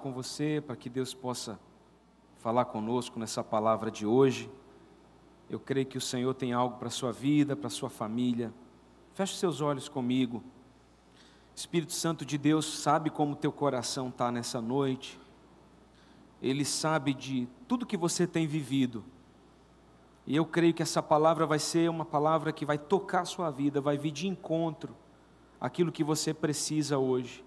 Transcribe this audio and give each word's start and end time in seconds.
com 0.00 0.14
você 0.14 0.62
para 0.66 0.76
que 0.76 0.88
Deus 0.88 1.12
possa 1.12 1.60
falar 2.38 2.64
conosco 2.64 3.18
nessa 3.18 3.44
palavra 3.44 3.90
de 3.90 4.06
hoje. 4.06 4.50
Eu 5.50 5.60
creio 5.60 5.84
que 5.84 5.98
o 5.98 6.00
Senhor 6.00 6.32
tem 6.32 6.54
algo 6.54 6.78
para 6.78 6.88
a 6.88 6.90
sua 6.90 7.12
vida, 7.12 7.54
para 7.54 7.66
a 7.66 7.70
sua 7.70 7.90
família. 7.90 8.50
Feche 9.12 9.36
seus 9.36 9.60
olhos 9.60 9.86
comigo. 9.86 10.42
Espírito 11.54 11.92
Santo 11.92 12.24
de 12.24 12.38
Deus 12.38 12.64
sabe 12.64 13.10
como 13.10 13.36
teu 13.36 13.52
coração 13.52 14.08
está 14.08 14.32
nessa 14.32 14.58
noite. 14.58 15.20
Ele 16.40 16.64
sabe 16.64 17.12
de 17.12 17.46
tudo 17.68 17.84
que 17.84 17.98
você 17.98 18.26
tem 18.26 18.46
vivido. 18.46 19.04
E 20.26 20.34
eu 20.34 20.46
creio 20.46 20.72
que 20.72 20.82
essa 20.82 21.02
palavra 21.02 21.44
vai 21.44 21.58
ser 21.58 21.90
uma 21.90 22.06
palavra 22.06 22.54
que 22.54 22.64
vai 22.64 22.78
tocar 22.78 23.20
a 23.20 23.26
sua 23.26 23.50
vida, 23.50 23.82
vai 23.82 23.98
vir 23.98 24.12
de 24.12 24.26
encontro 24.28 24.96
àquilo 25.60 25.92
que 25.92 26.02
você 26.02 26.32
precisa 26.32 26.96
hoje. 26.96 27.43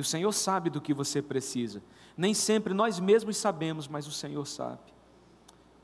O 0.00 0.04
Senhor 0.04 0.32
sabe 0.32 0.70
do 0.70 0.80
que 0.80 0.94
você 0.94 1.20
precisa. 1.22 1.82
Nem 2.16 2.34
sempre 2.34 2.74
nós 2.74 2.98
mesmos 2.98 3.36
sabemos, 3.36 3.88
mas 3.88 4.06
o 4.06 4.12
Senhor 4.12 4.46
sabe. 4.46 4.80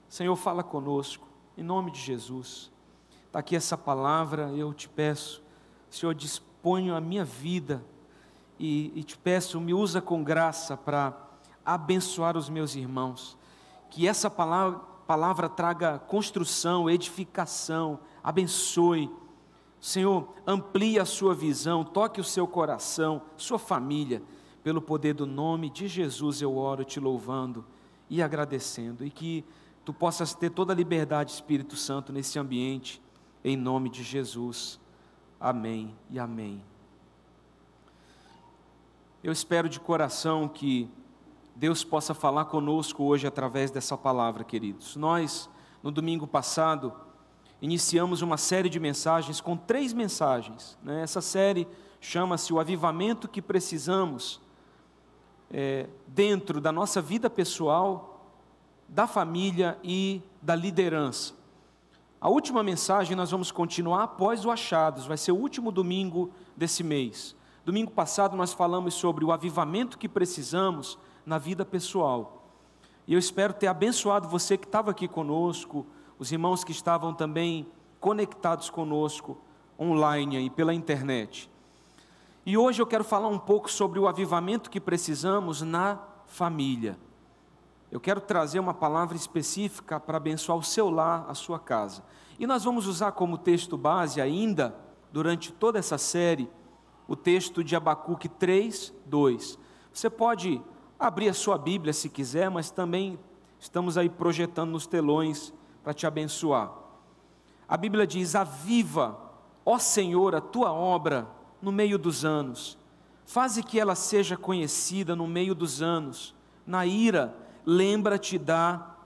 Senhor, 0.08 0.34
fala 0.36 0.62
conosco, 0.62 1.26
em 1.56 1.62
nome 1.62 1.90
de 1.90 2.00
Jesus. 2.00 2.70
Está 3.26 3.40
aqui 3.40 3.56
essa 3.56 3.76
palavra, 3.76 4.50
eu 4.52 4.72
te 4.72 4.88
peço, 4.88 5.42
Senhor, 5.90 6.14
disponho 6.14 6.94
a 6.94 7.00
minha 7.00 7.24
vida 7.24 7.84
e, 8.58 8.92
e 8.94 9.02
te 9.02 9.16
peço, 9.16 9.60
me 9.60 9.74
usa 9.74 10.00
com 10.00 10.22
graça 10.22 10.76
para 10.76 11.14
abençoar 11.64 12.36
os 12.36 12.48
meus 12.48 12.74
irmãos. 12.74 13.36
Que 13.90 14.06
essa 14.06 14.30
palavra, 14.30 14.80
palavra 15.06 15.48
traga 15.48 15.98
construção, 15.98 16.88
edificação, 16.88 17.98
abençoe 18.22 19.10
Senhor, 19.80 20.28
amplie 20.46 20.98
a 20.98 21.04
sua 21.04 21.34
visão, 21.34 21.84
toque 21.84 22.20
o 22.20 22.24
seu 22.24 22.46
coração, 22.46 23.22
sua 23.36 23.58
família. 23.58 24.22
Pelo 24.62 24.82
poder 24.82 25.14
do 25.14 25.26
nome 25.26 25.70
de 25.70 25.86
Jesus 25.86 26.42
eu 26.42 26.56
oro 26.56 26.84
te 26.84 26.98
louvando 26.98 27.64
e 28.10 28.20
agradecendo. 28.22 29.04
E 29.04 29.10
que 29.10 29.44
tu 29.84 29.92
possas 29.92 30.34
ter 30.34 30.50
toda 30.50 30.72
a 30.72 30.76
liberdade, 30.76 31.30
Espírito 31.30 31.76
Santo, 31.76 32.12
nesse 32.12 32.38
ambiente, 32.38 33.00
em 33.44 33.56
nome 33.56 33.88
de 33.88 34.02
Jesus. 34.02 34.80
Amém 35.38 35.94
e 36.10 36.18
amém. 36.18 36.64
Eu 39.22 39.32
espero 39.32 39.68
de 39.68 39.78
coração 39.78 40.48
que 40.48 40.90
Deus 41.54 41.82
possa 41.82 42.12
falar 42.12 42.44
conosco 42.46 43.02
hoje 43.04 43.26
através 43.26 43.70
dessa 43.70 43.96
palavra, 43.96 44.44
queridos. 44.44 44.94
Nós, 44.94 45.48
no 45.82 45.90
domingo 45.90 46.26
passado, 46.26 46.92
iniciamos 47.60 48.22
uma 48.22 48.36
série 48.36 48.68
de 48.68 48.78
mensagens 48.78 49.40
com 49.40 49.56
três 49.56 49.92
mensagens. 49.92 50.78
Né? 50.82 51.02
Essa 51.02 51.20
série 51.20 51.66
chama-se 52.00 52.52
O 52.52 52.60
Avivamento 52.60 53.28
que 53.28 53.40
Precisamos 53.40 54.40
é, 55.50 55.88
dentro 56.06 56.60
da 56.60 56.72
nossa 56.72 57.00
vida 57.00 57.30
pessoal, 57.30 58.30
da 58.88 59.06
família 59.06 59.78
e 59.82 60.22
da 60.40 60.54
liderança. 60.54 61.34
A 62.20 62.28
última 62.28 62.62
mensagem 62.62 63.16
nós 63.16 63.30
vamos 63.30 63.50
continuar 63.50 64.04
após 64.04 64.44
o 64.44 64.50
Achados, 64.50 65.06
vai 65.06 65.16
ser 65.16 65.32
o 65.32 65.36
último 65.36 65.70
domingo 65.70 66.30
desse 66.56 66.82
mês. 66.82 67.36
Domingo 67.64 67.90
passado 67.90 68.36
nós 68.36 68.52
falamos 68.52 68.94
sobre 68.94 69.24
o 69.24 69.32
avivamento 69.32 69.98
que 69.98 70.08
precisamos 70.08 70.98
na 71.24 71.38
vida 71.38 71.64
pessoal. 71.64 72.44
E 73.06 73.12
eu 73.12 73.18
espero 73.18 73.52
ter 73.52 73.66
abençoado 73.66 74.28
você 74.28 74.56
que 74.56 74.66
estava 74.66 74.90
aqui 74.90 75.06
conosco, 75.06 75.86
os 76.18 76.32
irmãos 76.32 76.64
que 76.64 76.72
estavam 76.72 77.12
também 77.12 77.66
conectados 78.00 78.70
conosco 78.70 79.38
online 79.78 80.38
e 80.38 80.50
pela 80.50 80.72
internet. 80.72 81.50
E 82.44 82.56
hoje 82.56 82.80
eu 82.80 82.86
quero 82.86 83.04
falar 83.04 83.28
um 83.28 83.38
pouco 83.38 83.70
sobre 83.70 83.98
o 83.98 84.06
avivamento 84.06 84.70
que 84.70 84.80
precisamos 84.80 85.62
na 85.62 85.98
família. 86.26 86.98
Eu 87.90 88.00
quero 88.00 88.20
trazer 88.20 88.58
uma 88.58 88.74
palavra 88.74 89.16
específica 89.16 89.98
para 89.98 90.16
abençoar 90.16 90.58
o 90.58 90.62
seu 90.62 90.90
lar, 90.90 91.26
a 91.28 91.34
sua 91.34 91.58
casa. 91.58 92.02
E 92.38 92.46
nós 92.46 92.64
vamos 92.64 92.86
usar 92.86 93.12
como 93.12 93.38
texto 93.38 93.76
base 93.76 94.20
ainda, 94.20 94.76
durante 95.12 95.52
toda 95.52 95.78
essa 95.78 95.96
série, 95.96 96.50
o 97.08 97.16
texto 97.16 97.62
de 97.64 97.74
Abacuque 97.76 98.28
3, 98.28 98.92
2. 99.06 99.58
Você 99.92 100.10
pode 100.10 100.60
abrir 100.98 101.28
a 101.28 101.34
sua 101.34 101.56
Bíblia 101.56 101.92
se 101.92 102.08
quiser, 102.08 102.50
mas 102.50 102.70
também 102.70 103.18
estamos 103.58 103.96
aí 103.96 104.08
projetando 104.08 104.70
nos 104.70 104.86
telões 104.86 105.54
para 105.86 105.94
te 105.94 106.04
abençoar. 106.04 106.72
A 107.68 107.76
Bíblia 107.76 108.04
diz: 108.04 108.34
Aviva, 108.34 109.16
ó 109.64 109.78
Senhor, 109.78 110.34
a 110.34 110.40
tua 110.40 110.72
obra 110.72 111.28
no 111.62 111.70
meio 111.70 111.96
dos 111.96 112.24
anos, 112.24 112.76
faze 113.24 113.62
que 113.62 113.78
ela 113.78 113.94
seja 113.94 114.36
conhecida 114.36 115.14
no 115.14 115.28
meio 115.28 115.54
dos 115.54 115.80
anos. 115.80 116.34
Na 116.66 116.84
ira, 116.84 117.32
lembra-te 117.64 118.36
da 118.36 118.96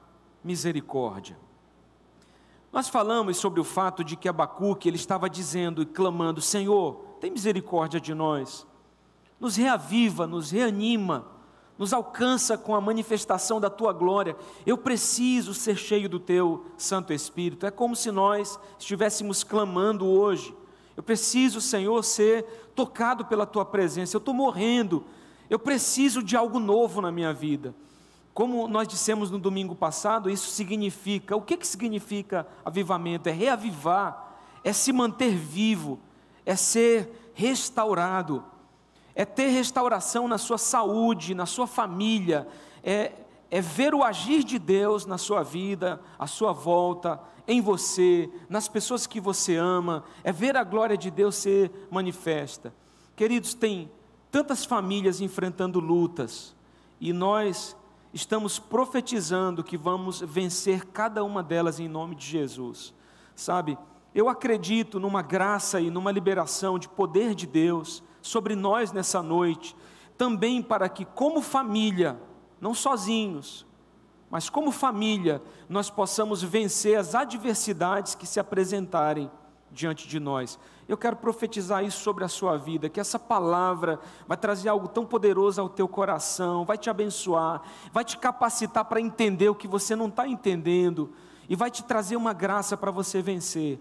misericórdia. 0.43 1.37
Nós 2.73 2.89
falamos 2.89 3.37
sobre 3.37 3.61
o 3.61 3.65
fato 3.65 4.03
de 4.03 4.17
que 4.17 4.27
Abacuque 4.27 4.89
ele 4.89 4.97
estava 4.97 5.29
dizendo 5.29 5.83
e 5.83 5.87
clamando: 5.87 6.41
Senhor, 6.41 6.95
tem 7.21 7.31
misericórdia 7.31 8.01
de 8.01 8.15
nós, 8.15 8.67
nos 9.39 9.55
reaviva, 9.55 10.27
nos 10.27 10.51
reanima 10.51 11.27
nos 11.81 11.95
alcança 11.95 12.59
com 12.59 12.75
a 12.75 12.81
manifestação 12.81 13.59
da 13.59 13.71
tua 13.71 13.91
glória. 13.91 14.37
Eu 14.67 14.77
preciso 14.77 15.55
ser 15.55 15.77
cheio 15.77 16.11
do 16.11 16.21
teu 16.21 16.67
Santo 16.77 17.11
Espírito. 17.11 17.65
É 17.65 17.71
como 17.71 17.97
se 17.97 18.11
nós 18.11 18.61
estivéssemos 18.79 19.43
clamando 19.43 20.07
hoje. 20.07 20.55
Eu 20.95 21.03
preciso, 21.03 21.59
Senhor, 21.59 22.05
ser 22.05 22.45
tocado 22.75 23.25
pela 23.25 23.47
tua 23.47 23.65
presença. 23.65 24.15
Eu 24.15 24.19
estou 24.19 24.35
morrendo. 24.35 25.07
Eu 25.49 25.59
preciso 25.59 26.23
de 26.23 26.37
algo 26.37 26.61
novo 26.61 27.01
na 27.01 27.11
minha 27.11 27.33
vida. 27.33 27.75
Como 28.35 28.69
nós 28.69 28.87
dissemos 28.87 29.31
no 29.31 29.39
domingo 29.39 29.75
passado, 29.75 30.29
isso 30.29 30.51
significa, 30.51 31.35
o 31.35 31.41
que, 31.41 31.57
que 31.57 31.67
significa 31.67 32.47
avivamento? 32.63 33.27
É 33.27 33.33
reavivar, 33.33 34.37
é 34.63 34.75
se 34.75 34.93
manter 34.93 35.35
vivo, 35.35 35.99
é 36.45 36.55
ser 36.55 37.33
restaurado 37.33 38.45
é 39.15 39.25
ter 39.25 39.49
restauração 39.49 40.29
na 40.29 40.39
sua 40.39 40.59
saúde, 40.59 41.35
na 41.35 41.47
sua 41.47 41.67
família, 41.67 42.47
é, 42.83 43.13
é 43.51 43.61
ver 43.61 43.95
o 43.95 44.05
agir 44.05 44.45
de 44.45 44.59
Deus 44.59 45.05
na 45.07 45.19
sua 45.19 45.43
vida, 45.43 46.01
à 46.19 46.27
sua 46.27 46.53
volta, 46.53 47.21
em 47.47 47.61
você, 47.61 48.31
nas 48.49 48.69
pessoas 48.69 49.07
que 49.07 49.21
você 49.21 49.57
ama, 49.57 50.05
é 50.23 50.31
ver 50.31 50.57
a 50.57 50.63
glória 50.63 50.97
de 50.97 51.11
Deus 51.11 51.35
ser 51.35 51.89
manifesta. 51.91 52.73
Queridos, 53.17 53.55
tem 53.55 53.91
tantas 54.31 54.65
famílias 54.65 55.21
enfrentando 55.21 55.81
lutas, 55.81 56.55
e 57.01 57.13
nós 57.13 57.77
estamos 58.13 58.59
profetizando 58.59 59.65
que 59.65 59.77
vamos 59.77 60.21
vencer 60.21 60.87
cada 60.87 61.25
uma 61.25 61.43
delas 61.43 61.81
em 61.81 61.89
nome 61.89 62.15
de 62.15 62.27
Jesus. 62.27 62.95
Sabe, 63.35 63.77
eu 64.15 64.29
acredito 64.29 65.01
numa 65.01 65.23
graça 65.23 65.81
e 65.81 65.91
numa 65.91 66.13
liberação 66.13 66.79
de 66.79 66.89
poder 66.89 67.35
de 67.35 67.47
Deus 67.47 68.03
sobre 68.23 68.55
nós 68.55 68.93
nessa 68.93 69.23
noite, 69.23 69.77
também 70.17 70.63
para 70.63 70.89
que, 70.89 71.05
como 71.05 71.41
família, 71.41 72.21
não 72.61 72.75
sozinhos, 72.75 73.67
mas 74.31 74.49
como 74.49 74.71
família, 74.71 75.43
nós 75.69 75.91
possamos 75.91 76.43
vencer 76.43 76.97
as 76.97 77.15
adversidades 77.15 78.15
que 78.15 78.27
se 78.27 78.39
apresentarem 78.39 79.31
diante 79.73 80.07
de 80.07 80.21
nós. 80.21 80.59
Eu 80.89 80.97
quero 80.97 81.17
profetizar 81.17 81.85
isso 81.85 82.01
sobre 82.01 82.25
a 82.25 82.29
sua 82.29 82.57
vida, 82.57 82.89
que 82.89 83.01
essa 83.01 83.19
palavra 83.19 83.99
vai 84.27 84.37
trazer 84.37 84.69
algo 84.69 84.89
tão 84.89 85.05
poderoso 85.05 85.61
ao 85.61 85.69
teu 85.69 85.89
coração, 85.89 86.65
vai 86.65 86.79
te 86.79 86.91
abençoar, 86.91 87.63
vai 87.93 88.05
te 88.05 88.19
capacitar 88.19 88.85
para 88.85 89.01
entender 89.01 89.49
o 89.49 89.55
que 89.55 89.69
você 89.69 89.97
não 89.97 90.09
está 90.09 90.27
entendendo 90.27 91.13
e 91.49 91.57
vai 91.57 91.71
te 91.71 91.83
trazer 91.83 92.17
uma 92.17 92.33
graça 92.33 92.77
para 92.77 92.91
você 92.91 93.21
vencer. 93.21 93.81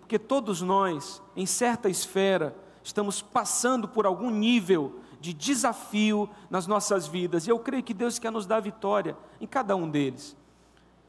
Porque 0.00 0.18
todos 0.18 0.62
nós, 0.62 1.22
em 1.34 1.46
certa 1.46 1.88
esfera, 1.88 2.56
estamos 2.86 3.20
passando 3.20 3.88
por 3.88 4.06
algum 4.06 4.30
nível 4.30 5.00
de 5.20 5.32
desafio 5.32 6.30
nas 6.48 6.68
nossas 6.68 7.08
vidas, 7.08 7.46
e 7.46 7.50
eu 7.50 7.58
creio 7.58 7.82
que 7.82 7.92
Deus 7.92 8.16
quer 8.16 8.30
nos 8.30 8.46
dar 8.46 8.60
vitória 8.60 9.16
em 9.40 9.46
cada 9.46 9.74
um 9.74 9.90
deles. 9.90 10.36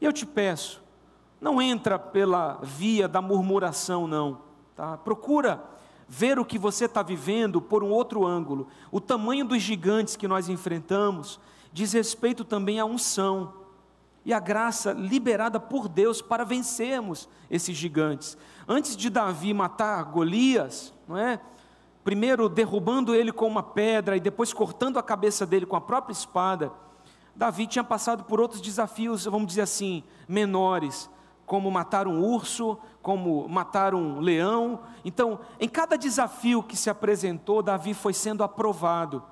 E 0.00 0.04
eu 0.04 0.12
te 0.12 0.26
peço, 0.26 0.82
não 1.40 1.62
entra 1.62 1.96
pela 1.96 2.58
via 2.62 3.06
da 3.06 3.22
murmuração, 3.22 4.08
não, 4.08 4.40
tá? 4.74 4.96
Procura 4.96 5.62
ver 6.08 6.36
o 6.38 6.44
que 6.44 6.58
você 6.58 6.86
está 6.86 7.00
vivendo 7.00 7.60
por 7.60 7.84
um 7.84 7.90
outro 7.90 8.26
ângulo. 8.26 8.66
O 8.90 9.00
tamanho 9.00 9.44
dos 9.44 9.62
gigantes 9.62 10.16
que 10.16 10.26
nós 10.26 10.48
enfrentamos 10.48 11.38
diz 11.72 11.92
respeito 11.92 12.44
também 12.44 12.80
à 12.80 12.84
unção 12.84 13.54
e 14.24 14.32
à 14.32 14.40
graça 14.40 14.92
liberada 14.92 15.60
por 15.60 15.88
Deus 15.88 16.20
para 16.20 16.44
vencermos 16.44 17.28
esses 17.48 17.76
gigantes. 17.76 18.36
Antes 18.66 18.96
de 18.96 19.08
Davi 19.08 19.54
matar 19.54 20.02
Golias, 20.04 20.92
não 21.06 21.16
é? 21.16 21.40
Primeiro 22.08 22.48
derrubando 22.48 23.14
ele 23.14 23.30
com 23.30 23.46
uma 23.46 23.62
pedra 23.62 24.16
e 24.16 24.20
depois 24.20 24.50
cortando 24.54 24.98
a 24.98 25.02
cabeça 25.02 25.44
dele 25.44 25.66
com 25.66 25.76
a 25.76 25.80
própria 25.82 26.14
espada, 26.14 26.72
Davi 27.36 27.66
tinha 27.66 27.84
passado 27.84 28.24
por 28.24 28.40
outros 28.40 28.62
desafios, 28.62 29.26
vamos 29.26 29.48
dizer 29.48 29.60
assim, 29.60 30.02
menores, 30.26 31.10
como 31.44 31.70
matar 31.70 32.08
um 32.08 32.24
urso, 32.24 32.78
como 33.02 33.46
matar 33.46 33.94
um 33.94 34.20
leão. 34.20 34.80
Então, 35.04 35.40
em 35.60 35.68
cada 35.68 35.98
desafio 35.98 36.62
que 36.62 36.78
se 36.78 36.88
apresentou, 36.88 37.62
Davi 37.62 37.92
foi 37.92 38.14
sendo 38.14 38.42
aprovado. 38.42 39.22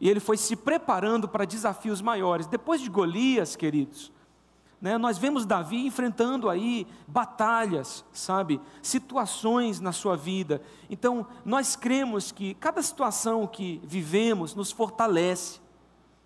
E 0.00 0.10
ele 0.10 0.18
foi 0.18 0.36
se 0.36 0.56
preparando 0.56 1.28
para 1.28 1.44
desafios 1.44 2.02
maiores. 2.02 2.48
Depois 2.48 2.80
de 2.80 2.90
Golias, 2.90 3.54
queridos, 3.54 4.10
né, 4.80 4.96
nós 4.96 5.18
vemos 5.18 5.44
Davi 5.44 5.86
enfrentando 5.86 6.48
aí 6.48 6.86
batalhas, 7.06 8.04
sabe, 8.12 8.60
situações 8.80 9.80
na 9.80 9.90
sua 9.90 10.16
vida. 10.16 10.62
Então, 10.88 11.26
nós 11.44 11.74
cremos 11.74 12.30
que 12.30 12.54
cada 12.54 12.80
situação 12.80 13.46
que 13.46 13.80
vivemos 13.84 14.54
nos 14.54 14.70
fortalece, 14.70 15.60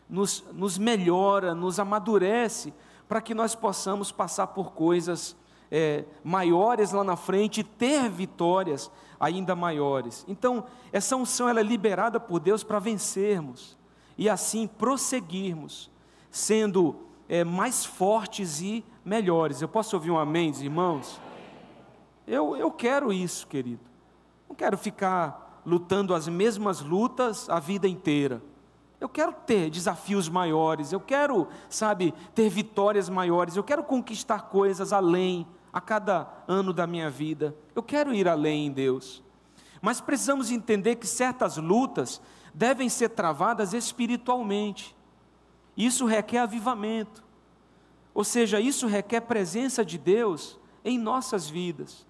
nos, 0.08 0.44
nos 0.52 0.76
melhora, 0.76 1.54
nos 1.54 1.80
amadurece, 1.80 2.74
para 3.08 3.22
que 3.22 3.34
nós 3.34 3.54
possamos 3.54 4.12
passar 4.12 4.48
por 4.48 4.72
coisas 4.72 5.34
é, 5.70 6.04
maiores 6.22 6.92
lá 6.92 7.02
na 7.02 7.16
frente 7.16 7.60
e 7.60 7.64
ter 7.64 8.10
vitórias 8.10 8.90
ainda 9.18 9.56
maiores. 9.56 10.26
Então, 10.28 10.66
essa 10.92 11.16
unção 11.16 11.48
ela 11.48 11.60
é 11.60 11.62
liberada 11.62 12.20
por 12.20 12.38
Deus 12.38 12.62
para 12.62 12.78
vencermos 12.78 13.78
e 14.18 14.28
assim 14.28 14.66
prosseguirmos, 14.66 15.90
sendo 16.30 17.11
é, 17.32 17.44
mais 17.44 17.82
fortes 17.82 18.60
e 18.60 18.84
melhores. 19.02 19.62
Eu 19.62 19.68
posso 19.68 19.96
ouvir 19.96 20.10
um 20.10 20.18
amém, 20.18 20.52
irmãos? 20.60 21.18
Eu, 22.26 22.54
eu 22.54 22.70
quero 22.70 23.10
isso, 23.10 23.46
querido. 23.46 23.80
Não 24.46 24.54
quero 24.54 24.76
ficar 24.76 25.62
lutando 25.64 26.14
as 26.14 26.28
mesmas 26.28 26.82
lutas 26.82 27.48
a 27.48 27.58
vida 27.58 27.88
inteira. 27.88 28.42
Eu 29.00 29.08
quero 29.08 29.32
ter 29.32 29.70
desafios 29.70 30.28
maiores, 30.28 30.92
eu 30.92 31.00
quero, 31.00 31.48
sabe, 31.70 32.12
ter 32.34 32.50
vitórias 32.50 33.08
maiores, 33.08 33.56
eu 33.56 33.64
quero 33.64 33.82
conquistar 33.82 34.42
coisas 34.50 34.92
além 34.92 35.46
a 35.72 35.80
cada 35.80 36.28
ano 36.46 36.70
da 36.70 36.86
minha 36.86 37.08
vida. 37.08 37.56
Eu 37.74 37.82
quero 37.82 38.12
ir 38.12 38.28
além 38.28 38.66
em 38.66 38.70
Deus. 38.70 39.22
Mas 39.80 40.02
precisamos 40.02 40.50
entender 40.50 40.96
que 40.96 41.06
certas 41.06 41.56
lutas 41.56 42.20
devem 42.52 42.90
ser 42.90 43.08
travadas 43.08 43.72
espiritualmente. 43.72 44.94
Isso 45.76 46.06
requer 46.06 46.38
avivamento. 46.38 47.22
Ou 48.14 48.24
seja, 48.24 48.60
isso 48.60 48.86
requer 48.86 49.22
presença 49.22 49.84
de 49.84 49.96
Deus 49.96 50.58
em 50.84 50.98
nossas 50.98 51.48
vidas. 51.48 52.06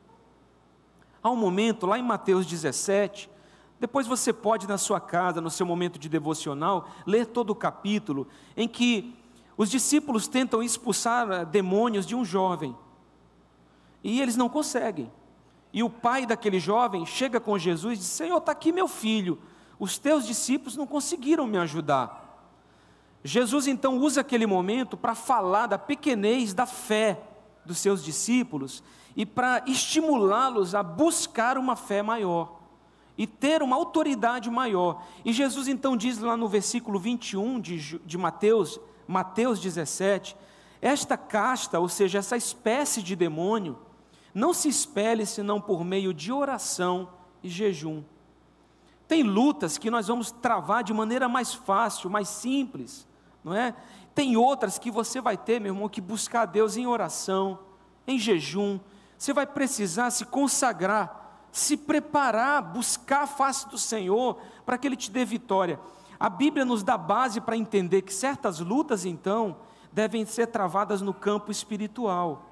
Há 1.22 1.30
um 1.30 1.36
momento, 1.36 1.86
lá 1.86 1.98
em 1.98 2.02
Mateus 2.02 2.44
17, 2.46 3.30
depois 3.78 4.06
você 4.06 4.32
pode, 4.32 4.66
na 4.66 4.78
sua 4.78 5.00
casa, 5.00 5.40
no 5.40 5.50
seu 5.50 5.66
momento 5.66 5.98
de 5.98 6.08
devocional, 6.08 6.88
ler 7.06 7.26
todo 7.26 7.50
o 7.50 7.54
capítulo, 7.54 8.26
em 8.56 8.66
que 8.68 9.16
os 9.56 9.70
discípulos 9.70 10.26
tentam 10.26 10.62
expulsar 10.62 11.30
eh, 11.30 11.44
demônios 11.44 12.06
de 12.06 12.14
um 12.14 12.24
jovem. 12.24 12.76
E 14.02 14.20
eles 14.20 14.36
não 14.36 14.48
conseguem. 14.48 15.10
E 15.72 15.82
o 15.82 15.90
pai 15.90 16.26
daquele 16.26 16.60
jovem 16.60 17.06
chega 17.06 17.40
com 17.40 17.58
Jesus 17.58 17.94
e 17.94 18.02
diz: 18.02 18.06
Senhor, 18.06 18.38
está 18.38 18.52
aqui 18.52 18.72
meu 18.72 18.88
filho. 18.88 19.38
Os 19.78 19.98
teus 19.98 20.26
discípulos 20.26 20.76
não 20.76 20.86
conseguiram 20.86 21.46
me 21.46 21.58
ajudar. 21.58 22.21
Jesus 23.24 23.68
então 23.68 23.98
usa 23.98 24.20
aquele 24.20 24.46
momento 24.46 24.96
para 24.96 25.14
falar 25.14 25.66
da 25.66 25.78
pequenez 25.78 26.52
da 26.52 26.66
fé 26.66 27.20
dos 27.64 27.78
seus 27.78 28.04
discípulos 28.04 28.82
e 29.14 29.24
para 29.24 29.62
estimulá-los 29.66 30.74
a 30.74 30.82
buscar 30.82 31.56
uma 31.56 31.76
fé 31.76 32.02
maior 32.02 32.60
e 33.16 33.26
ter 33.26 33.62
uma 33.62 33.76
autoridade 33.76 34.50
maior. 34.50 35.04
E 35.24 35.32
Jesus 35.32 35.68
então 35.68 35.96
diz 35.96 36.18
lá 36.18 36.36
no 36.36 36.48
versículo 36.48 36.98
21 36.98 37.60
de, 37.60 37.98
de 38.00 38.18
Mateus, 38.18 38.80
Mateus 39.06 39.60
17: 39.60 40.36
Esta 40.80 41.16
casta, 41.16 41.78
ou 41.78 41.88
seja, 41.88 42.18
essa 42.18 42.36
espécie 42.36 43.02
de 43.02 43.14
demônio, 43.14 43.78
não 44.34 44.52
se 44.52 44.68
espelhe 44.68 45.26
senão 45.26 45.60
por 45.60 45.84
meio 45.84 46.12
de 46.12 46.32
oração 46.32 47.08
e 47.40 47.48
jejum. 47.48 48.02
Tem 49.06 49.22
lutas 49.22 49.78
que 49.78 49.90
nós 49.90 50.08
vamos 50.08 50.32
travar 50.32 50.82
de 50.82 50.92
maneira 50.92 51.28
mais 51.28 51.54
fácil, 51.54 52.10
mais 52.10 52.28
simples 52.28 53.06
não 53.44 53.54
é? 53.54 53.74
Tem 54.14 54.36
outras 54.36 54.78
que 54.78 54.90
você 54.90 55.20
vai 55.20 55.36
ter, 55.36 55.60
meu 55.60 55.74
irmão, 55.74 55.88
que 55.88 56.00
buscar 56.00 56.42
a 56.42 56.46
Deus 56.46 56.76
em 56.76 56.86
oração, 56.86 57.58
em 58.06 58.18
jejum. 58.18 58.78
Você 59.16 59.32
vai 59.32 59.46
precisar 59.46 60.10
se 60.10 60.24
consagrar, 60.26 61.46
se 61.50 61.76
preparar, 61.76 62.62
buscar 62.62 63.22
a 63.22 63.26
face 63.26 63.68
do 63.68 63.78
Senhor 63.78 64.38
para 64.66 64.76
que 64.76 64.86
Ele 64.86 64.96
te 64.96 65.10
dê 65.10 65.24
vitória. 65.24 65.80
A 66.20 66.28
Bíblia 66.28 66.64
nos 66.64 66.82
dá 66.82 66.96
base 66.96 67.40
para 67.40 67.56
entender 67.56 68.02
que 68.02 68.12
certas 68.12 68.60
lutas, 68.60 69.04
então, 69.04 69.56
devem 69.92 70.24
ser 70.24 70.46
travadas 70.46 71.02
no 71.02 71.12
campo 71.12 71.50
espiritual. 71.50 72.48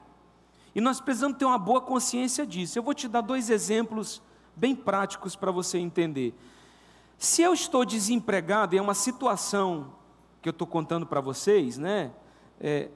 E 0.74 0.80
nós 0.80 1.00
precisamos 1.00 1.38
ter 1.38 1.44
uma 1.44 1.58
boa 1.58 1.80
consciência 1.80 2.46
disso. 2.46 2.78
Eu 2.78 2.82
vou 2.82 2.94
te 2.94 3.08
dar 3.08 3.20
dois 3.20 3.50
exemplos 3.50 4.22
bem 4.54 4.74
práticos 4.74 5.34
para 5.36 5.50
você 5.50 5.78
entender. 5.78 6.34
Se 7.18 7.42
eu 7.42 7.52
estou 7.52 7.84
desempregado 7.84 8.74
em 8.74 8.80
uma 8.80 8.94
situação 8.94 9.92
que 10.40 10.48
eu 10.48 10.52
estou 10.52 10.66
contando 10.66 11.06
para 11.06 11.20
vocês, 11.20 11.76
né, 11.78 12.12
é, 12.60 12.88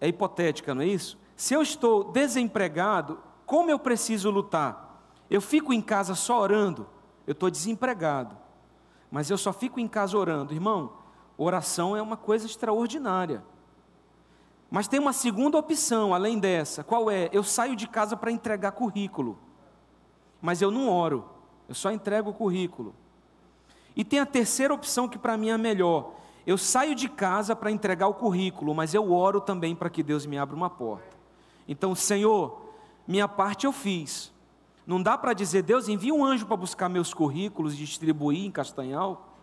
é 0.00 0.08
hipotética, 0.08 0.74
não 0.74 0.82
é 0.82 0.86
isso? 0.86 1.18
Se 1.36 1.54
eu 1.54 1.62
estou 1.62 2.04
desempregado, 2.04 3.18
como 3.46 3.70
eu 3.70 3.78
preciso 3.78 4.30
lutar? 4.30 5.02
Eu 5.30 5.40
fico 5.40 5.72
em 5.72 5.80
casa 5.80 6.14
só 6.14 6.40
orando, 6.40 6.86
eu 7.26 7.32
estou 7.32 7.50
desempregado, 7.50 8.36
mas 9.10 9.30
eu 9.30 9.38
só 9.38 9.52
fico 9.52 9.78
em 9.78 9.88
casa 9.88 10.16
orando. 10.16 10.52
Irmão, 10.52 10.92
oração 11.36 11.96
é 11.96 12.02
uma 12.02 12.16
coisa 12.16 12.46
extraordinária. 12.46 13.42
Mas 14.70 14.86
tem 14.86 15.00
uma 15.00 15.12
segunda 15.12 15.56
opção, 15.56 16.12
além 16.12 16.38
dessa, 16.38 16.84
qual 16.84 17.10
é? 17.10 17.30
Eu 17.32 17.42
saio 17.42 17.74
de 17.74 17.88
casa 17.88 18.16
para 18.16 18.30
entregar 18.30 18.72
currículo, 18.72 19.38
mas 20.42 20.60
eu 20.60 20.70
não 20.70 20.90
oro, 20.90 21.24
eu 21.68 21.74
só 21.74 21.90
entrego 21.90 22.30
o 22.30 22.34
currículo. 22.34 22.94
E 23.96 24.04
tem 24.04 24.20
a 24.20 24.26
terceira 24.26 24.72
opção 24.72 25.08
que 25.08 25.18
para 25.18 25.36
mim 25.36 25.48
é 25.48 25.52
a 25.52 25.58
melhor. 25.58 26.12
Eu 26.48 26.56
saio 26.56 26.94
de 26.94 27.10
casa 27.10 27.54
para 27.54 27.70
entregar 27.70 28.08
o 28.08 28.14
currículo, 28.14 28.74
mas 28.74 28.94
eu 28.94 29.12
oro 29.12 29.38
também 29.38 29.76
para 29.76 29.90
que 29.90 30.02
Deus 30.02 30.24
me 30.24 30.38
abra 30.38 30.56
uma 30.56 30.70
porta. 30.70 31.14
Então, 31.68 31.94
Senhor, 31.94 32.72
minha 33.06 33.28
parte 33.28 33.66
eu 33.66 33.72
fiz. 33.72 34.32
Não 34.86 35.02
dá 35.02 35.18
para 35.18 35.34
dizer, 35.34 35.62
Deus, 35.62 35.90
envia 35.90 36.14
um 36.14 36.24
anjo 36.24 36.46
para 36.46 36.56
buscar 36.56 36.88
meus 36.88 37.12
currículos 37.12 37.74
e 37.74 37.76
distribuir 37.76 38.46
em 38.46 38.50
Castanhal. 38.50 39.36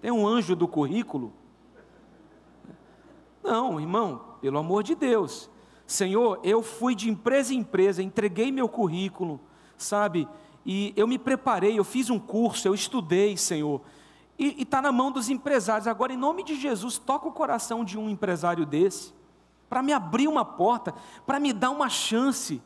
Tem 0.00 0.10
um 0.10 0.26
anjo 0.26 0.56
do 0.56 0.66
currículo? 0.66 1.32
Não, 3.40 3.78
irmão, 3.78 4.34
pelo 4.40 4.58
amor 4.58 4.82
de 4.82 4.96
Deus. 4.96 5.48
Senhor, 5.86 6.40
eu 6.42 6.60
fui 6.60 6.96
de 6.96 7.08
empresa 7.08 7.54
em 7.54 7.58
empresa, 7.58 8.02
entreguei 8.02 8.50
meu 8.50 8.68
currículo, 8.68 9.38
sabe? 9.78 10.26
E 10.66 10.92
eu 10.96 11.06
me 11.06 11.20
preparei, 11.20 11.78
eu 11.78 11.84
fiz 11.84 12.10
um 12.10 12.18
curso, 12.18 12.66
eu 12.66 12.74
estudei, 12.74 13.36
Senhor 13.36 13.80
e 14.42 14.62
está 14.62 14.82
na 14.82 14.90
mão 14.90 15.12
dos 15.12 15.28
empresários. 15.28 15.86
Agora, 15.86 16.12
em 16.12 16.16
nome 16.16 16.42
de 16.42 16.56
Jesus, 16.56 16.98
toca 16.98 17.28
o 17.28 17.32
coração 17.32 17.84
de 17.84 17.98
um 17.98 18.08
empresário 18.08 18.66
desse, 18.66 19.14
para 19.68 19.82
me 19.82 19.92
abrir 19.92 20.26
uma 20.26 20.44
porta, 20.44 20.92
para 21.24 21.38
me 21.38 21.52
dar 21.52 21.70
uma 21.70 21.88
chance. 21.88 22.60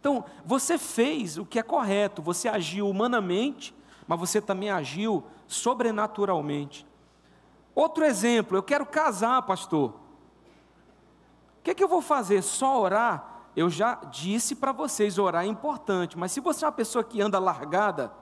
Então, 0.00 0.24
você 0.44 0.76
fez 0.76 1.38
o 1.38 1.46
que 1.46 1.58
é 1.58 1.62
correto, 1.62 2.20
você 2.20 2.48
agiu 2.48 2.88
humanamente, 2.88 3.74
mas 4.06 4.18
você 4.18 4.40
também 4.40 4.70
agiu 4.70 5.24
sobrenaturalmente. 5.46 6.86
Outro 7.74 8.04
exemplo, 8.04 8.56
eu 8.56 8.62
quero 8.62 8.84
casar, 8.84 9.40
pastor. 9.42 9.90
O 11.58 11.62
que, 11.62 11.70
é 11.70 11.74
que 11.74 11.82
eu 11.82 11.88
vou 11.88 12.02
fazer? 12.02 12.42
Só 12.42 12.80
orar? 12.80 13.46
Eu 13.56 13.70
já 13.70 13.94
disse 13.94 14.56
para 14.56 14.72
vocês, 14.72 15.16
orar 15.16 15.44
é 15.44 15.46
importante, 15.46 16.18
mas 16.18 16.32
se 16.32 16.40
você 16.40 16.64
é 16.64 16.68
uma 16.68 16.72
pessoa 16.72 17.04
que 17.04 17.22
anda 17.22 17.38
largada, 17.38 18.12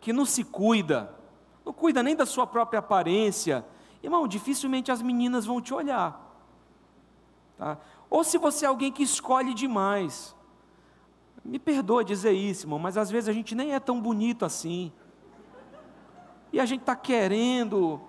que 0.00 0.12
não 0.12 0.24
se 0.24 0.44
cuida, 0.44 1.17
não 1.68 1.72
cuida 1.74 2.02
nem 2.02 2.16
da 2.16 2.24
sua 2.24 2.46
própria 2.46 2.78
aparência, 2.78 3.62
irmão, 4.02 4.26
dificilmente 4.26 4.90
as 4.90 5.02
meninas 5.02 5.44
vão 5.44 5.60
te 5.60 5.74
olhar. 5.74 6.18
Tá? 7.58 7.76
Ou 8.08 8.24
se 8.24 8.38
você 8.38 8.64
é 8.64 8.68
alguém 8.68 8.90
que 8.90 9.02
escolhe 9.02 9.52
demais. 9.52 10.34
Me 11.44 11.58
perdoa 11.58 12.02
dizer 12.02 12.32
isso, 12.32 12.64
irmão, 12.64 12.78
mas 12.78 12.96
às 12.96 13.10
vezes 13.10 13.28
a 13.28 13.34
gente 13.34 13.54
nem 13.54 13.74
é 13.74 13.80
tão 13.80 14.00
bonito 14.00 14.46
assim. 14.46 14.90
E 16.50 16.58
a 16.58 16.64
gente 16.64 16.80
está 16.80 16.96
querendo, 16.96 18.00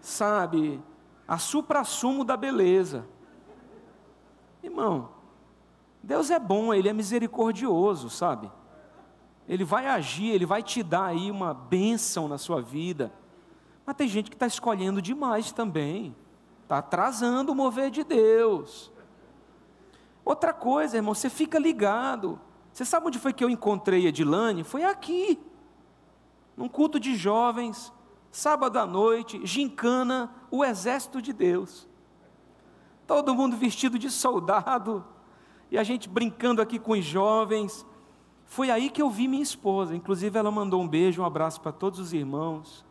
sabe, 0.00 0.82
a 1.28 1.38
supra-sumo 1.38 2.24
da 2.24 2.36
beleza. 2.36 3.06
Irmão, 4.64 5.10
Deus 6.02 6.28
é 6.28 6.40
bom, 6.40 6.74
Ele 6.74 6.88
é 6.88 6.92
misericordioso, 6.92 8.10
sabe? 8.10 8.50
Ele 9.48 9.64
vai 9.64 9.86
agir, 9.86 10.30
ele 10.30 10.46
vai 10.46 10.62
te 10.62 10.82
dar 10.82 11.06
aí 11.06 11.30
uma 11.30 11.54
bênção 11.54 12.26
na 12.26 12.38
sua 12.38 12.60
vida. 12.60 13.12
Mas 13.84 13.96
tem 13.96 14.08
gente 14.08 14.28
que 14.28 14.36
está 14.36 14.46
escolhendo 14.46 15.00
demais 15.00 15.52
também, 15.52 16.14
está 16.62 16.78
atrasando 16.78 17.52
o 17.52 17.54
mover 17.54 17.90
de 17.90 18.02
Deus. 18.02 18.92
Outra 20.24 20.52
coisa, 20.52 20.96
irmão, 20.96 21.14
você 21.14 21.30
fica 21.30 21.58
ligado. 21.58 22.40
Você 22.72 22.84
sabe 22.84 23.06
onde 23.06 23.18
foi 23.18 23.32
que 23.32 23.44
eu 23.44 23.48
encontrei 23.48 24.06
Edilane? 24.06 24.64
Foi 24.64 24.82
aqui, 24.82 25.38
num 26.56 26.68
culto 26.68 26.98
de 26.98 27.14
jovens, 27.14 27.92
sábado 28.30 28.78
à 28.78 28.84
noite, 28.84 29.40
gincana, 29.46 30.34
o 30.50 30.64
exército 30.64 31.22
de 31.22 31.32
Deus. 31.32 31.88
Todo 33.06 33.34
mundo 33.34 33.56
vestido 33.56 33.98
de 33.98 34.10
soldado, 34.10 35.04
e 35.70 35.78
a 35.78 35.84
gente 35.84 36.08
brincando 36.08 36.60
aqui 36.60 36.78
com 36.78 36.92
os 36.92 37.04
jovens, 37.04 37.86
foi 38.46 38.70
aí 38.70 38.88
que 38.88 39.02
eu 39.02 39.10
vi 39.10 39.28
minha 39.28 39.42
esposa. 39.42 39.94
Inclusive, 39.94 40.38
ela 40.38 40.50
mandou 40.50 40.80
um 40.80 40.88
beijo, 40.88 41.20
um 41.22 41.24
abraço 41.24 41.60
para 41.60 41.72
todos 41.72 41.98
os 41.98 42.12
irmãos. 42.12 42.84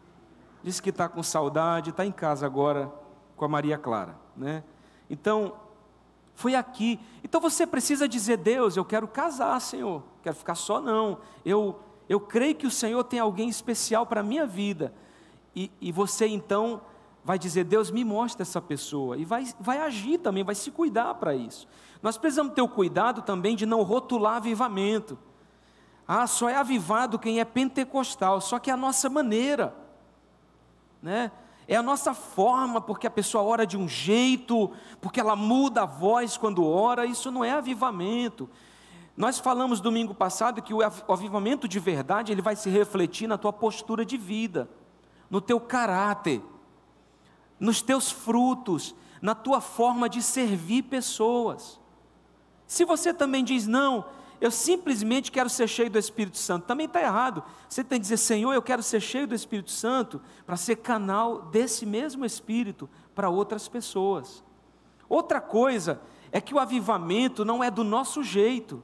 disse 0.64 0.82
que 0.82 0.90
está 0.90 1.08
com 1.10 1.24
saudade, 1.24 1.90
está 1.90 2.06
em 2.06 2.12
casa 2.12 2.46
agora 2.46 2.92
com 3.36 3.46
a 3.46 3.48
Maria 3.48 3.78
Clara, 3.78 4.16
né? 4.36 4.64
Então, 5.10 5.54
foi 6.36 6.54
aqui. 6.54 7.00
Então 7.24 7.40
você 7.40 7.66
precisa 7.66 8.08
dizer, 8.08 8.38
Deus, 8.38 8.76
eu 8.76 8.86
quero 8.86 9.08
casar, 9.08 9.60
Senhor, 9.62 10.04
quero 10.22 10.36
ficar 10.36 10.56
só 10.56 10.82
não. 10.82 11.20
Eu, 11.44 11.80
eu 12.08 12.20
creio 12.20 12.56
que 12.56 12.68
o 12.68 12.72
Senhor 12.72 13.04
tem 13.04 13.20
alguém 13.20 13.50
especial 13.50 14.06
para 14.06 14.20
a 14.20 14.24
minha 14.24 14.46
vida. 14.46 14.94
E, 15.56 15.72
e 15.80 15.92
você 15.92 16.28
então 16.28 16.82
vai 17.24 17.40
dizer, 17.40 17.64
Deus 17.64 17.90
me 17.90 18.04
mostra 18.04 18.44
essa 18.44 18.62
pessoa. 18.62 19.18
E 19.18 19.26
vai, 19.26 19.48
vai 19.60 19.80
agir 19.80 20.20
também, 20.20 20.44
vai 20.44 20.54
se 20.54 20.70
cuidar 20.70 21.16
para 21.16 21.34
isso. 21.34 21.68
Nós 22.04 22.18
precisamos 22.18 22.54
ter 22.54 22.62
o 22.62 22.68
cuidado 22.68 23.22
também 23.22 23.56
de 23.56 23.66
não 23.66 23.82
rotular 23.82 24.36
avivamento. 24.36 25.18
Ah, 26.08 26.28
só 26.28 26.50
é 26.50 26.56
avivado 26.56 27.18
quem 27.18 27.40
é 27.40 27.46
pentecostal, 27.46 28.40
só 28.40 28.60
que 28.60 28.70
é 28.70 28.74
a 28.74 28.78
nossa 28.78 29.10
maneira, 29.10 29.76
né? 31.02 31.32
É 31.68 31.76
a 31.76 31.82
nossa 31.82 32.14
forma, 32.14 32.80
porque 32.80 33.08
a 33.08 33.12
pessoa 33.12 33.44
ora 33.44 33.66
de 33.66 33.76
um 33.76 33.88
jeito, 33.88 34.72
porque 35.02 35.20
ela 35.20 35.36
muda 35.36 35.82
a 35.82 35.86
voz 35.86 36.38
quando 36.38 36.64
ora, 36.64 37.08
isso 37.08 37.32
não 37.32 37.44
é 37.44 37.52
avivamento. 37.52 38.48
Nós 39.18 39.40
falamos 39.40 39.82
domingo 39.82 40.14
passado 40.14 40.62
que 40.62 40.74
o 40.74 40.82
avivamento 41.12 41.68
de 41.68 41.80
verdade, 41.80 42.32
ele 42.32 42.42
vai 42.42 42.56
se 42.56 42.70
refletir 42.70 43.28
na 43.28 43.38
tua 43.38 43.52
postura 43.52 44.06
de 44.06 44.16
vida, 44.16 44.70
no 45.28 45.42
teu 45.42 45.60
caráter, 45.60 46.42
nos 47.60 47.82
teus 47.82 48.12
frutos, 48.12 48.94
na 49.20 49.34
tua 49.34 49.60
forma 49.60 50.08
de 50.08 50.22
servir 50.22 50.84
pessoas. 50.84 51.80
Se 52.68 52.86
você 52.86 53.14
também 53.14 53.44
diz, 53.44 53.66
não, 53.66 54.06
eu 54.46 54.52
simplesmente 54.52 55.32
quero 55.32 55.50
ser 55.50 55.68
cheio 55.68 55.90
do 55.90 55.98
Espírito 55.98 56.38
Santo. 56.38 56.66
Também 56.66 56.86
está 56.86 57.02
errado. 57.02 57.44
Você 57.68 57.84
tem 57.84 57.98
que 57.98 58.04
dizer, 58.04 58.18
Senhor, 58.18 58.54
eu 58.54 58.62
quero 58.62 58.84
ser 58.84 59.00
cheio 59.00 59.26
do 59.26 59.34
Espírito 59.34 59.72
Santo 59.72 60.22
para 60.46 60.56
ser 60.56 60.76
canal 60.78 61.42
desse 61.44 61.86
mesmo 61.86 62.24
Espírito 62.24 62.90
para 63.16 63.30
outras 63.30 63.68
pessoas. 63.68 64.44
Outra 65.10 65.42
coisa 65.42 66.00
é 66.32 66.40
que 66.42 66.54
o 66.54 66.60
avivamento 66.60 67.44
não 67.44 67.64
é 67.64 67.72
do 67.72 67.84
nosso 67.84 68.22
jeito, 68.22 68.84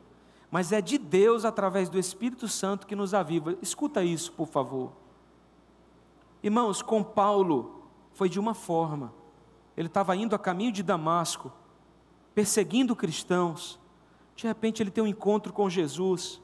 mas 0.49 0.71
é 0.71 0.81
de 0.81 0.97
Deus 0.97 1.45
através 1.45 1.89
do 1.89 1.99
Espírito 1.99 2.47
Santo 2.47 2.87
que 2.87 2.95
nos 2.95 3.13
aviva. 3.13 3.55
Escuta 3.61 4.03
isso, 4.03 4.31
por 4.31 4.47
favor. 4.47 4.93
Irmãos, 6.41 6.81
com 6.81 7.03
Paulo 7.03 7.83
foi 8.13 8.29
de 8.29 8.39
uma 8.39 8.53
forma. 8.53 9.13
Ele 9.77 9.87
estava 9.87 10.15
indo 10.15 10.35
a 10.35 10.39
caminho 10.39 10.71
de 10.71 10.81
Damasco, 10.81 11.51
perseguindo 12.33 12.95
cristãos 12.95 13.80
de 14.41 14.47
repente 14.47 14.81
ele 14.81 14.89
tem 14.89 15.03
um 15.03 15.07
encontro 15.07 15.53
com 15.53 15.69
Jesus, 15.69 16.41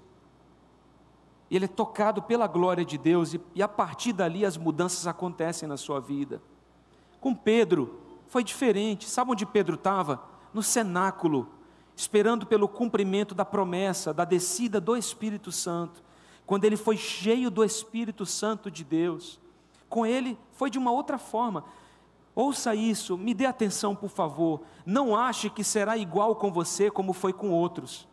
e 1.50 1.56
ele 1.56 1.66
é 1.66 1.68
tocado 1.68 2.22
pela 2.22 2.46
glória 2.46 2.86
de 2.86 2.96
Deus, 2.96 3.34
e, 3.34 3.42
e 3.56 3.64
a 3.64 3.68
partir 3.68 4.14
dali 4.14 4.46
as 4.46 4.56
mudanças 4.56 5.08
acontecem 5.08 5.68
na 5.68 5.78
sua 5.78 6.00
vida. 6.00 6.40
Com 7.20 7.34
Pedro 7.34 8.00
foi 8.28 8.44
diferente, 8.44 9.10
sabe 9.10 9.32
onde 9.32 9.48
Pedro 9.48 9.74
estava? 9.74 10.22
No 10.54 10.62
cenáculo, 10.62 11.50
esperando 11.96 12.46
pelo 12.46 12.68
cumprimento 12.68 13.34
da 13.34 13.44
promessa, 13.44 14.14
da 14.14 14.24
descida 14.24 14.80
do 14.80 14.96
Espírito 14.96 15.52
Santo. 15.52 16.04
Quando 16.46 16.66
ele 16.66 16.78
foi 16.78 16.98
cheio 16.98 17.50
do 17.50 17.64
Espírito 17.64 18.28
Santo 18.28 18.70
de 18.70 18.84
Deus, 18.84 19.40
com 19.90 20.06
ele 20.06 20.38
foi 20.52 20.70
de 20.70 20.78
uma 20.78 20.92
outra 20.92 21.18
forma. 21.18 21.64
Ouça 22.38 22.76
isso, 22.76 23.18
me 23.18 23.34
dê 23.34 23.48
atenção, 23.48 23.96
por 23.96 24.12
favor. 24.12 24.62
Não 24.86 25.16
ache 25.16 25.50
que 25.50 25.64
será 25.64 25.98
igual 25.98 26.36
com 26.36 26.52
você 26.52 26.92
como 26.92 27.12
foi 27.12 27.34
com 27.34 27.50
outros. 27.50 28.08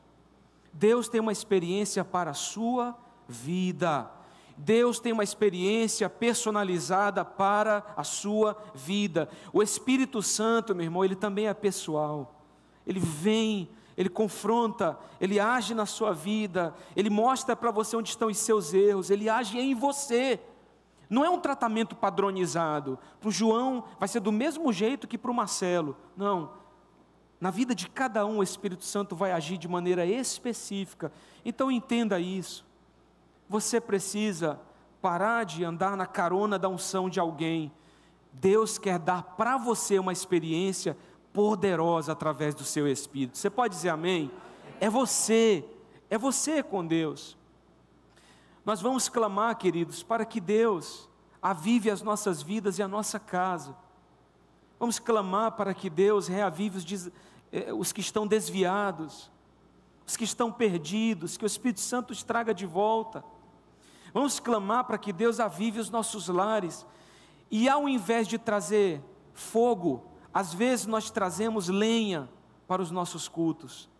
Deus 0.72 1.10
tem 1.10 1.20
uma 1.20 1.30
experiência 1.30 2.02
para 2.02 2.30
a 2.30 2.34
sua 2.34 2.96
vida. 3.28 4.10
Deus 4.56 4.98
tem 4.98 5.12
uma 5.12 5.22
experiência 5.22 6.08
personalizada 6.08 7.22
para 7.22 7.84
a 7.94 8.02
sua 8.02 8.56
vida. 8.74 9.28
O 9.52 9.62
Espírito 9.62 10.22
Santo, 10.22 10.74
meu 10.74 10.84
irmão, 10.84 11.04
ele 11.04 11.16
também 11.16 11.48
é 11.48 11.52
pessoal. 11.52 12.40
Ele 12.86 13.00
vem, 13.00 13.68
ele 13.94 14.08
confronta, 14.08 14.98
ele 15.20 15.38
age 15.38 15.74
na 15.74 15.84
sua 15.84 16.14
vida, 16.14 16.74
ele 16.96 17.10
mostra 17.10 17.54
para 17.54 17.70
você 17.70 17.94
onde 17.94 18.08
estão 18.08 18.28
os 18.28 18.38
seus 18.38 18.72
erros, 18.72 19.10
ele 19.10 19.28
age 19.28 19.58
em 19.58 19.74
você. 19.74 20.40
Não 21.14 21.24
é 21.24 21.30
um 21.30 21.38
tratamento 21.38 21.94
padronizado. 21.94 22.98
Para 23.20 23.28
o 23.28 23.30
João 23.30 23.84
vai 24.00 24.08
ser 24.08 24.18
do 24.18 24.32
mesmo 24.32 24.72
jeito 24.72 25.06
que 25.06 25.16
para 25.16 25.30
o 25.30 25.34
Marcelo. 25.34 25.96
Não. 26.16 26.50
Na 27.40 27.52
vida 27.52 27.72
de 27.72 27.88
cada 27.88 28.26
um, 28.26 28.38
o 28.38 28.42
Espírito 28.42 28.82
Santo 28.82 29.14
vai 29.14 29.30
agir 29.30 29.56
de 29.56 29.68
maneira 29.68 30.04
específica. 30.04 31.12
Então 31.44 31.70
entenda 31.70 32.18
isso. 32.18 32.66
Você 33.48 33.80
precisa 33.80 34.58
parar 35.00 35.44
de 35.44 35.62
andar 35.62 35.96
na 35.96 36.04
carona 36.04 36.58
da 36.58 36.68
unção 36.68 37.08
de 37.08 37.20
alguém. 37.20 37.70
Deus 38.32 38.76
quer 38.76 38.98
dar 38.98 39.22
para 39.22 39.56
você 39.56 40.00
uma 40.00 40.12
experiência 40.12 40.96
poderosa 41.32 42.10
através 42.10 42.56
do 42.56 42.64
seu 42.64 42.88
Espírito. 42.88 43.38
Você 43.38 43.48
pode 43.48 43.76
dizer 43.76 43.90
amém? 43.90 44.32
É 44.80 44.90
você, 44.90 45.64
é 46.10 46.18
você 46.18 46.60
com 46.60 46.84
Deus. 46.84 47.36
Nós 48.64 48.80
vamos 48.80 49.08
clamar, 49.08 49.56
queridos, 49.56 50.02
para 50.02 50.24
que 50.24 50.40
Deus 50.40 51.08
avive 51.42 51.90
as 51.90 52.00
nossas 52.00 52.42
vidas 52.42 52.78
e 52.78 52.82
a 52.82 52.88
nossa 52.88 53.20
casa. 53.20 53.76
Vamos 54.78 54.98
clamar 54.98 55.52
para 55.52 55.74
que 55.74 55.90
Deus 55.90 56.26
reavive 56.26 56.78
os, 56.78 57.10
eh, 57.52 57.72
os 57.74 57.92
que 57.92 58.00
estão 58.00 58.26
desviados, 58.26 59.30
os 60.06 60.16
que 60.16 60.24
estão 60.24 60.50
perdidos, 60.50 61.36
que 61.36 61.44
o 61.44 61.46
Espírito 61.46 61.80
Santo 61.80 62.12
os 62.12 62.22
traga 62.22 62.54
de 62.54 62.64
volta. 62.64 63.22
Vamos 64.14 64.40
clamar 64.40 64.84
para 64.84 64.96
que 64.96 65.12
Deus 65.12 65.40
avive 65.40 65.78
os 65.78 65.90
nossos 65.90 66.28
lares. 66.28 66.86
E 67.50 67.68
ao 67.68 67.86
invés 67.86 68.26
de 68.26 68.38
trazer 68.38 69.02
fogo, 69.34 70.04
às 70.32 70.54
vezes 70.54 70.86
nós 70.86 71.10
trazemos 71.10 71.68
lenha 71.68 72.30
para 72.66 72.80
os 72.80 72.90
nossos 72.90 73.28
cultos. 73.28 73.90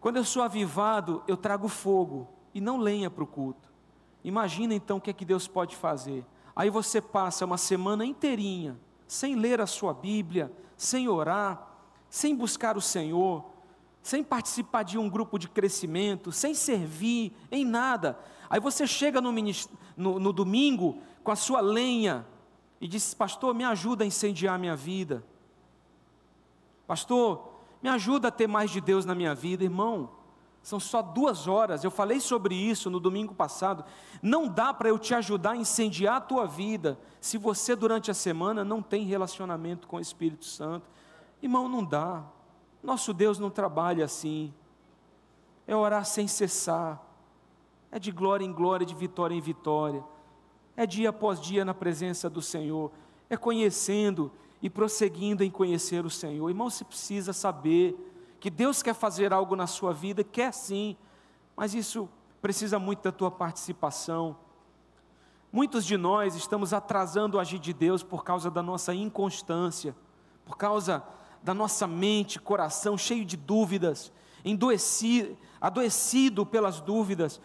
Quando 0.00 0.16
eu 0.16 0.24
sou 0.24 0.42
avivado, 0.42 1.22
eu 1.28 1.36
trago 1.36 1.68
fogo 1.68 2.28
e 2.54 2.60
não 2.60 2.78
lenha 2.78 3.10
para 3.10 3.24
o 3.24 3.26
culto. 3.26 3.68
Imagina 4.22 4.74
então 4.74 4.96
o 4.96 5.00
que 5.00 5.10
é 5.10 5.12
que 5.12 5.24
Deus 5.24 5.46
pode 5.46 5.76
fazer. 5.76 6.24
Aí 6.56 6.70
você 6.70 7.00
passa 7.00 7.44
uma 7.44 7.58
semana 7.58 8.06
inteirinha 8.06 8.78
sem 9.06 9.34
ler 9.34 9.60
a 9.60 9.66
sua 9.66 9.92
Bíblia, 9.92 10.50
sem 10.76 11.08
orar, 11.08 11.68
sem 12.08 12.34
buscar 12.34 12.76
o 12.76 12.80
Senhor, 12.80 13.44
sem 14.02 14.22
participar 14.22 14.82
de 14.82 14.96
um 14.96 15.08
grupo 15.08 15.38
de 15.38 15.48
crescimento, 15.48 16.30
sem 16.30 16.54
servir 16.54 17.32
em 17.50 17.64
nada. 17.64 18.18
Aí 18.48 18.60
você 18.60 18.86
chega 18.86 19.20
no, 19.20 19.32
no, 19.96 20.20
no 20.20 20.32
domingo 20.32 20.98
com 21.22 21.30
a 21.30 21.36
sua 21.36 21.60
lenha 21.60 22.26
e 22.80 22.86
diz: 22.86 23.14
Pastor, 23.14 23.54
me 23.54 23.64
ajuda 23.64 24.04
a 24.04 24.06
incendiar 24.06 24.58
minha 24.58 24.76
vida. 24.76 25.24
Pastor, 26.86 27.54
me 27.82 27.88
ajuda 27.88 28.28
a 28.28 28.30
ter 28.30 28.46
mais 28.46 28.70
de 28.70 28.80
Deus 28.80 29.04
na 29.04 29.14
minha 29.14 29.34
vida, 29.34 29.64
irmão. 29.64 30.10
São 30.64 30.80
só 30.80 31.02
duas 31.02 31.46
horas. 31.46 31.84
Eu 31.84 31.90
falei 31.90 32.18
sobre 32.18 32.54
isso 32.54 32.88
no 32.88 32.98
domingo 32.98 33.34
passado. 33.34 33.84
Não 34.22 34.48
dá 34.48 34.72
para 34.72 34.88
eu 34.88 34.98
te 34.98 35.14
ajudar 35.14 35.50
a 35.50 35.56
incendiar 35.56 36.16
a 36.16 36.20
tua 36.22 36.46
vida 36.46 36.98
se 37.20 37.36
você 37.36 37.76
durante 37.76 38.10
a 38.10 38.14
semana 38.14 38.64
não 38.64 38.80
tem 38.80 39.04
relacionamento 39.04 39.86
com 39.86 39.96
o 39.96 40.00
Espírito 40.00 40.46
Santo. 40.46 40.90
Irmão, 41.42 41.68
não 41.68 41.84
dá. 41.84 42.24
Nosso 42.82 43.12
Deus 43.12 43.38
não 43.38 43.50
trabalha 43.50 44.06
assim. 44.06 44.54
É 45.66 45.76
orar 45.76 46.06
sem 46.06 46.26
cessar. 46.26 46.98
É 47.92 47.98
de 47.98 48.10
glória 48.10 48.42
em 48.42 48.52
glória, 48.52 48.86
de 48.86 48.94
vitória 48.94 49.34
em 49.34 49.42
vitória. 49.42 50.02
É 50.74 50.86
dia 50.86 51.10
após 51.10 51.42
dia 51.42 51.62
na 51.62 51.74
presença 51.74 52.30
do 52.30 52.40
Senhor. 52.40 52.90
É 53.28 53.36
conhecendo 53.36 54.32
e 54.62 54.70
prosseguindo 54.70 55.44
em 55.44 55.50
conhecer 55.50 56.06
o 56.06 56.10
Senhor. 56.10 56.48
Irmão, 56.48 56.70
você 56.70 56.86
precisa 56.86 57.34
saber 57.34 58.13
que 58.44 58.50
Deus 58.50 58.82
quer 58.82 58.92
fazer 58.92 59.32
algo 59.32 59.56
na 59.56 59.66
sua 59.66 59.90
vida, 59.94 60.22
quer 60.22 60.52
sim, 60.52 60.98
mas 61.56 61.72
isso 61.72 62.06
precisa 62.42 62.78
muito 62.78 63.02
da 63.02 63.10
tua 63.10 63.30
participação. 63.30 64.36
Muitos 65.50 65.86
de 65.86 65.96
nós 65.96 66.34
estamos 66.34 66.74
atrasando 66.74 67.38
o 67.38 67.40
agir 67.40 67.58
de 67.58 67.72
Deus 67.72 68.02
por 68.02 68.22
causa 68.22 68.50
da 68.50 68.62
nossa 68.62 68.94
inconstância, 68.94 69.96
por 70.44 70.58
causa 70.58 71.02
da 71.42 71.54
nossa 71.54 71.86
mente, 71.86 72.38
coração 72.38 72.98
cheio 72.98 73.24
de 73.24 73.34
dúvidas, 73.34 74.12
adoecido 75.58 76.44
pelas 76.44 76.82
dúvidas. 76.82 77.40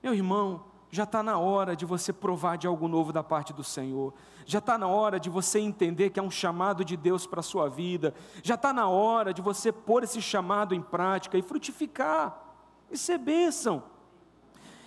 Meu 0.00 0.14
irmão, 0.14 0.62
já 0.90 1.04
está 1.04 1.22
na 1.22 1.38
hora 1.38 1.76
de 1.76 1.84
você 1.84 2.12
provar 2.12 2.56
de 2.56 2.66
algo 2.66 2.88
novo 2.88 3.12
da 3.12 3.22
parte 3.22 3.52
do 3.52 3.62
Senhor. 3.62 4.14
Já 4.46 4.58
está 4.58 4.78
na 4.78 4.86
hora 4.86 5.20
de 5.20 5.28
você 5.28 5.58
entender 5.58 6.10
que 6.10 6.18
é 6.18 6.22
um 6.22 6.30
chamado 6.30 6.84
de 6.84 6.96
Deus 6.96 7.26
para 7.26 7.40
a 7.40 7.42
sua 7.42 7.68
vida. 7.68 8.14
Já 8.42 8.54
está 8.54 8.72
na 8.72 8.88
hora 8.88 9.34
de 9.34 9.42
você 9.42 9.70
pôr 9.70 10.02
esse 10.02 10.22
chamado 10.22 10.74
em 10.74 10.80
prática 10.80 11.36
e 11.36 11.42
frutificar. 11.42 12.42
E 12.90 12.96
ser 12.96 13.18
bênção. 13.18 13.82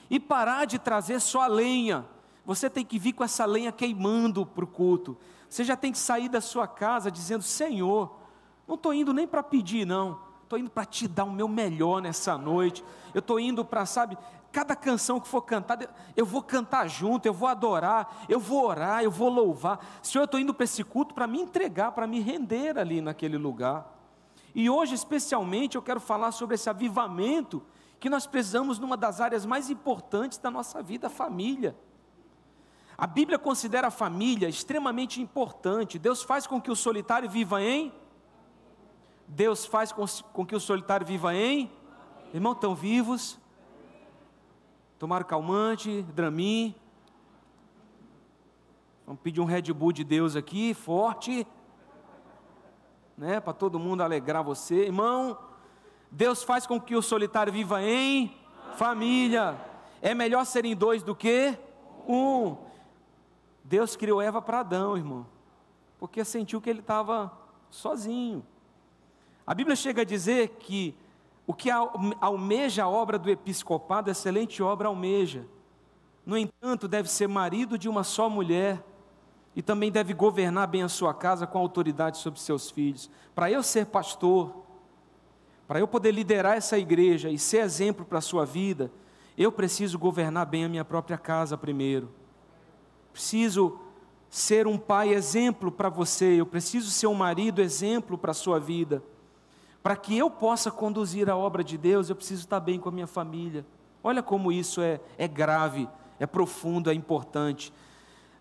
E 0.09 0.19
parar 0.19 0.65
de 0.65 0.79
trazer 0.79 1.19
só 1.19 1.41
a 1.41 1.47
lenha. 1.47 2.05
Você 2.43 2.67
tem 2.67 2.83
que 2.83 2.97
vir 2.97 3.13
com 3.13 3.23
essa 3.23 3.45
lenha 3.45 3.71
queimando 3.71 4.43
para 4.43 4.63
o 4.63 4.67
culto. 4.67 5.15
Você 5.47 5.63
já 5.63 5.75
tem 5.75 5.91
que 5.91 5.99
sair 5.99 6.29
da 6.29 6.41
sua 6.41 6.67
casa 6.67 7.11
dizendo: 7.11 7.43
Senhor, 7.43 8.15
não 8.67 8.73
estou 8.73 8.93
indo 8.93 9.13
nem 9.13 9.27
para 9.27 9.43
pedir, 9.43 9.85
não. 9.85 10.19
Estou 10.43 10.57
indo 10.57 10.69
para 10.69 10.83
te 10.83 11.07
dar 11.07 11.23
o 11.23 11.31
meu 11.31 11.47
melhor 11.47 12.01
nessa 12.01 12.37
noite. 12.37 12.83
Eu 13.13 13.19
estou 13.19 13.39
indo 13.39 13.63
para, 13.63 13.85
sabe, 13.85 14.17
cada 14.51 14.75
canção 14.75 15.19
que 15.19 15.27
for 15.27 15.41
cantada, 15.41 15.89
eu 16.15 16.25
vou 16.25 16.41
cantar 16.41 16.87
junto, 16.87 17.25
eu 17.25 17.33
vou 17.33 17.47
adorar, 17.47 18.25
eu 18.27 18.39
vou 18.39 18.65
orar, 18.65 19.03
eu 19.03 19.11
vou 19.11 19.29
louvar. 19.29 19.79
Senhor, 20.01 20.23
eu 20.23 20.25
estou 20.25 20.39
indo 20.39 20.53
para 20.53 20.65
esse 20.65 20.83
culto 20.83 21.13
para 21.13 21.25
me 21.27 21.39
entregar, 21.39 21.91
para 21.93 22.05
me 22.05 22.19
render 22.19 22.77
ali 22.77 23.01
naquele 23.01 23.37
lugar. 23.37 23.97
E 24.53 24.69
hoje, 24.69 24.93
especialmente, 24.95 25.75
eu 25.75 25.81
quero 25.81 25.99
falar 25.99 26.31
sobre 26.31 26.55
esse 26.55 26.69
avivamento 26.69 27.63
que 27.99 28.09
nós 28.09 28.25
precisamos 28.27 28.79
numa 28.79 28.97
das 28.97 29.21
áreas 29.21 29.45
mais 29.45 29.69
importantes 29.69 30.37
da 30.37 30.51
nossa 30.51 30.81
vida, 30.81 31.07
a 31.07 31.09
família. 31.09 31.75
A 32.97 33.07
Bíblia 33.07 33.39
considera 33.39 33.87
a 33.87 33.91
família 33.91 34.49
extremamente 34.49 35.21
importante. 35.21 35.97
Deus 35.97 36.21
faz 36.21 36.45
com 36.45 36.61
que 36.61 36.69
o 36.69 36.75
solitário 36.75 37.29
viva 37.29 37.61
em. 37.61 37.93
Deus 39.27 39.65
faz 39.65 39.91
com, 39.91 40.45
que 40.45 40.55
o 40.55 40.59
solitário 40.59 41.05
viva 41.07 41.33
em. 41.33 41.71
Irmão, 42.33 42.51
estão 42.51 42.75
vivos? 42.75 43.39
Tomaram 45.01 45.25
calmante, 45.25 46.03
Dramin. 46.13 46.75
Vamos 49.03 49.19
pedir 49.23 49.41
um 49.41 49.45
Red 49.45 49.63
Bull 49.73 49.91
de 49.91 50.03
Deus 50.03 50.35
aqui, 50.35 50.75
forte 50.75 51.47
né, 53.17 53.39
para 53.39 53.51
todo 53.51 53.79
mundo 53.79 54.01
alegrar 54.03 54.43
você. 54.43 54.85
Irmão, 54.85 55.35
Deus 56.11 56.43
faz 56.43 56.67
com 56.67 56.79
que 56.79 56.95
o 56.95 57.01
solitário 57.01 57.51
viva 57.51 57.81
em 57.81 58.37
família. 58.75 59.59
É 60.03 60.13
melhor 60.13 60.45
serem 60.45 60.75
dois 60.75 61.01
do 61.01 61.15
que 61.15 61.57
um. 62.07 62.55
Deus 63.63 63.95
criou 63.95 64.21
Eva 64.21 64.39
para 64.39 64.59
Adão, 64.59 64.95
irmão, 64.95 65.25
porque 65.97 66.23
sentiu 66.23 66.61
que 66.61 66.69
ele 66.69 66.81
estava 66.81 67.35
sozinho. 67.71 68.45
A 69.47 69.55
Bíblia 69.55 69.75
chega 69.75 70.03
a 70.03 70.05
dizer 70.05 70.49
que 70.59 70.95
o 71.51 71.53
que 71.53 71.69
almeja 71.69 72.85
a 72.85 72.87
obra 72.87 73.19
do 73.19 73.29
episcopado, 73.29 74.09
excelente 74.09 74.63
obra 74.63 74.87
almeja. 74.87 75.45
No 76.25 76.37
entanto, 76.37 76.87
deve 76.87 77.11
ser 77.11 77.27
marido 77.27 77.77
de 77.77 77.89
uma 77.89 78.05
só 78.05 78.29
mulher, 78.29 78.81
e 79.53 79.61
também 79.61 79.91
deve 79.91 80.13
governar 80.13 80.65
bem 80.65 80.81
a 80.81 80.87
sua 80.87 81.13
casa 81.13 81.45
com 81.45 81.59
autoridade 81.59 82.19
sobre 82.19 82.39
seus 82.39 82.71
filhos. 82.71 83.11
Para 83.35 83.51
eu 83.51 83.61
ser 83.61 83.87
pastor, 83.87 84.63
para 85.67 85.77
eu 85.77 85.89
poder 85.89 86.13
liderar 86.13 86.55
essa 86.55 86.77
igreja 86.77 87.29
e 87.29 87.37
ser 87.37 87.65
exemplo 87.65 88.05
para 88.05 88.19
a 88.19 88.21
sua 88.21 88.45
vida, 88.45 88.89
eu 89.37 89.51
preciso 89.51 89.99
governar 89.99 90.45
bem 90.45 90.63
a 90.63 90.69
minha 90.69 90.85
própria 90.85 91.17
casa 91.17 91.57
primeiro. 91.57 92.09
Preciso 93.11 93.77
ser 94.29 94.67
um 94.67 94.77
pai 94.77 95.09
exemplo 95.09 95.69
para 95.69 95.89
você, 95.89 96.39
eu 96.39 96.45
preciso 96.45 96.89
ser 96.89 97.07
um 97.07 97.13
marido 97.13 97.59
exemplo 97.61 98.17
para 98.17 98.31
a 98.31 98.33
sua 98.33 98.57
vida. 98.57 99.03
Para 99.81 99.95
que 99.95 100.17
eu 100.17 100.29
possa 100.29 100.69
conduzir 100.69 101.29
a 101.29 101.35
obra 101.35 101.63
de 101.63 101.77
Deus, 101.77 102.09
eu 102.09 102.15
preciso 102.15 102.41
estar 102.43 102.59
bem 102.59 102.79
com 102.79 102.89
a 102.89 102.91
minha 102.91 103.07
família. 103.07 103.65
Olha 104.03 104.21
como 104.21 104.51
isso 104.51 104.81
é, 104.81 104.99
é 105.17 105.27
grave, 105.27 105.89
é 106.19 106.25
profundo, 106.25 106.89
é 106.89 106.93
importante. 106.93 107.73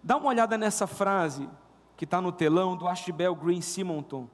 Dá 0.03 0.17
uma 0.17 0.29
olhada 0.29 0.57
nessa 0.59 0.87
frase 0.87 1.49
que 1.97 2.05
está 2.05 2.21
no 2.21 2.33
telão 2.33 2.77
do 2.77 2.89
Ashbel 2.89 3.35
Green 3.35 3.61
Simonton. 3.61 4.29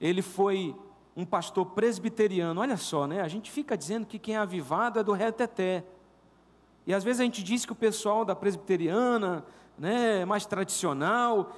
Ele 0.00 0.22
foi 0.22 0.74
um 1.16 1.24
pastor 1.24 1.66
presbiteriano. 1.66 2.60
Olha 2.60 2.76
só, 2.76 3.06
né? 3.06 3.20
A 3.20 3.28
gente 3.28 3.50
fica 3.50 3.76
dizendo 3.76 4.06
que 4.06 4.18
quem 4.18 4.36
é 4.36 4.38
avivado 4.38 4.98
é 4.98 5.02
do 5.02 5.12
reteté. 5.12 5.84
E 6.86 6.94
às 6.94 7.04
vezes 7.04 7.20
a 7.20 7.24
gente 7.24 7.42
diz 7.42 7.66
que 7.66 7.72
o 7.72 7.76
pessoal 7.76 8.24
da 8.24 8.34
presbiteriana, 8.34 9.44
né, 9.78 10.22
é 10.22 10.24
mais 10.24 10.46
tradicional, 10.46 11.52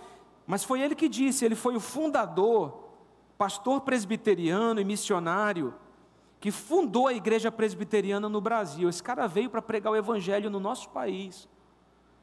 mas 0.47 0.65
foi 0.65 0.81
ele 0.81 0.95
que 0.95 1.09
disse, 1.09 1.45
ele 1.45 1.55
foi 1.55 1.77
o 1.77 1.81
fundador, 1.81 2.82
pastor 3.43 3.81
presbiteriano 3.81 4.81
e 4.81 4.85
missionário, 4.85 5.75
que 6.39 6.53
fundou 6.53 7.09
a 7.09 7.13
igreja 7.13 7.51
presbiteriana 7.51 8.29
no 8.29 8.41
Brasil. 8.41 8.89
Esse 8.89 9.03
cara 9.03 9.27
veio 9.27 9.51
para 9.51 9.61
pregar 9.61 9.93
o 9.93 9.97
evangelho 9.97 10.49
no 10.49 10.61
nosso 10.61 10.89
país. 10.91 11.49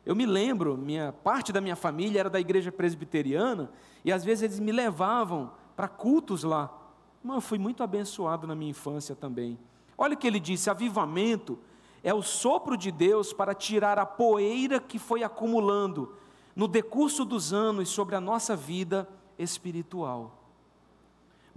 Eu 0.06 0.16
me 0.16 0.26
lembro, 0.26 0.78
minha 0.78 1.12
parte 1.12 1.52
da 1.52 1.60
minha 1.60 1.76
família 1.76 2.22
era 2.22 2.30
da 2.30 2.40
igreja 2.40 2.72
presbiteriana, 2.72 3.70
e 4.06 4.14
às 4.14 4.24
vezes 4.24 4.44
eles 4.44 4.60
me 4.62 4.72
levavam 4.72 5.52
para 5.76 5.90
cultos 5.90 6.46
lá. 6.46 6.74
Eu 7.22 7.42
fui 7.42 7.58
muito 7.58 7.84
abençoado 7.84 8.48
na 8.48 8.56
minha 8.56 8.72
infância 8.72 9.14
também. 9.14 9.60
Olha 9.98 10.14
o 10.14 10.18
que 10.18 10.26
ele 10.26 10.40
disse: 10.40 10.70
avivamento 10.70 11.60
é 12.02 12.14
o 12.14 12.22
sopro 12.22 12.78
de 12.78 12.94
Deus 12.94 13.34
para 13.34 13.54
tirar 13.54 14.00
a 14.00 14.06
poeira 14.06 14.80
que 14.80 14.98
foi 14.98 15.22
acumulando 15.22 16.16
no 16.56 16.66
decurso 16.66 17.26
dos 17.26 17.52
anos 17.52 17.90
sobre 17.90 18.16
a 18.16 18.22
nossa 18.22 18.56
vida 18.56 19.06
espiritual. 19.38 20.39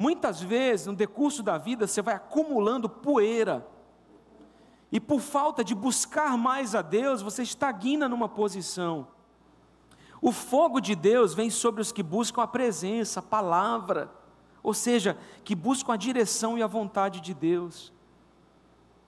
Muitas 0.02 0.42
vezes, 0.42 0.88
no 0.88 0.96
decurso 0.96 1.44
da 1.44 1.56
vida, 1.56 1.86
você 1.86 2.02
vai 2.02 2.16
acumulando 2.16 2.88
poeira 2.88 3.64
e 4.90 4.98
por 4.98 5.20
falta 5.20 5.62
de 5.62 5.76
buscar 5.76 6.36
mais 6.36 6.74
a 6.74 6.82
Deus, 6.82 7.22
você 7.22 7.44
estagna 7.44 8.08
numa 8.08 8.28
posição. 8.28 9.06
O 10.20 10.32
fogo 10.32 10.80
de 10.80 10.96
Deus 10.96 11.34
vem 11.34 11.50
sobre 11.50 11.80
os 11.80 11.92
que 11.92 12.02
buscam 12.02 12.42
a 12.42 12.48
presença, 12.48 13.20
a 13.20 13.22
palavra, 13.22 14.10
ou 14.60 14.74
seja, 14.74 15.16
que 15.44 15.54
buscam 15.54 15.92
a 15.92 15.96
direção 15.96 16.58
e 16.58 16.64
a 16.64 16.66
vontade 16.66 17.20
de 17.20 17.32
Deus. 17.32 17.92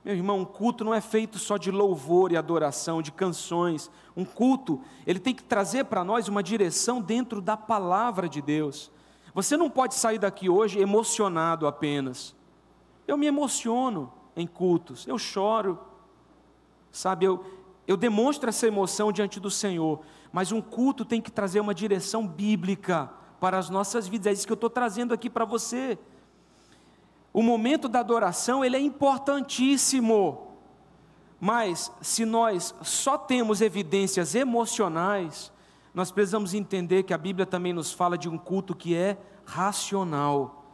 Meu 0.05 0.15
irmão, 0.15 0.39
um 0.39 0.45
culto 0.45 0.85
não 0.85 0.95
é 0.95 1.01
feito 1.01 1.41
só 1.41 1.57
de 1.57 1.73
louvor 1.73 2.31
e 2.31 2.37
adoração, 2.37 3.03
de 3.03 3.11
canções. 3.11 3.91
Um 4.17 4.25
culto, 4.25 4.81
ele 5.05 5.19
tem 5.19 5.35
que 5.35 5.43
trazer 5.43 5.87
para 5.87 6.05
nós 6.05 6.29
uma 6.29 6.41
direção 6.43 7.03
dentro 7.03 7.41
da 7.41 7.57
palavra 7.57 8.29
de 8.29 8.41
Deus. 8.41 8.93
Você 9.35 9.57
não 9.57 9.69
pode 9.69 9.97
sair 9.97 10.19
daqui 10.19 10.49
hoje 10.49 10.79
emocionado 10.79 11.67
apenas. 11.67 12.35
Eu 13.07 13.19
me 13.19 13.27
emociono 13.27 14.13
em 14.37 14.47
cultos, 14.47 15.07
eu 15.07 15.19
choro, 15.19 15.79
sabe, 16.91 17.27
eu, 17.27 17.45
eu 17.87 17.97
demonstro 17.97 18.49
essa 18.49 18.67
emoção 18.67 19.13
diante 19.13 19.39
do 19.39 19.51
Senhor, 19.51 20.01
mas 20.33 20.53
um 20.53 20.63
culto 20.63 21.05
tem 21.05 21.21
que 21.21 21.31
trazer 21.31 21.61
uma 21.61 21.75
direção 21.75 22.27
bíblica 22.27 23.11
para 23.41 23.59
as 23.59 23.69
nossas 23.69 24.09
vidas, 24.09 24.29
é 24.29 24.33
isso 24.33 24.47
que 24.47 24.53
eu 24.53 24.57
estou 24.57 24.71
trazendo 24.71 25.13
aqui 25.13 25.29
para 25.29 25.45
você. 25.45 25.99
O 27.33 27.43
momento 27.43 27.89
da 27.89 28.01
adoração, 28.01 28.65
ele 28.65 28.77
é 28.77 28.81
importantíssimo, 28.81 30.53
mas 31.41 31.93
se 32.01 32.25
nós 32.25 32.75
só 32.83 33.19
temos 33.19 33.61
evidências 33.61 34.35
emocionais, 34.35 35.53
nós 35.95 36.11
precisamos 36.11 36.53
entender 36.53 37.05
que 37.05 37.15
a 37.15 37.19
Bíblia 37.19 37.47
também 37.47 37.73
nos 37.73 37.93
fala 37.93 38.19
de 38.19 38.29
um 38.29 38.37
culto 38.37 38.75
que 38.75 38.97
é 38.97 39.17
racional, 39.47 40.65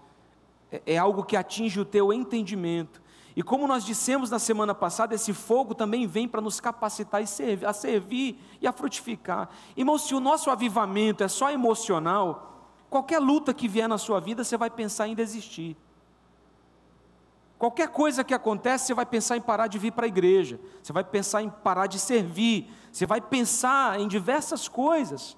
é, 0.72 0.94
é 0.94 0.98
algo 0.98 1.22
que 1.22 1.36
atinge 1.36 1.78
o 1.78 1.84
teu 1.84 2.12
entendimento. 2.12 3.02
E 3.36 3.42
como 3.42 3.66
nós 3.66 3.84
dissemos 3.84 4.30
na 4.30 4.38
semana 4.38 4.74
passada, 4.74 5.14
esse 5.14 5.32
fogo 5.32 5.74
também 5.74 6.06
vem 6.06 6.26
para 6.26 6.40
nos 6.40 6.58
capacitar 6.58 7.22
a 7.22 7.72
servir 7.72 8.40
e 8.60 8.66
a 8.66 8.72
frutificar. 8.72 9.50
Irmão, 9.76 9.98
se 9.98 10.14
o 10.14 10.20
nosso 10.20 10.50
avivamento 10.50 11.22
é 11.22 11.28
só 11.28 11.50
emocional, 11.50 12.66
qualquer 12.88 13.20
luta 13.20 13.54
que 13.54 13.68
vier 13.68 13.88
na 13.88 13.98
sua 13.98 14.20
vida, 14.20 14.42
você 14.42 14.56
vai 14.56 14.70
pensar 14.70 15.06
em 15.06 15.14
desistir. 15.14 15.76
Qualquer 17.60 17.88
coisa 17.88 18.24
que 18.24 18.32
acontece, 18.32 18.86
você 18.86 18.94
vai 18.94 19.04
pensar 19.04 19.36
em 19.36 19.40
parar 19.42 19.66
de 19.66 19.78
vir 19.78 19.92
para 19.92 20.06
a 20.06 20.08
igreja, 20.08 20.58
você 20.82 20.94
vai 20.94 21.04
pensar 21.04 21.42
em 21.42 21.50
parar 21.50 21.88
de 21.88 21.98
servir, 21.98 22.72
você 22.90 23.04
vai 23.04 23.20
pensar 23.20 24.00
em 24.00 24.08
diversas 24.08 24.66
coisas. 24.66 25.36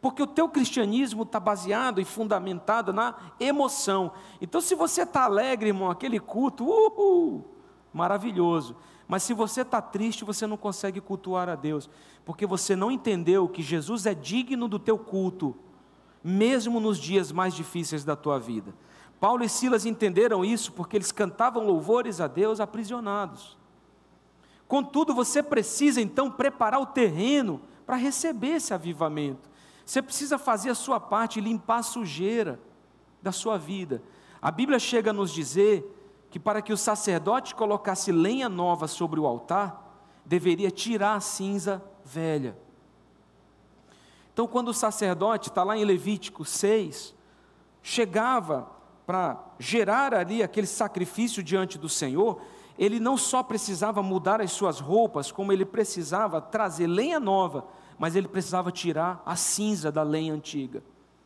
Porque 0.00 0.22
o 0.22 0.26
teu 0.28 0.48
cristianismo 0.48 1.24
está 1.24 1.40
baseado 1.40 2.00
e 2.00 2.04
fundamentado 2.04 2.92
na 2.92 3.16
emoção. 3.40 4.12
Então, 4.40 4.60
se 4.60 4.76
você 4.76 5.02
está 5.02 5.24
alegre, 5.24 5.70
irmão, 5.70 5.90
aquele 5.90 6.20
culto, 6.20 6.64
uhul, 6.64 7.44
maravilhoso. 7.92 8.76
Mas 9.08 9.24
se 9.24 9.34
você 9.34 9.62
está 9.62 9.82
triste, 9.82 10.24
você 10.24 10.46
não 10.46 10.56
consegue 10.56 11.00
cultuar 11.00 11.48
a 11.48 11.56
Deus, 11.56 11.90
porque 12.24 12.46
você 12.46 12.76
não 12.76 12.88
entendeu 12.88 13.48
que 13.48 13.62
Jesus 13.62 14.06
é 14.06 14.14
digno 14.14 14.68
do 14.68 14.78
teu 14.78 14.96
culto, 14.96 15.56
mesmo 16.22 16.78
nos 16.78 16.98
dias 16.98 17.32
mais 17.32 17.52
difíceis 17.52 18.04
da 18.04 18.14
tua 18.14 18.38
vida. 18.38 18.72
Paulo 19.20 19.44
e 19.44 19.48
Silas 19.48 19.84
entenderam 19.84 20.44
isso 20.44 20.72
porque 20.72 20.96
eles 20.96 21.10
cantavam 21.10 21.66
louvores 21.66 22.20
a 22.20 22.26
Deus 22.26 22.60
aprisionados. 22.60 23.56
Contudo, 24.68 25.14
você 25.14 25.42
precisa 25.42 26.00
então 26.00 26.30
preparar 26.30 26.80
o 26.80 26.86
terreno 26.86 27.60
para 27.86 27.96
receber 27.96 28.56
esse 28.56 28.72
avivamento. 28.72 29.48
Você 29.84 30.02
precisa 30.02 30.38
fazer 30.38 30.70
a 30.70 30.74
sua 30.74 31.00
parte 31.00 31.38
e 31.38 31.42
limpar 31.42 31.78
a 31.78 31.82
sujeira 31.82 32.60
da 33.22 33.32
sua 33.32 33.56
vida. 33.56 34.02
A 34.40 34.50
Bíblia 34.50 34.78
chega 34.78 35.10
a 35.10 35.14
nos 35.14 35.32
dizer 35.32 35.94
que 36.30 36.38
para 36.38 36.60
que 36.60 36.72
o 36.72 36.76
sacerdote 36.76 37.54
colocasse 37.54 38.12
lenha 38.12 38.48
nova 38.48 38.86
sobre 38.86 39.18
o 39.18 39.26
altar, 39.26 39.84
deveria 40.24 40.70
tirar 40.70 41.14
a 41.14 41.20
cinza 41.20 41.82
velha. 42.04 42.56
Então, 44.32 44.46
quando 44.46 44.68
o 44.68 44.74
sacerdote, 44.74 45.48
está 45.48 45.64
lá 45.64 45.76
em 45.76 45.84
Levítico 45.84 46.44
6, 46.44 47.14
chegava 47.82 48.77
para 49.08 49.42
gerar 49.58 50.12
ali 50.12 50.42
aquele 50.42 50.66
sacrifício 50.66 51.42
diante 51.42 51.78
do 51.78 51.88
Senhor, 51.88 52.42
ele 52.78 53.00
não 53.00 53.16
só 53.16 53.42
precisava 53.42 54.04
mudar 54.04 54.38
as 54.38 54.52
suas 54.52 54.78
roupas, 54.78 55.32
como 55.32 55.50
ele 55.50 55.64
precisava 55.64 56.40
trazer 56.40 56.86
lenha 56.86 57.18
nova 57.18 57.64
mas 57.98 58.14
ele 58.14 58.28
precisava 58.28 58.70
tirar 58.70 59.20
a 59.26 59.34
cinza 59.34 59.90
da 59.90 60.02
lenha 60.02 60.32
antiga. 60.32 60.82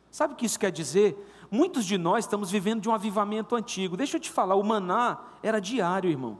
Sabe 0.09 0.33
o 0.33 0.35
que 0.35 0.45
isso 0.45 0.59
quer 0.59 0.71
dizer? 0.71 1.15
Muitos 1.49 1.85
de 1.85 1.97
nós 1.97 2.25
estamos 2.25 2.49
vivendo 2.49 2.81
de 2.81 2.89
um 2.89 2.93
avivamento 2.93 3.55
antigo. 3.55 3.95
Deixa 3.95 4.17
eu 4.17 4.21
te 4.21 4.29
falar, 4.29 4.55
o 4.55 4.63
maná 4.63 5.19
era 5.43 5.61
diário, 5.61 6.09
irmão. 6.09 6.39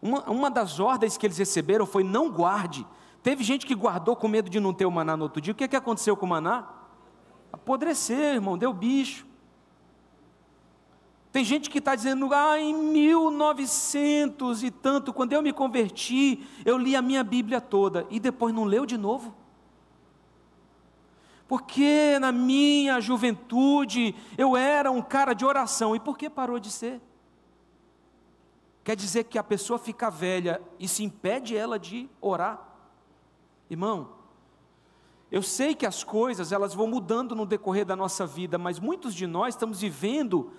Uma, 0.00 0.22
uma 0.30 0.50
das 0.50 0.78
ordens 0.78 1.16
que 1.16 1.26
eles 1.26 1.38
receberam 1.38 1.86
foi: 1.86 2.04
não 2.04 2.30
guarde. 2.30 2.86
Teve 3.22 3.42
gente 3.42 3.64
que 3.64 3.74
guardou 3.74 4.16
com 4.16 4.28
medo 4.28 4.50
de 4.50 4.60
não 4.60 4.74
ter 4.74 4.84
o 4.84 4.90
maná 4.90 5.16
no 5.16 5.24
outro 5.24 5.40
dia. 5.40 5.52
O 5.52 5.54
que, 5.54 5.64
é 5.64 5.68
que 5.68 5.76
aconteceu 5.76 6.16
com 6.16 6.26
o 6.26 6.28
maná? 6.28 6.68
Apodreceu, 7.52 8.34
irmão, 8.34 8.58
deu 8.58 8.72
bicho. 8.72 9.26
Tem 11.32 11.42
gente 11.42 11.70
que 11.70 11.78
está 11.78 11.94
dizendo, 11.94 12.28
ah, 12.34 12.60
em 12.60 12.74
1900 12.74 14.62
e 14.62 14.70
tanto, 14.70 15.14
quando 15.14 15.32
eu 15.32 15.40
me 15.40 15.50
converti, 15.50 16.46
eu 16.62 16.76
li 16.76 16.94
a 16.94 17.00
minha 17.00 17.24
Bíblia 17.24 17.58
toda, 17.58 18.06
e 18.10 18.20
depois 18.20 18.54
não 18.54 18.64
leu 18.64 18.84
de 18.84 18.98
novo. 18.98 19.34
Porque 21.48 22.18
na 22.20 22.30
minha 22.30 23.00
juventude 23.00 24.14
eu 24.36 24.56
era 24.56 24.90
um 24.90 25.00
cara 25.00 25.32
de 25.32 25.42
oração, 25.42 25.96
e 25.96 26.00
por 26.00 26.18
que 26.18 26.28
parou 26.28 26.60
de 26.60 26.70
ser? 26.70 27.00
Quer 28.84 28.94
dizer 28.94 29.24
que 29.24 29.38
a 29.38 29.44
pessoa 29.44 29.78
fica 29.78 30.10
velha 30.10 30.60
e 30.78 30.86
se 30.86 31.02
impede 31.02 31.56
ela 31.56 31.78
de 31.78 32.10
orar? 32.20 32.60
Irmão, 33.70 34.10
eu 35.30 35.40
sei 35.42 35.74
que 35.74 35.86
as 35.86 36.04
coisas 36.04 36.52
elas 36.52 36.74
vão 36.74 36.86
mudando 36.86 37.34
no 37.34 37.46
decorrer 37.46 37.86
da 37.86 37.96
nossa 37.96 38.26
vida, 38.26 38.58
mas 38.58 38.78
muitos 38.78 39.14
de 39.14 39.26
nós 39.26 39.54
estamos 39.54 39.80
vivendo 39.80 40.52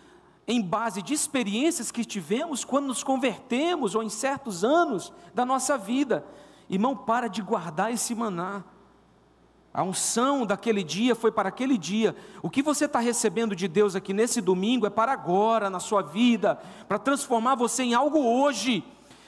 em 0.47 0.61
base 0.61 1.01
de 1.01 1.13
experiências 1.13 1.91
que 1.91 2.03
tivemos 2.03 2.65
quando 2.65 2.87
nos 2.87 3.03
convertemos 3.03 3.95
ou 3.95 4.03
em 4.03 4.09
certos 4.09 4.63
anos 4.63 5.13
da 5.33 5.45
nossa 5.45 5.77
vida. 5.77 6.25
Irmão, 6.69 6.95
para 6.95 7.27
de 7.27 7.41
guardar 7.41 7.93
esse 7.93 8.13
maná. 8.13 8.63
A 9.73 9.83
unção 9.83 10.45
daquele 10.45 10.83
dia 10.83 11.15
foi 11.15 11.31
para 11.31 11.49
aquele 11.49 11.77
dia. 11.77 12.15
O 12.43 12.49
que 12.49 12.61
você 12.61 12.85
está 12.85 12.99
recebendo 12.99 13.55
de 13.55 13.67
Deus 13.67 13.95
aqui 13.95 14.13
nesse 14.13 14.39
domingo 14.39 14.85
é 14.85 14.89
para 14.89 15.11
agora, 15.11 15.69
na 15.69 15.79
sua 15.79 16.01
vida, 16.01 16.59
para 16.87 16.99
transformar 16.99 17.55
você 17.55 17.83
em 17.83 17.93
algo 17.95 18.19
hoje. 18.19 18.83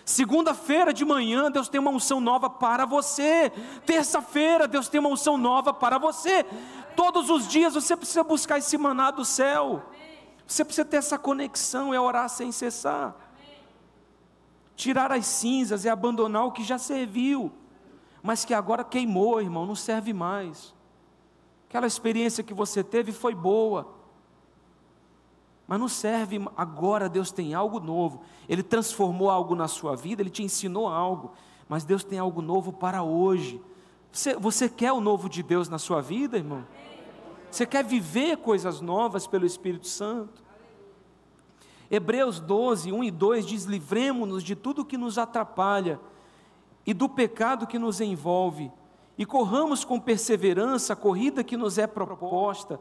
Segunda-feira 0.05 0.93
de 0.93 1.03
manhã, 1.03 1.49
Deus 1.49 1.67
tem 1.67 1.81
uma 1.81 1.89
unção 1.89 2.21
nova 2.21 2.47
para 2.47 2.85
você. 2.85 3.51
Terça-feira, 3.87 4.67
Deus 4.67 4.87
tem 4.87 4.99
uma 4.99 5.09
unção 5.09 5.35
nova 5.35 5.73
para 5.73 5.97
você. 5.97 6.45
Todos 6.95 7.31
os 7.31 7.47
dias 7.47 7.73
você 7.73 7.97
precisa 7.97 8.23
buscar 8.23 8.59
esse 8.59 8.77
maná 8.77 9.09
do 9.09 9.25
céu. 9.25 9.81
Você 10.47 10.63
precisa 10.63 10.85
ter 10.85 10.97
essa 10.97 11.17
conexão, 11.17 11.93
é 11.93 11.99
orar 11.99 12.29
sem 12.29 12.51
cessar. 12.51 13.15
Tirar 14.75 15.11
as 15.11 15.25
cinzas 15.25 15.85
é 15.85 15.89
abandonar 15.89 16.45
o 16.45 16.51
que 16.51 16.63
já 16.63 16.77
serviu 16.77 17.51
mas 18.25 18.43
que 18.43 18.55
agora 18.55 18.83
queimou, 18.83 19.39
irmão, 19.39 19.67
não 19.67 19.75
serve 19.75 20.11
mais. 20.11 20.73
Aquela 21.69 21.85
experiência 21.85 22.43
que 22.43 22.55
você 22.55 22.83
teve 22.83 23.11
foi 23.11 23.35
boa, 23.35 23.93
mas 25.67 25.79
não 25.79 25.87
serve 25.87 26.43
agora. 26.57 27.07
Deus 27.07 27.31
tem 27.31 27.53
algo 27.53 27.79
novo, 27.79 28.21
Ele 28.49 28.63
transformou 28.63 29.29
algo 29.29 29.53
na 29.53 29.67
sua 29.67 29.95
vida, 29.95 30.23
Ele 30.23 30.31
te 30.31 30.41
ensinou 30.41 30.87
algo, 30.87 31.33
mas 31.69 31.83
Deus 31.83 32.03
tem 32.03 32.17
algo 32.17 32.41
novo 32.41 32.73
para 32.73 33.03
hoje. 33.03 33.61
Você, 34.11 34.35
você 34.35 34.67
quer 34.67 34.91
o 34.91 34.99
novo 34.99 35.29
de 35.29 35.43
Deus 35.43 35.69
na 35.69 35.77
sua 35.77 36.01
vida, 36.01 36.35
irmão? 36.35 36.65
Você 37.55 37.65
quer 37.65 37.85
viver 37.85 38.35
coisas 38.35 38.81
novas 38.81 39.25
pelo 39.27 39.45
Espírito 39.45 39.87
Santo? 39.87 40.43
Hebreus 41.89 42.37
12, 42.37 42.91
1 42.91 43.01
e 43.05 43.09
2 43.09 43.45
diz: 43.45 43.63
livremos-nos 43.63 44.43
de 44.43 44.57
tudo 44.57 44.83
que 44.83 44.97
nos 44.97 45.17
atrapalha 45.17 45.97
e 46.85 46.93
do 46.93 47.07
pecado 47.07 47.65
que 47.65 47.79
nos 47.79 48.01
envolve, 48.01 48.69
e 49.17 49.25
corramos 49.25 49.85
com 49.85 50.01
perseverança 50.01 50.91
a 50.91 50.95
corrida 50.97 51.45
que 51.45 51.55
nos 51.55 51.77
é 51.77 51.87
proposta, 51.87 52.77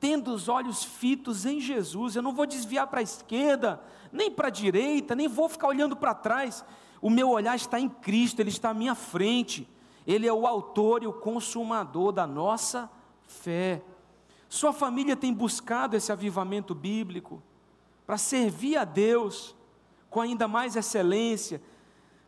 tendo 0.00 0.32
os 0.32 0.48
olhos 0.48 0.82
fitos 0.82 1.44
em 1.44 1.60
Jesus. 1.60 2.16
Eu 2.16 2.22
não 2.22 2.34
vou 2.34 2.46
desviar 2.46 2.86
para 2.86 3.00
a 3.00 3.02
esquerda, 3.02 3.78
nem 4.10 4.30
para 4.30 4.48
a 4.48 4.50
direita, 4.50 5.14
nem 5.14 5.28
vou 5.28 5.50
ficar 5.50 5.68
olhando 5.68 5.94
para 5.94 6.14
trás. 6.14 6.64
O 7.02 7.10
meu 7.10 7.28
olhar 7.28 7.56
está 7.56 7.78
em 7.78 7.90
Cristo, 7.90 8.40
Ele 8.40 8.48
está 8.48 8.70
à 8.70 8.74
minha 8.74 8.94
frente. 8.94 9.68
Ele 10.06 10.26
é 10.26 10.32
o 10.32 10.46
autor 10.46 11.02
e 11.02 11.06
o 11.06 11.12
consumador 11.12 12.10
da 12.10 12.26
nossa 12.26 12.90
fé. 13.26 13.82
Sua 14.54 14.72
família 14.72 15.16
tem 15.16 15.34
buscado 15.34 15.96
esse 15.96 16.12
avivamento 16.12 16.76
bíblico 16.76 17.42
para 18.06 18.16
servir 18.16 18.76
a 18.76 18.84
Deus 18.84 19.52
com 20.08 20.20
ainda 20.20 20.46
mais 20.46 20.76
excelência, 20.76 21.60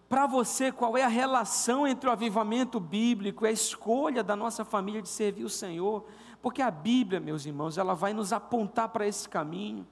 para 0.09 0.27
você, 0.27 0.73
qual 0.73 0.97
é 0.97 1.05
a 1.05 1.09
relação 1.09 1.87
entre 1.87 2.09
o 2.09 2.13
avivamento 2.13 2.81
bíblico 2.81 3.47
e 3.47 3.49
a 3.49 3.53
escolha 3.53 4.25
da 4.25 4.35
nossa 4.35 4.65
família 4.65 5.01
de 5.01 5.09
servir 5.09 5.45
o 5.45 5.49
Senhor? 5.49 6.05
Porque 6.43 6.61
a 6.61 6.69
Bíblia, 6.69 7.21
meus 7.21 7.47
irmãos, 7.47 7.79
ela 7.79 7.95
vai 7.95 8.13
nos 8.13 8.33
apontar 8.33 8.89
para 8.89 9.07
esse 9.07 9.29
caminho. 9.29 9.87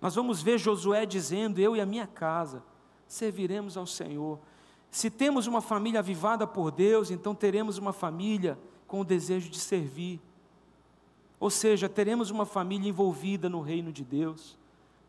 Nós 0.00 0.16
vamos 0.16 0.42
ver 0.42 0.58
Josué 0.58 1.06
dizendo: 1.06 1.60
Eu 1.60 1.76
e 1.76 1.80
a 1.80 1.86
minha 1.86 2.08
casa 2.08 2.64
serviremos 3.06 3.76
ao 3.76 3.86
Senhor. 3.86 4.40
Se 4.90 5.08
temos 5.08 5.46
uma 5.46 5.60
família 5.60 6.00
avivada 6.00 6.48
por 6.48 6.72
Deus, 6.72 7.12
então 7.12 7.32
teremos 7.32 7.78
uma 7.78 7.92
família 7.92 8.58
com 8.88 9.02
o 9.02 9.04
desejo 9.04 9.48
de 9.48 9.60
servir. 9.60 10.20
Ou 11.42 11.50
seja, 11.50 11.88
teremos 11.88 12.30
uma 12.30 12.46
família 12.46 12.88
envolvida 12.88 13.48
no 13.48 13.62
reino 13.62 13.92
de 13.92 14.04
Deus, 14.04 14.56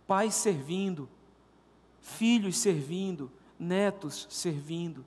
pais 0.08 0.34
servindo, 0.34 1.08
filhos 2.02 2.58
servindo, 2.58 3.32
netos 3.60 4.26
servindo. 4.32 5.06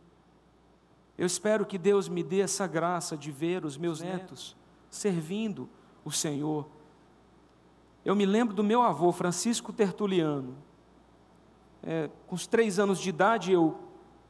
Eu 1.18 1.26
espero 1.26 1.66
que 1.66 1.78
Deus 1.78 2.08
me 2.08 2.22
dê 2.22 2.42
essa 2.42 2.64
graça 2.68 3.16
de 3.16 3.32
ver 3.32 3.64
os 3.64 3.76
meus 3.76 4.00
netos 4.00 4.54
servindo 4.88 5.68
o 6.04 6.12
Senhor. 6.12 6.68
Eu 8.04 8.14
me 8.14 8.24
lembro 8.24 8.54
do 8.54 8.62
meu 8.62 8.80
avô, 8.80 9.10
Francisco 9.10 9.72
Tertuliano. 9.72 10.56
É, 11.82 12.08
com 12.28 12.36
os 12.36 12.46
três 12.46 12.78
anos 12.78 13.00
de 13.00 13.08
idade, 13.08 13.50
eu, 13.50 13.76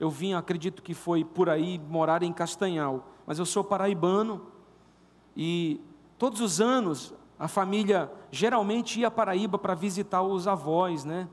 eu 0.00 0.08
vim, 0.08 0.32
acredito 0.32 0.82
que 0.82 0.94
foi 0.94 1.26
por 1.26 1.50
aí, 1.50 1.78
morar 1.78 2.22
em 2.22 2.32
Castanhal. 2.32 3.06
Mas 3.26 3.38
eu 3.38 3.44
sou 3.44 3.62
paraibano 3.62 4.46
e 5.36 5.78
todos 6.18 6.40
os 6.40 6.60
anos 6.60 7.14
a 7.38 7.48
família 7.48 8.10
geralmente 8.30 9.00
ia 9.00 9.08
a 9.08 9.10
Paraíba 9.10 9.58
para 9.58 9.74
visitar 9.74 10.22
os 10.22 10.48
avós, 10.48 11.04
né? 11.04 11.28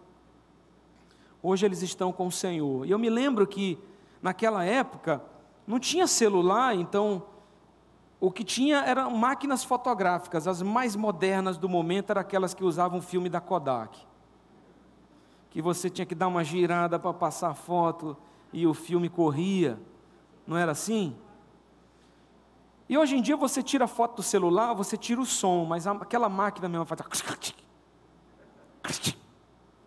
Hoje 1.41 1.65
eles 1.65 1.81
estão 1.81 2.11
com 2.11 2.27
o 2.27 2.31
Senhor. 2.31 2.85
E 2.85 2.91
eu 2.91 2.99
me 2.99 3.09
lembro 3.09 3.45
que 3.47 3.77
naquela 4.21 4.63
época 4.63 5.21
não 5.65 5.79
tinha 5.79 6.07
celular, 6.07 6.75
então 6.75 7.23
o 8.19 8.31
que 8.31 8.43
tinha 8.43 8.77
eram 8.79 9.11
máquinas 9.11 9.63
fotográficas, 9.63 10.47
as 10.47 10.61
mais 10.61 10.95
modernas 10.95 11.57
do 11.57 11.67
momento 11.67 12.11
eram 12.11 12.21
aquelas 12.21 12.53
que 12.53 12.63
usavam 12.63 13.01
filme 13.01 13.29
da 13.29 13.41
Kodak. 13.41 13.99
Que 15.49 15.61
você 15.61 15.89
tinha 15.89 16.05
que 16.05 16.15
dar 16.15 16.27
uma 16.27 16.43
girada 16.43 16.97
para 16.97 17.13
passar 17.13 17.53
foto 17.53 18.15
e 18.51 18.65
o 18.65 18.73
filme 18.73 19.09
corria. 19.09 19.79
Não 20.47 20.57
era 20.57 20.71
assim? 20.71 21.15
E 22.93 22.97
hoje 22.97 23.17
em 23.17 23.23
dia 23.23 23.35
você 23.35 23.63
tira 23.63 23.87
foto 23.87 24.17
do 24.17 24.21
celular, 24.21 24.75
você 24.75 24.95
tira 24.95 25.19
o 25.19 25.25
som, 25.25 25.65
mas 25.65 25.87
aquela 25.87 26.29
máquina 26.29 26.69
mesmo 26.69 26.85
faz. 26.85 27.01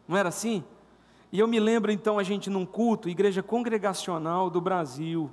Não 0.09 0.17
era 0.17 0.29
assim? 0.29 0.65
E 1.31 1.39
eu 1.39 1.47
me 1.47 1.61
lembro 1.61 1.93
então 1.93 2.19
a 2.19 2.25
gente 2.25 2.51
num 2.51 2.67
culto, 2.67 3.09
igreja 3.09 3.45
congregacional 3.45 4.51
do 4.51 4.61
Brasil. 4.61 5.31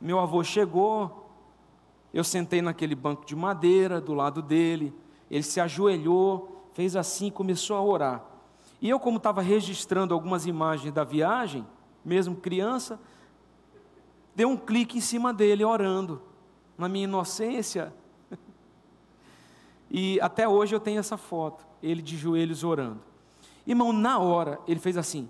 Meu 0.00 0.18
avô 0.18 0.42
chegou, 0.42 1.28
eu 2.14 2.24
sentei 2.24 2.62
naquele 2.62 2.94
banco 2.94 3.26
de 3.26 3.36
madeira 3.36 4.00
do 4.00 4.14
lado 4.14 4.40
dele, 4.40 4.90
ele 5.30 5.42
se 5.42 5.60
ajoelhou, 5.60 6.66
fez 6.72 6.96
assim, 6.96 7.30
começou 7.30 7.76
a 7.76 7.82
orar. 7.82 8.24
E 8.80 8.88
eu, 8.88 8.98
como 8.98 9.18
estava 9.18 9.42
registrando 9.42 10.14
algumas 10.14 10.46
imagens 10.46 10.94
da 10.94 11.04
viagem, 11.04 11.66
mesmo 12.02 12.34
criança, 12.34 12.98
dei 14.34 14.46
um 14.46 14.56
clique 14.56 14.96
em 14.96 15.02
cima 15.02 15.30
dele 15.30 15.62
orando, 15.62 16.22
na 16.76 16.88
minha 16.88 17.04
inocência. 17.04 17.92
E 19.96 20.18
até 20.20 20.48
hoje 20.48 20.74
eu 20.74 20.80
tenho 20.80 20.98
essa 20.98 21.16
foto, 21.16 21.64
ele 21.80 22.02
de 22.02 22.16
joelhos 22.16 22.64
orando. 22.64 23.00
Irmão, 23.64 23.92
na 23.92 24.18
hora, 24.18 24.58
ele 24.66 24.80
fez 24.80 24.96
assim: 24.96 25.28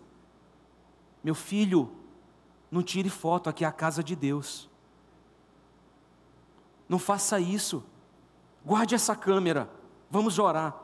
Meu 1.23 1.35
filho, 1.35 1.91
não 2.71 2.83
tire 2.83 3.11
foto, 3.11 3.51
aqui 3.51 3.65
é 3.65 3.69
a 3.69 3.73
casa 3.73 4.03
de 4.03 4.17
Deus. 4.17 4.71
Não 6.89 6.99
faça 6.99 7.39
isso. 7.39 7.85
Guarde 8.65 8.95
essa 8.95 9.15
câmera. 9.15 9.69
Vamos 10.11 10.39
orar. 10.39 10.75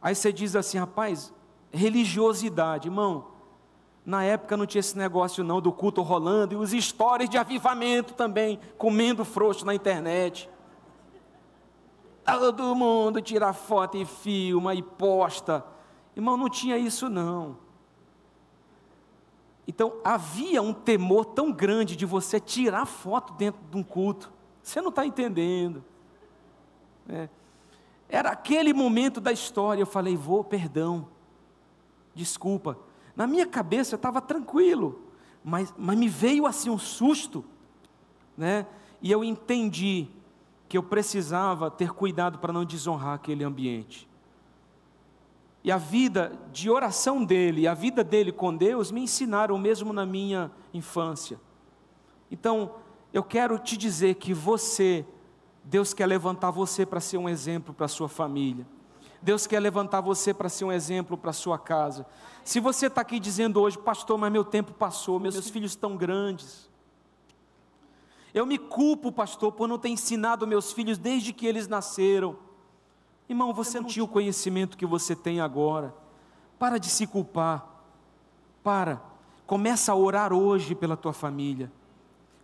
Aí 0.00 0.14
você 0.14 0.32
diz 0.32 0.54
assim, 0.54 0.78
rapaz, 0.78 1.32
religiosidade, 1.72 2.88
irmão. 2.88 3.28
Na 4.08 4.24
época 4.24 4.56
não 4.56 4.64
tinha 4.64 4.80
esse 4.80 4.96
negócio 4.96 5.44
não 5.44 5.60
do 5.60 5.70
culto 5.70 6.00
rolando 6.00 6.54
e 6.54 6.56
os 6.56 6.70
stories 6.70 7.28
de 7.28 7.36
avivamento 7.36 8.14
também, 8.14 8.58
comendo 8.78 9.22
frouxo 9.22 9.66
na 9.66 9.74
internet. 9.74 10.48
Todo 12.24 12.74
mundo 12.74 13.20
tira 13.20 13.52
foto 13.52 13.98
e 13.98 14.06
filma 14.06 14.74
e 14.74 14.80
posta. 14.80 15.62
Irmão, 16.16 16.38
não 16.38 16.48
tinha 16.48 16.78
isso 16.78 17.10
não. 17.10 17.58
Então 19.66 20.00
havia 20.02 20.62
um 20.62 20.72
temor 20.72 21.26
tão 21.26 21.52
grande 21.52 21.94
de 21.94 22.06
você 22.06 22.40
tirar 22.40 22.86
foto 22.86 23.34
dentro 23.34 23.60
de 23.70 23.76
um 23.76 23.82
culto. 23.82 24.32
Você 24.62 24.80
não 24.80 24.88
está 24.88 25.04
entendendo. 25.04 25.84
É. 27.10 27.28
Era 28.08 28.30
aquele 28.30 28.72
momento 28.72 29.20
da 29.20 29.32
história. 29.32 29.82
Eu 29.82 29.86
falei, 29.86 30.16
vou, 30.16 30.42
perdão, 30.42 31.06
desculpa. 32.14 32.87
Na 33.18 33.26
minha 33.26 33.44
cabeça 33.44 33.96
eu 33.96 33.96
estava 33.96 34.20
tranquilo, 34.20 35.02
mas, 35.42 35.74
mas 35.76 35.98
me 35.98 36.08
veio 36.08 36.46
assim 36.46 36.70
um 36.70 36.78
susto, 36.78 37.44
né? 38.36 38.64
E 39.02 39.10
eu 39.10 39.24
entendi 39.24 40.06
que 40.68 40.78
eu 40.78 40.84
precisava 40.84 41.68
ter 41.68 41.90
cuidado 41.90 42.38
para 42.38 42.52
não 42.52 42.64
desonrar 42.64 43.14
aquele 43.14 43.42
ambiente. 43.42 44.08
E 45.64 45.72
a 45.72 45.76
vida 45.76 46.38
de 46.52 46.70
oração 46.70 47.24
dele, 47.24 47.66
a 47.66 47.74
vida 47.74 48.04
dele 48.04 48.30
com 48.30 48.56
Deus, 48.56 48.92
me 48.92 49.00
ensinaram 49.00 49.58
mesmo 49.58 49.92
na 49.92 50.06
minha 50.06 50.48
infância. 50.72 51.40
Então, 52.30 52.76
eu 53.12 53.24
quero 53.24 53.58
te 53.58 53.76
dizer 53.76 54.14
que 54.14 54.32
você, 54.32 55.04
Deus 55.64 55.92
quer 55.92 56.06
levantar 56.06 56.52
você 56.52 56.86
para 56.86 57.00
ser 57.00 57.18
um 57.18 57.28
exemplo 57.28 57.74
para 57.74 57.86
a 57.86 57.88
sua 57.88 58.08
família. 58.08 58.64
Deus 59.20 59.46
quer 59.46 59.60
levantar 59.60 60.00
você 60.00 60.32
para 60.32 60.48
ser 60.48 60.64
um 60.64 60.72
exemplo 60.72 61.16
para 61.16 61.30
a 61.30 61.34
sua 61.34 61.58
casa. 61.58 62.06
Se 62.44 62.60
você 62.60 62.86
está 62.86 63.00
aqui 63.00 63.18
dizendo 63.18 63.60
hoje, 63.60 63.76
pastor, 63.76 64.16
mas 64.16 64.30
meu 64.30 64.44
tempo 64.44 64.72
passou, 64.72 65.18
meus 65.18 65.50
filhos 65.50 65.72
estão 65.72 65.96
grandes. 65.96 66.68
Eu 68.32 68.46
me 68.46 68.58
culpo, 68.58 69.10
pastor, 69.10 69.52
por 69.52 69.66
não 69.66 69.78
ter 69.78 69.88
ensinado 69.88 70.46
meus 70.46 70.72
filhos 70.72 70.98
desde 70.98 71.32
que 71.32 71.46
eles 71.46 71.66
nasceram. 71.66 72.36
Irmão, 73.28 73.52
você 73.52 73.80
não 73.80 73.88
tinha 73.88 74.04
o 74.04 74.08
conhecimento 74.08 74.76
que 74.76 74.86
você 74.86 75.16
tem 75.16 75.40
agora. 75.40 75.94
Para 76.58 76.78
de 76.78 76.88
se 76.88 77.06
culpar. 77.06 77.66
Para. 78.62 79.02
Começa 79.46 79.92
a 79.92 79.96
orar 79.96 80.32
hoje 80.32 80.74
pela 80.74 80.96
tua 80.96 81.12
família 81.12 81.72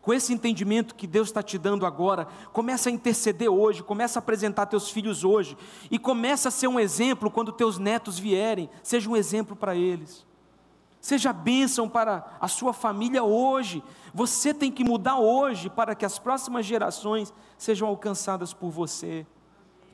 com 0.05 0.13
esse 0.13 0.35
entendimento 0.35 0.95
que 0.95 1.07
Deus 1.07 1.29
está 1.29 1.43
te 1.43 1.57
dando 1.57 1.87
agora, 1.87 2.29
começa 2.53 2.91
a 2.91 2.93
interceder 2.93 3.51
hoje, 3.51 3.83
começa 3.83 4.19
a 4.19 4.21
apresentar 4.21 4.67
teus 4.67 4.91
filhos 4.91 5.25
hoje, 5.25 5.57
e 5.91 5.99
começa 5.99 6.49
a 6.49 6.53
ser 6.53 6.69
um 6.69 6.79
exemplo 6.79 7.31
quando 7.31 7.51
teus 7.51 7.79
netos 7.79 8.19
vierem, 8.19 8.69
seja 8.83 9.09
um 9.09 9.17
exemplo 9.17 9.57
para 9.57 9.75
eles. 9.75 10.27
Seja 11.01 11.33
bênção 11.33 11.89
para 11.89 12.37
a 12.39 12.49
sua 12.49 12.75
família 12.75 13.25
hoje. 13.25 13.83
Você 14.13 14.53
tem 14.53 14.71
que 14.71 14.85
mudar 14.85 15.19
hoje 15.19 15.71
para 15.71 15.95
que 15.95 16.05
as 16.05 16.19
próximas 16.19 16.67
gerações 16.67 17.33
sejam 17.57 17.89
alcançadas 17.89 18.53
por 18.53 18.71
você, 18.71 19.27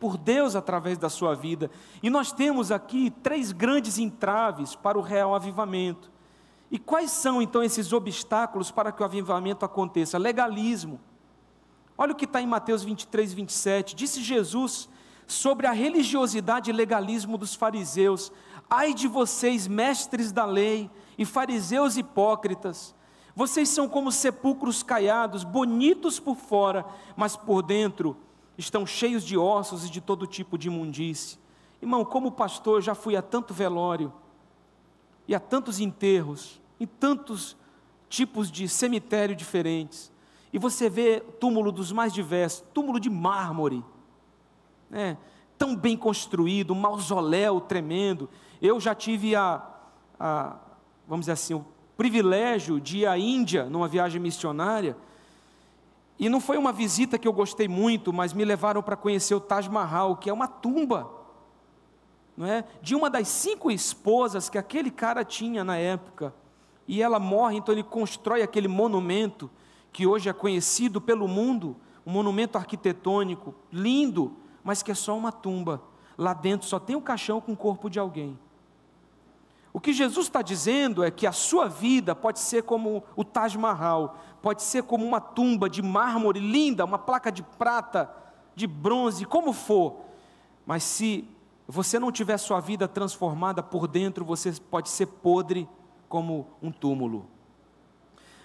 por 0.00 0.16
Deus 0.16 0.56
através 0.56 0.98
da 0.98 1.08
sua 1.08 1.36
vida. 1.36 1.70
E 2.02 2.10
nós 2.10 2.32
temos 2.32 2.72
aqui 2.72 3.10
três 3.22 3.52
grandes 3.52 3.96
entraves 3.96 4.74
para 4.74 4.98
o 4.98 5.02
real 5.02 5.36
avivamento. 5.36 6.10
E 6.70 6.78
quais 6.78 7.10
são 7.10 7.42
então 7.42 7.62
esses 7.62 7.92
obstáculos 7.92 8.70
para 8.70 8.92
que 8.92 9.02
o 9.02 9.04
avivamento 9.04 9.64
aconteça? 9.64 10.18
Legalismo. 10.18 11.00
Olha 11.98 12.12
o 12.12 12.16
que 12.16 12.24
está 12.24 12.40
em 12.40 12.46
Mateus 12.46 12.84
23, 12.84 13.32
27. 13.32 13.94
Disse 13.96 14.22
Jesus 14.22 14.88
sobre 15.26 15.66
a 15.66 15.72
religiosidade 15.72 16.70
e 16.70 16.72
legalismo 16.72 17.36
dos 17.36 17.54
fariseus: 17.54 18.32
Ai 18.68 18.94
de 18.94 19.08
vocês, 19.08 19.66
mestres 19.66 20.30
da 20.30 20.44
lei 20.44 20.90
e 21.18 21.24
fariseus 21.24 21.96
hipócritas, 21.96 22.94
vocês 23.34 23.68
são 23.68 23.88
como 23.88 24.12
sepulcros 24.12 24.82
caiados, 24.82 25.44
bonitos 25.44 26.20
por 26.20 26.36
fora, 26.36 26.84
mas 27.16 27.36
por 27.36 27.62
dentro 27.62 28.16
estão 28.56 28.86
cheios 28.86 29.24
de 29.24 29.36
ossos 29.36 29.84
e 29.86 29.90
de 29.90 30.00
todo 30.00 30.26
tipo 30.26 30.58
de 30.58 30.68
imundície. 30.68 31.38
Irmão, 31.80 32.04
como 32.04 32.32
pastor, 32.32 32.82
já 32.82 32.94
fui 32.94 33.16
a 33.16 33.22
tanto 33.22 33.54
velório 33.54 34.12
e 35.26 35.34
a 35.34 35.40
tantos 35.40 35.80
enterros, 35.80 36.59
em 36.80 36.86
tantos 36.86 37.56
tipos 38.08 38.50
de 38.50 38.68
cemitério 38.68 39.36
diferentes. 39.36 40.10
E 40.52 40.58
você 40.58 40.90
vê 40.90 41.20
túmulo 41.38 41.70
dos 41.70 41.92
mais 41.92 42.12
diversos, 42.12 42.64
túmulo 42.74 42.98
de 42.98 43.08
mármore, 43.08 43.84
né? 44.90 45.16
tão 45.56 45.76
bem 45.76 45.96
construído, 45.96 46.72
um 46.72 46.80
mausoléu 46.80 47.60
tremendo. 47.60 48.28
Eu 48.60 48.80
já 48.80 48.94
tive 48.94 49.36
a, 49.36 49.62
a, 50.18 50.56
vamos 51.06 51.24
dizer 51.24 51.32
assim, 51.32 51.54
o 51.54 51.64
privilégio 51.96 52.80
de 52.80 53.00
ir 53.00 53.06
à 53.06 53.16
Índia 53.16 53.66
numa 53.66 53.86
viagem 53.86 54.20
missionária. 54.20 54.96
E 56.18 56.28
não 56.28 56.40
foi 56.40 56.58
uma 56.58 56.72
visita 56.72 57.18
que 57.18 57.28
eu 57.28 57.32
gostei 57.32 57.68
muito, 57.68 58.12
mas 58.12 58.32
me 58.32 58.44
levaram 58.44 58.82
para 58.82 58.96
conhecer 58.96 59.34
o 59.34 59.40
Taj 59.40 59.68
Mahal, 59.70 60.16
que 60.16 60.28
é 60.28 60.32
uma 60.32 60.48
tumba, 60.48 61.10
não 62.36 62.46
é? 62.46 62.64
De 62.82 62.94
uma 62.94 63.08
das 63.08 63.28
cinco 63.28 63.70
esposas 63.70 64.48
que 64.48 64.58
aquele 64.58 64.90
cara 64.90 65.24
tinha 65.24 65.62
na 65.62 65.76
época 65.76 66.34
e 66.90 67.00
ela 67.00 67.20
morre, 67.20 67.56
então 67.56 67.72
ele 67.72 67.84
constrói 67.84 68.42
aquele 68.42 68.66
monumento 68.66 69.48
que 69.92 70.08
hoje 70.08 70.28
é 70.28 70.32
conhecido 70.32 71.00
pelo 71.00 71.28
mundo, 71.28 71.76
um 72.04 72.10
monumento 72.10 72.58
arquitetônico 72.58 73.54
lindo, 73.72 74.36
mas 74.64 74.82
que 74.82 74.90
é 74.90 74.94
só 74.96 75.16
uma 75.16 75.30
tumba. 75.30 75.80
Lá 76.18 76.34
dentro 76.34 76.66
só 76.66 76.80
tem 76.80 76.96
um 76.96 77.00
caixão 77.00 77.40
com 77.40 77.52
o 77.52 77.56
corpo 77.56 77.88
de 77.88 78.00
alguém. 78.00 78.36
O 79.72 79.78
que 79.78 79.92
Jesus 79.92 80.26
está 80.26 80.42
dizendo 80.42 81.04
é 81.04 81.12
que 81.12 81.28
a 81.28 81.32
sua 81.32 81.68
vida 81.68 82.12
pode 82.12 82.40
ser 82.40 82.64
como 82.64 83.04
o 83.14 83.22
Taj 83.22 83.56
Mahal, 83.56 84.18
pode 84.42 84.60
ser 84.60 84.82
como 84.82 85.06
uma 85.06 85.20
tumba 85.20 85.70
de 85.70 85.82
mármore 85.82 86.40
linda, 86.40 86.84
uma 86.84 86.98
placa 86.98 87.30
de 87.30 87.44
prata, 87.44 88.12
de 88.56 88.66
bronze, 88.66 89.24
como 89.24 89.52
for, 89.52 90.06
mas 90.66 90.82
se 90.82 91.24
você 91.68 92.00
não 92.00 92.10
tiver 92.10 92.36
sua 92.36 92.58
vida 92.58 92.88
transformada 92.88 93.62
por 93.62 93.86
dentro, 93.86 94.24
você 94.24 94.52
pode 94.68 94.88
ser 94.88 95.06
podre 95.06 95.68
como 96.10 96.48
um 96.60 96.72
túmulo. 96.72 97.24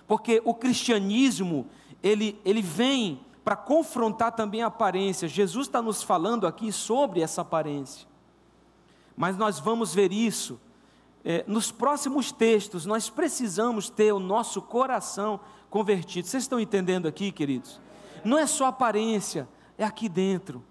Porque 0.08 0.40
o 0.46 0.54
cristianismo, 0.54 1.66
ele, 2.02 2.40
ele 2.46 2.62
vem 2.62 3.20
para 3.44 3.56
confrontar 3.56 4.34
também 4.34 4.62
a 4.62 4.68
aparência. 4.68 5.28
Jesus 5.28 5.66
está 5.66 5.82
nos 5.82 6.04
falando 6.04 6.46
aqui 6.46 6.72
sobre 6.72 7.22
essa 7.22 7.42
aparência. 7.42 8.08
Mas 9.18 9.36
nós 9.36 9.60
vamos 9.60 9.96
ver 9.96 10.14
isso 10.14 10.62
é, 11.24 11.44
nos 11.48 11.72
próximos 11.72 12.32
textos. 12.32 12.86
Nós 12.86 13.10
precisamos 13.10 13.90
ter 13.90 14.14
o 14.14 14.20
nosso 14.20 14.62
coração 14.62 15.40
convertido. 15.68 16.28
Vocês 16.28 16.44
estão 16.44 16.60
entendendo 16.60 17.08
aqui, 17.08 17.32
queridos? 17.32 17.82
Não 18.24 18.38
é 18.38 18.46
só 18.46 18.68
aparência, 18.68 19.50
é 19.76 19.84
aqui 19.84 20.08
dentro. 20.08 20.64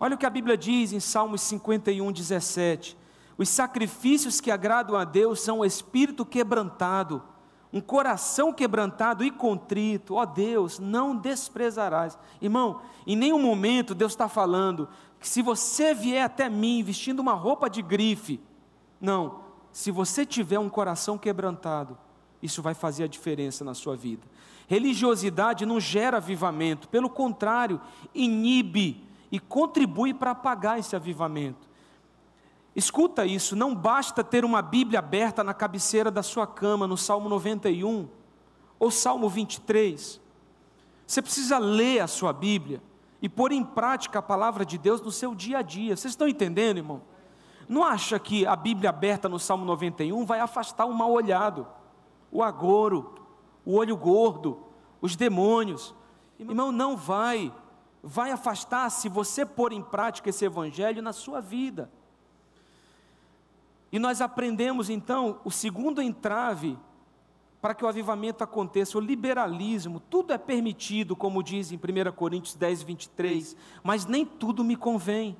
Olha 0.00 0.14
o 0.14 0.18
que 0.18 0.26
a 0.26 0.30
Bíblia 0.30 0.56
diz 0.56 0.94
em 0.94 1.00
Salmos 1.00 1.42
51, 1.42 2.10
17: 2.12 3.03
os 3.36 3.48
sacrifícios 3.48 4.40
que 4.40 4.50
agradam 4.50 4.96
a 4.96 5.04
Deus 5.04 5.40
são 5.40 5.60
o 5.60 5.64
espírito 5.64 6.24
quebrantado, 6.24 7.22
um 7.72 7.80
coração 7.80 8.52
quebrantado 8.52 9.24
e 9.24 9.30
contrito. 9.30 10.14
Ó 10.14 10.22
oh 10.22 10.26
Deus, 10.26 10.78
não 10.78 11.16
desprezarás. 11.16 12.16
Irmão, 12.40 12.80
em 13.06 13.16
nenhum 13.16 13.42
momento 13.42 13.94
Deus 13.94 14.12
está 14.12 14.28
falando 14.28 14.88
que 15.18 15.28
se 15.28 15.42
você 15.42 15.92
vier 15.92 16.24
até 16.24 16.48
mim 16.48 16.82
vestindo 16.84 17.20
uma 17.20 17.32
roupa 17.32 17.68
de 17.68 17.82
grife, 17.82 18.40
não. 19.00 19.42
Se 19.72 19.90
você 19.90 20.24
tiver 20.24 20.58
um 20.58 20.68
coração 20.68 21.18
quebrantado, 21.18 21.98
isso 22.40 22.62
vai 22.62 22.74
fazer 22.74 23.04
a 23.04 23.08
diferença 23.08 23.64
na 23.64 23.74
sua 23.74 23.96
vida. 23.96 24.22
Religiosidade 24.68 25.66
não 25.66 25.80
gera 25.80 26.18
avivamento, 26.18 26.88
pelo 26.88 27.10
contrário, 27.10 27.80
inibe 28.14 29.02
e 29.32 29.40
contribui 29.40 30.14
para 30.14 30.30
apagar 30.30 30.78
esse 30.78 30.94
avivamento. 30.94 31.73
Escuta 32.74 33.24
isso, 33.24 33.54
não 33.54 33.74
basta 33.74 34.24
ter 34.24 34.44
uma 34.44 34.60
Bíblia 34.60 34.98
aberta 34.98 35.44
na 35.44 35.54
cabeceira 35.54 36.10
da 36.10 36.22
sua 36.22 36.46
cama, 36.46 36.86
no 36.86 36.96
Salmo 36.96 37.28
91 37.28 38.08
ou 38.78 38.90
Salmo 38.90 39.28
23. 39.28 40.20
Você 41.06 41.22
precisa 41.22 41.58
ler 41.58 42.00
a 42.00 42.06
sua 42.08 42.32
Bíblia 42.32 42.82
e 43.22 43.28
pôr 43.28 43.52
em 43.52 43.62
prática 43.62 44.18
a 44.18 44.22
palavra 44.22 44.64
de 44.66 44.76
Deus 44.76 45.00
no 45.00 45.12
seu 45.12 45.34
dia 45.34 45.58
a 45.58 45.62
dia. 45.62 45.96
Vocês 45.96 46.12
estão 46.12 46.26
entendendo, 46.26 46.78
irmão? 46.78 47.02
Não 47.68 47.84
acha 47.84 48.18
que 48.18 48.46
a 48.46 48.56
Bíblia 48.56 48.90
aberta 48.90 49.28
no 49.28 49.38
Salmo 49.38 49.64
91 49.64 50.26
vai 50.26 50.40
afastar 50.40 50.84
o 50.84 50.92
mal 50.92 51.12
olhado, 51.12 51.66
o 52.30 52.42
agouro, 52.42 53.14
o 53.64 53.76
olho 53.76 53.96
gordo, 53.96 54.58
os 55.00 55.16
demônios? 55.16 55.94
Irmão, 56.38 56.72
não 56.72 56.96
vai. 56.96 57.54
Vai 58.02 58.32
afastar 58.32 58.90
se 58.90 59.08
você 59.08 59.46
pôr 59.46 59.72
em 59.72 59.80
prática 59.80 60.28
esse 60.28 60.44
evangelho 60.44 61.00
na 61.00 61.12
sua 61.12 61.40
vida. 61.40 61.90
E 63.94 63.98
nós 64.00 64.20
aprendemos 64.20 64.90
então 64.90 65.38
o 65.44 65.52
segundo 65.52 66.02
entrave 66.02 66.76
para 67.62 67.76
que 67.76 67.84
o 67.84 67.86
avivamento 67.86 68.42
aconteça, 68.42 68.98
o 68.98 69.00
liberalismo, 69.00 70.00
tudo 70.00 70.32
é 70.32 70.36
permitido, 70.36 71.14
como 71.14 71.44
diz 71.44 71.70
em 71.70 71.76
1 71.76 72.10
Coríntios 72.10 72.56
10, 72.56 72.82
23, 72.82 73.56
mas 73.84 74.04
nem 74.04 74.26
tudo 74.26 74.64
me 74.64 74.74
convém. 74.74 75.36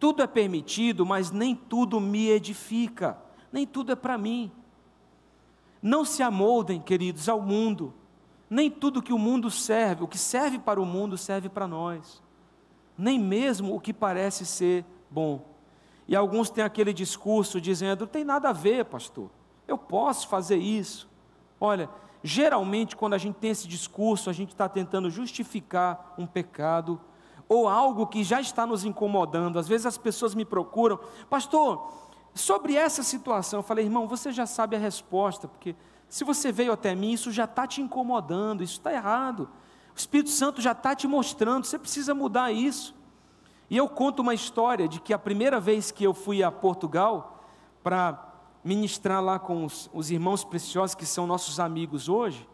Tudo 0.00 0.22
é 0.22 0.26
permitido, 0.26 1.04
mas 1.04 1.30
nem 1.30 1.54
tudo 1.54 2.00
me 2.00 2.30
edifica, 2.30 3.18
nem 3.52 3.66
tudo 3.66 3.92
é 3.92 3.94
para 3.94 4.16
mim. 4.16 4.50
Não 5.82 6.02
se 6.02 6.22
amoldem, 6.22 6.80
queridos, 6.80 7.28
ao 7.28 7.42
mundo. 7.42 7.92
Nem 8.48 8.70
tudo 8.70 9.02
que 9.02 9.12
o 9.12 9.18
mundo 9.18 9.50
serve, 9.50 10.02
o 10.02 10.08
que 10.08 10.16
serve 10.16 10.58
para 10.58 10.80
o 10.80 10.86
mundo 10.86 11.18
serve 11.18 11.50
para 11.50 11.68
nós. 11.68 12.22
Nem 12.96 13.18
mesmo 13.18 13.76
o 13.76 13.80
que 13.80 13.92
parece 13.92 14.46
ser 14.46 14.82
bom. 15.10 15.51
E 16.08 16.16
alguns 16.16 16.50
têm 16.50 16.64
aquele 16.64 16.92
discurso 16.92 17.60
dizendo: 17.60 18.00
não 18.00 18.06
tem 18.06 18.24
nada 18.24 18.50
a 18.50 18.52
ver, 18.52 18.84
pastor, 18.84 19.30
eu 19.66 19.78
posso 19.78 20.28
fazer 20.28 20.56
isso. 20.56 21.08
Olha, 21.60 21.88
geralmente 22.22 22.96
quando 22.96 23.14
a 23.14 23.18
gente 23.18 23.36
tem 23.36 23.50
esse 23.50 23.68
discurso, 23.68 24.28
a 24.28 24.32
gente 24.32 24.50
está 24.50 24.68
tentando 24.68 25.10
justificar 25.10 26.14
um 26.18 26.26
pecado 26.26 27.00
ou 27.48 27.68
algo 27.68 28.06
que 28.06 28.24
já 28.24 28.40
está 28.40 28.66
nos 28.66 28.84
incomodando. 28.84 29.58
Às 29.58 29.68
vezes 29.68 29.86
as 29.86 29.98
pessoas 29.98 30.34
me 30.34 30.44
procuram, 30.44 30.98
pastor, 31.28 31.92
sobre 32.34 32.74
essa 32.74 33.02
situação, 33.02 33.60
eu 33.60 33.62
falei, 33.62 33.84
irmão, 33.84 34.08
você 34.08 34.32
já 34.32 34.46
sabe 34.46 34.74
a 34.74 34.78
resposta, 34.78 35.46
porque 35.46 35.76
se 36.08 36.24
você 36.24 36.50
veio 36.50 36.72
até 36.72 36.94
mim, 36.94 37.12
isso 37.12 37.30
já 37.30 37.44
está 37.44 37.66
te 37.66 37.80
incomodando, 37.80 38.62
isso 38.62 38.74
está 38.74 38.92
errado. 38.92 39.48
O 39.94 39.98
Espírito 39.98 40.30
Santo 40.30 40.60
já 40.60 40.72
está 40.72 40.94
te 40.94 41.06
mostrando, 41.06 41.64
você 41.64 41.78
precisa 41.78 42.14
mudar 42.14 42.50
isso. 42.52 42.94
E 43.72 43.76
eu 43.78 43.88
conto 43.88 44.20
uma 44.20 44.34
história 44.34 44.86
de 44.86 45.00
que 45.00 45.14
a 45.14 45.18
primeira 45.18 45.58
vez 45.58 45.90
que 45.90 46.04
eu 46.04 46.12
fui 46.12 46.42
a 46.42 46.52
Portugal 46.52 47.42
para 47.82 48.22
ministrar 48.62 49.24
lá 49.24 49.38
com 49.38 49.64
os, 49.64 49.88
os, 49.94 50.10
irmãos 50.10 50.44
preciosos 50.44 50.94
que 50.94 51.06
são 51.06 51.26
nossos 51.26 51.58
amigos 51.58 52.06
hoje, 52.06 52.46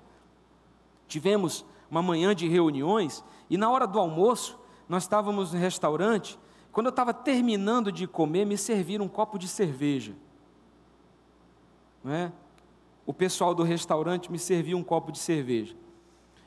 tivemos 1.08 1.66
uma 1.90 2.00
manhã 2.00 2.36
de 2.36 2.46
reuniões 2.46 3.24
e 3.50 3.56
na 3.56 3.68
hora 3.68 3.84
do 3.84 3.98
almoço 3.98 4.60
nós 4.88 5.02
estávamos 5.02 5.52
no 5.52 5.58
restaurante. 5.58 6.38
Quando 6.70 6.86
eu 6.86 6.90
estava 6.90 7.12
terminando 7.12 7.90
de 7.90 8.06
comer, 8.06 8.44
me 8.44 8.56
serviram 8.56 9.06
um 9.06 9.08
copo 9.08 9.40
de 9.40 9.48
cerveja. 9.48 10.14
Não 12.04 12.12
é? 12.12 12.32
O 13.04 13.12
pessoal 13.12 13.56
do 13.56 13.64
restaurante 13.64 14.30
me 14.30 14.38
serviu 14.38 14.78
um 14.78 14.84
copo 14.84 15.10
de 15.10 15.18
cerveja. 15.18 15.74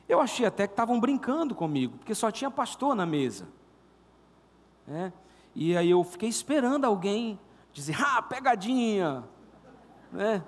Eu 0.07 0.21
achei 0.21 0.45
até 0.45 0.65
que 0.65 0.71
estavam 0.71 0.97
brincando 0.97 1.53
comigo, 1.53 1.97
porque 1.97 2.15
só 2.15 2.31
tinha 2.31 2.49
pastor 2.49 2.95
na 2.95 3.05
mesa. 3.05 3.49
É? 4.91 5.13
E 5.55 5.75
aí 5.77 5.89
eu 5.89 6.03
fiquei 6.03 6.27
esperando 6.27 6.85
alguém 6.85 7.39
dizer, 7.71 7.95
ah, 8.01 8.21
pegadinha. 8.21 9.23
É? 10.17 10.41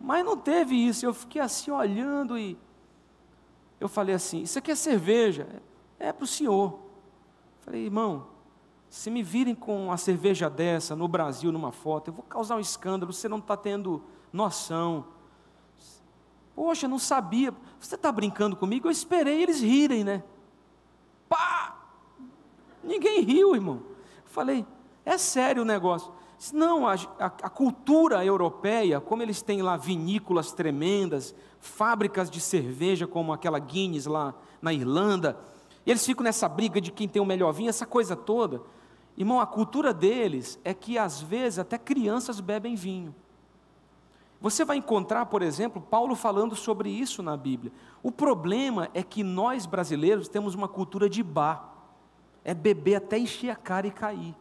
Mas 0.00 0.24
não 0.24 0.36
teve 0.36 0.74
isso, 0.74 1.04
eu 1.04 1.12
fiquei 1.12 1.42
assim 1.42 1.70
olhando 1.70 2.38
e 2.38 2.58
eu 3.80 3.88
falei 3.88 4.14
assim: 4.14 4.42
Isso 4.42 4.58
aqui 4.58 4.70
é 4.70 4.74
cerveja, 4.74 5.46
é 5.98 6.12
para 6.12 6.24
o 6.24 6.26
senhor. 6.26 6.78
Falei, 7.60 7.84
irmão, 7.84 8.26
se 8.88 9.10
me 9.10 9.22
virem 9.22 9.54
com 9.54 9.86
uma 9.86 9.96
cerveja 9.96 10.50
dessa 10.50 10.94
no 10.94 11.08
Brasil, 11.08 11.50
numa 11.52 11.72
foto, 11.72 12.08
eu 12.08 12.14
vou 12.14 12.24
causar 12.24 12.56
um 12.56 12.60
escândalo, 12.60 13.12
você 13.12 13.28
não 13.28 13.38
está 13.38 13.56
tendo 13.56 14.02
noção. 14.32 15.06
Poxa, 16.54 16.86
não 16.86 16.98
sabia. 16.98 17.54
Você 17.78 17.94
está 17.94 18.12
brincando 18.12 18.56
comigo? 18.56 18.86
Eu 18.86 18.90
esperei 18.90 19.42
eles 19.42 19.62
rirem, 19.62 20.04
né? 20.04 20.22
Ninguém 22.82 23.20
riu, 23.22 23.54
irmão. 23.54 23.82
Falei, 24.24 24.64
é 25.04 25.18
sério 25.18 25.62
o 25.62 25.66
negócio. 25.66 26.12
Não, 26.52 26.88
a, 26.88 26.94
a, 26.94 27.26
a, 27.26 27.50
cultura 27.50 28.24
europeia, 28.24 29.00
como 29.00 29.22
eles 29.22 29.42
têm 29.42 29.60
lá 29.60 29.76
vinícolas 29.76 30.52
tremendas, 30.52 31.34
fábricas 31.58 32.30
de 32.30 32.40
cerveja 32.40 33.06
como 33.06 33.32
aquela 33.32 33.58
Guinness 33.58 34.06
lá 34.06 34.34
na 34.62 34.72
Irlanda, 34.72 35.38
eles 35.86 36.04
ficam 36.04 36.24
nessa 36.24 36.48
briga 36.48 36.80
de 36.80 36.90
quem 36.90 37.06
tem 37.06 37.20
o 37.20 37.26
melhor 37.26 37.52
vinho, 37.52 37.68
essa 37.68 37.84
coisa 37.84 38.16
toda. 38.16 38.62
Irmão, 39.18 39.38
a 39.38 39.46
cultura 39.46 39.92
deles 39.92 40.58
é 40.64 40.72
que 40.72 40.96
às 40.96 41.20
vezes 41.20 41.58
até 41.58 41.76
crianças 41.76 42.40
bebem 42.40 42.74
vinho. 42.74 43.14
Você 44.40 44.64
vai 44.64 44.78
encontrar, 44.78 45.26
por 45.26 45.42
exemplo, 45.42 45.82
Paulo 45.82 46.14
falando 46.14 46.56
sobre 46.56 46.88
isso 46.88 47.22
na 47.22 47.36
Bíblia. 47.36 47.70
O 48.02 48.10
problema 48.10 48.88
é 48.94 49.02
que 49.02 49.22
nós 49.22 49.66
brasileiros 49.66 50.28
temos 50.28 50.54
uma 50.54 50.66
cultura 50.66 51.10
de 51.10 51.22
bar 51.22 51.69
é 52.44 52.54
beber 52.54 52.96
até 52.96 53.18
encher 53.18 53.50
a 53.50 53.56
cara 53.56 53.86
e 53.86 53.90
cair. 53.90 54.34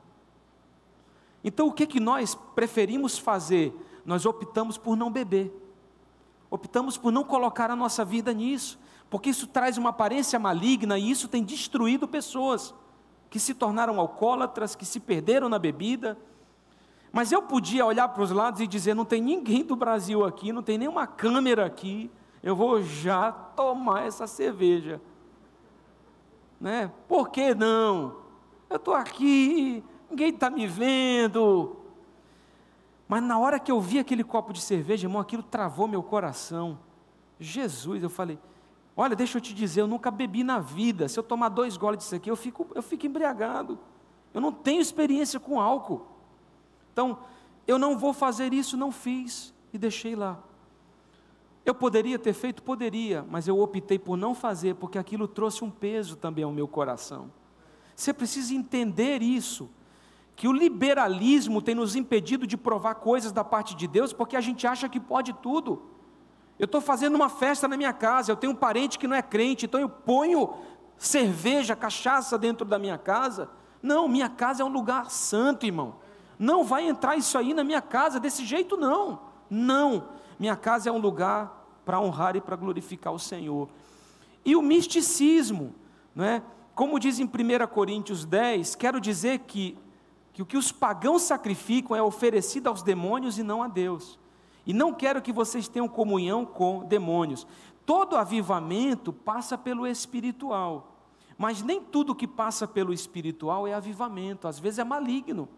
Então 1.43 1.67
o 1.67 1.73
que, 1.73 1.85
que 1.85 1.99
nós 1.99 2.35
preferimos 2.35 3.17
fazer? 3.17 3.73
Nós 4.05 4.25
optamos 4.25 4.77
por 4.77 4.95
não 4.95 5.11
beber, 5.11 5.51
optamos 6.49 6.97
por 6.97 7.11
não 7.11 7.23
colocar 7.23 7.69
a 7.69 7.75
nossa 7.75 8.03
vida 8.03 8.33
nisso, 8.33 8.79
porque 9.09 9.29
isso 9.29 9.47
traz 9.47 9.77
uma 9.77 9.89
aparência 9.89 10.39
maligna 10.39 10.97
e 10.97 11.09
isso 11.09 11.27
tem 11.27 11.43
destruído 11.43 12.07
pessoas 12.07 12.73
que 13.29 13.39
se 13.39 13.53
tornaram 13.53 13.99
alcoólatras, 13.99 14.75
que 14.75 14.85
se 14.85 14.99
perderam 14.99 15.47
na 15.47 15.59
bebida. 15.59 16.17
Mas 17.11 17.31
eu 17.31 17.41
podia 17.41 17.85
olhar 17.85 18.07
para 18.09 18.23
os 18.23 18.31
lados 18.31 18.61
e 18.61 18.67
dizer: 18.67 18.93
não 18.93 19.05
tem 19.05 19.21
ninguém 19.21 19.63
do 19.63 19.75
Brasil 19.75 20.25
aqui, 20.25 20.51
não 20.51 20.63
tem 20.63 20.77
nenhuma 20.77 21.07
câmera 21.07 21.65
aqui, 21.65 22.09
eu 22.41 22.55
vou 22.55 22.81
já 22.81 23.31
tomar 23.31 24.05
essa 24.05 24.27
cerveja 24.27 25.01
né? 26.59 26.91
Por 27.07 27.29
que 27.29 27.53
não? 27.53 28.17
Eu 28.69 28.75
estou 28.75 28.93
aqui, 28.93 29.83
ninguém 30.09 30.29
está 30.29 30.49
me 30.49 30.67
vendo. 30.67 31.75
Mas 33.07 33.23
na 33.23 33.39
hora 33.39 33.59
que 33.59 33.71
eu 33.71 33.81
vi 33.81 33.97
aquele 33.97 34.23
copo 34.23 34.53
de 34.53 34.61
cerveja, 34.61 35.07
irmão, 35.07 35.21
aquilo 35.21 35.41
travou 35.41 35.87
meu 35.87 36.03
coração. 36.03 36.77
Jesus, 37.39 38.03
eu 38.03 38.09
falei, 38.09 38.37
olha, 38.95 39.15
deixa 39.15 39.37
eu 39.37 39.41
te 39.41 39.53
dizer, 39.53 39.81
eu 39.81 39.87
nunca 39.87 40.11
bebi 40.11 40.43
na 40.43 40.59
vida. 40.59 41.07
Se 41.07 41.17
eu 41.17 41.23
tomar 41.23 41.49
dois 41.49 41.77
goles 41.77 41.99
disso 41.99 42.15
aqui, 42.15 42.29
eu 42.29 42.35
fico, 42.35 42.67
eu 42.75 42.83
fico 42.83 43.07
embriagado. 43.07 43.79
Eu 44.33 44.41
não 44.41 44.51
tenho 44.51 44.81
experiência 44.81 45.39
com 45.39 45.59
álcool. 45.59 46.05
Então, 46.93 47.17
eu 47.65 47.79
não 47.79 47.97
vou 47.97 48.13
fazer 48.13 48.53
isso, 48.53 48.77
não 48.77 48.91
fiz 48.91 49.53
e 49.73 49.77
deixei 49.77 50.15
lá. 50.15 50.37
Eu 51.65 51.75
poderia 51.75 52.17
ter 52.17 52.33
feito? 52.33 52.63
Poderia, 52.63 53.25
mas 53.29 53.47
eu 53.47 53.59
optei 53.59 53.99
por 53.99 54.17
não 54.17 54.33
fazer, 54.33 54.75
porque 54.75 54.97
aquilo 54.97 55.27
trouxe 55.27 55.63
um 55.63 55.69
peso 55.69 56.15
também 56.15 56.43
ao 56.43 56.51
meu 56.51 56.67
coração. 56.67 57.31
Você 57.95 58.13
precisa 58.13 58.53
entender 58.53 59.21
isso, 59.21 59.69
que 60.35 60.47
o 60.47 60.53
liberalismo 60.53 61.61
tem 61.61 61.75
nos 61.75 61.95
impedido 61.95 62.47
de 62.47 62.55
provar 62.55 62.95
coisas 62.95 63.31
da 63.31 63.43
parte 63.43 63.75
de 63.75 63.87
Deus, 63.87 64.13
porque 64.13 64.37
a 64.37 64.41
gente 64.41 64.65
acha 64.65 64.87
que 64.87 64.99
pode 64.99 65.33
tudo. 65.33 65.81
Eu 66.57 66.65
estou 66.65 66.79
fazendo 66.79 67.15
uma 67.15 67.29
festa 67.29 67.67
na 67.67 67.75
minha 67.75 67.91
casa, 67.91 68.31
eu 68.31 68.37
tenho 68.37 68.53
um 68.53 68.55
parente 68.55 68.97
que 68.97 69.07
não 69.07 69.15
é 69.15 69.21
crente, 69.21 69.65
então 69.65 69.79
eu 69.79 69.89
ponho 69.89 70.53
cerveja, 70.97 71.75
cachaça 71.75 72.37
dentro 72.37 72.65
da 72.65 72.79
minha 72.79 72.97
casa. 72.97 73.49
Não, 73.81 74.07
minha 74.07 74.29
casa 74.29 74.61
é 74.61 74.65
um 74.65 74.69
lugar 74.69 75.09
santo, 75.11 75.65
irmão. 75.65 75.95
Não 76.37 76.63
vai 76.63 76.87
entrar 76.87 77.17
isso 77.17 77.37
aí 77.37 77.53
na 77.53 77.63
minha 77.63 77.81
casa 77.81 78.19
desse 78.19 78.45
jeito, 78.45 78.77
não. 78.77 79.19
Não. 79.49 80.09
Minha 80.39 80.55
casa 80.55 80.89
é 80.89 80.91
um 80.91 80.97
lugar 80.97 81.81
para 81.83 81.99
honrar 81.99 82.35
e 82.35 82.41
para 82.41 82.55
glorificar 82.55 83.13
o 83.13 83.19
Senhor. 83.19 83.67
E 84.45 84.55
o 84.55 84.61
misticismo, 84.61 85.75
não 86.15 86.23
é? 86.23 86.41
Como 86.73 86.97
diz 86.97 87.19
em 87.19 87.25
1 87.25 87.67
Coríntios 87.67 88.23
10, 88.23 88.75
quero 88.75 89.01
dizer 89.01 89.39
que, 89.39 89.77
que 90.31 90.41
o 90.41 90.45
que 90.45 90.55
os 90.55 90.71
pagãos 90.71 91.23
sacrificam 91.23 91.95
é 91.95 92.01
oferecido 92.01 92.67
aos 92.67 92.81
demônios 92.81 93.37
e 93.37 93.43
não 93.43 93.61
a 93.61 93.67
Deus. 93.67 94.17
E 94.65 94.73
não 94.73 94.93
quero 94.93 95.21
que 95.21 95.33
vocês 95.33 95.67
tenham 95.67 95.89
comunhão 95.89 96.45
com 96.45 96.85
demônios. 96.85 97.45
Todo 97.85 98.15
avivamento 98.15 99.11
passa 99.11 99.57
pelo 99.57 99.85
espiritual. 99.85 100.95
Mas 101.37 101.61
nem 101.61 101.81
tudo 101.81 102.15
que 102.15 102.27
passa 102.27 102.67
pelo 102.67 102.93
espiritual 102.93 103.67
é 103.67 103.73
avivamento, 103.73 104.47
às 104.47 104.59
vezes 104.59 104.79
é 104.79 104.83
maligno. 104.83 105.49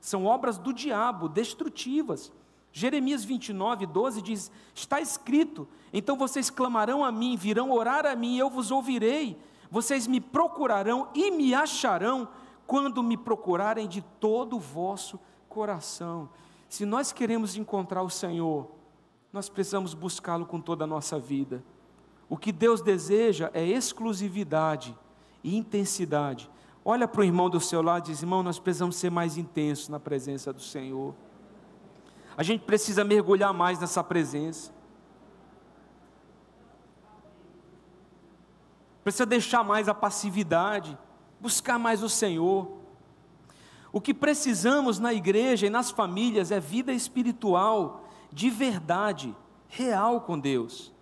São 0.00 0.24
obras 0.24 0.58
do 0.58 0.72
diabo, 0.72 1.28
destrutivas. 1.28 2.32
Jeremias 2.76 3.24
29, 3.24 3.86
12 3.86 4.20
diz: 4.20 4.52
Está 4.74 5.00
escrito, 5.00 5.66
então 5.94 6.14
vocês 6.14 6.50
clamarão 6.50 7.02
a 7.02 7.10
mim, 7.10 7.34
virão 7.34 7.70
orar 7.70 8.04
a 8.04 8.14
mim, 8.14 8.36
eu 8.36 8.50
vos 8.50 8.70
ouvirei. 8.70 9.40
Vocês 9.70 10.06
me 10.06 10.20
procurarão 10.20 11.08
e 11.14 11.30
me 11.30 11.54
acharão 11.54 12.28
quando 12.66 13.02
me 13.02 13.16
procurarem 13.16 13.88
de 13.88 14.02
todo 14.20 14.56
o 14.56 14.60
vosso 14.60 15.18
coração. 15.48 16.28
Se 16.68 16.84
nós 16.84 17.12
queremos 17.12 17.56
encontrar 17.56 18.02
o 18.02 18.10
Senhor, 18.10 18.70
nós 19.32 19.48
precisamos 19.48 19.94
buscá-lo 19.94 20.44
com 20.44 20.60
toda 20.60 20.84
a 20.84 20.86
nossa 20.86 21.18
vida. 21.18 21.64
O 22.28 22.36
que 22.36 22.52
Deus 22.52 22.82
deseja 22.82 23.50
é 23.54 23.66
exclusividade 23.66 24.94
e 25.42 25.56
intensidade. 25.56 26.50
Olha 26.84 27.08
para 27.08 27.22
o 27.22 27.24
irmão 27.24 27.48
do 27.48 27.58
seu 27.58 27.80
lado 27.80 28.10
e 28.10 28.12
diz: 28.12 28.20
irmão, 28.20 28.42
nós 28.42 28.58
precisamos 28.58 28.96
ser 28.96 29.10
mais 29.10 29.38
intensos 29.38 29.88
na 29.88 29.98
presença 29.98 30.52
do 30.52 30.60
Senhor. 30.60 31.14
A 32.36 32.42
gente 32.42 32.64
precisa 32.64 33.02
mergulhar 33.02 33.54
mais 33.54 33.78
nessa 33.78 34.04
presença. 34.04 34.70
Precisa 39.02 39.24
deixar 39.24 39.62
mais 39.64 39.88
a 39.88 39.94
passividade, 39.94 40.98
buscar 41.40 41.78
mais 41.78 42.02
o 42.02 42.08
Senhor. 42.08 42.76
O 43.92 44.00
que 44.00 44.12
precisamos 44.12 44.98
na 44.98 45.14
igreja 45.14 45.66
e 45.66 45.70
nas 45.70 45.90
famílias 45.90 46.50
é 46.50 46.60
vida 46.60 46.92
espiritual, 46.92 48.04
de 48.30 48.50
verdade, 48.50 49.34
real 49.68 50.20
com 50.20 50.38
Deus. 50.38 50.92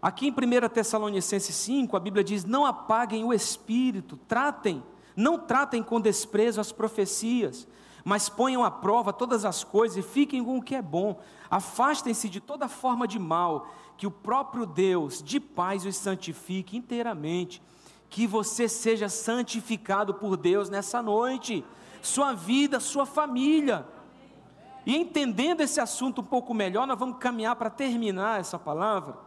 Aqui 0.00 0.28
em 0.28 0.30
1 0.30 0.68
Tessalonicenses 0.68 1.54
5, 1.56 1.96
a 1.96 2.00
Bíblia 2.00 2.22
diz: 2.22 2.44
Não 2.44 2.64
apaguem 2.64 3.24
o 3.24 3.34
espírito, 3.34 4.16
tratem, 4.28 4.82
não 5.16 5.38
tratem 5.38 5.82
com 5.82 6.00
desprezo 6.00 6.60
as 6.60 6.70
profecias, 6.70 7.66
mas 8.08 8.26
ponham 8.26 8.64
à 8.64 8.70
prova 8.70 9.12
todas 9.12 9.44
as 9.44 9.62
coisas 9.62 9.98
e 9.98 10.02
fiquem 10.02 10.42
com 10.42 10.56
o 10.56 10.62
que 10.62 10.74
é 10.74 10.80
bom. 10.80 11.20
Afastem-se 11.50 12.26
de 12.30 12.40
toda 12.40 12.66
forma 12.66 13.06
de 13.06 13.18
mal, 13.18 13.68
que 13.98 14.06
o 14.06 14.10
próprio 14.10 14.64
Deus 14.64 15.22
de 15.22 15.38
paz 15.38 15.84
os 15.84 15.94
santifique 15.94 16.74
inteiramente. 16.74 17.62
Que 18.08 18.26
você 18.26 18.66
seja 18.66 19.10
santificado 19.10 20.14
por 20.14 20.38
Deus 20.38 20.70
nessa 20.70 21.02
noite, 21.02 21.62
sua 22.00 22.32
vida, 22.32 22.80
sua 22.80 23.04
família. 23.04 23.86
E 24.86 24.96
entendendo 24.96 25.60
esse 25.60 25.78
assunto 25.78 26.22
um 26.22 26.24
pouco 26.24 26.54
melhor, 26.54 26.86
nós 26.86 26.98
vamos 26.98 27.18
caminhar 27.18 27.56
para 27.56 27.68
terminar 27.68 28.40
essa 28.40 28.58
palavra, 28.58 29.18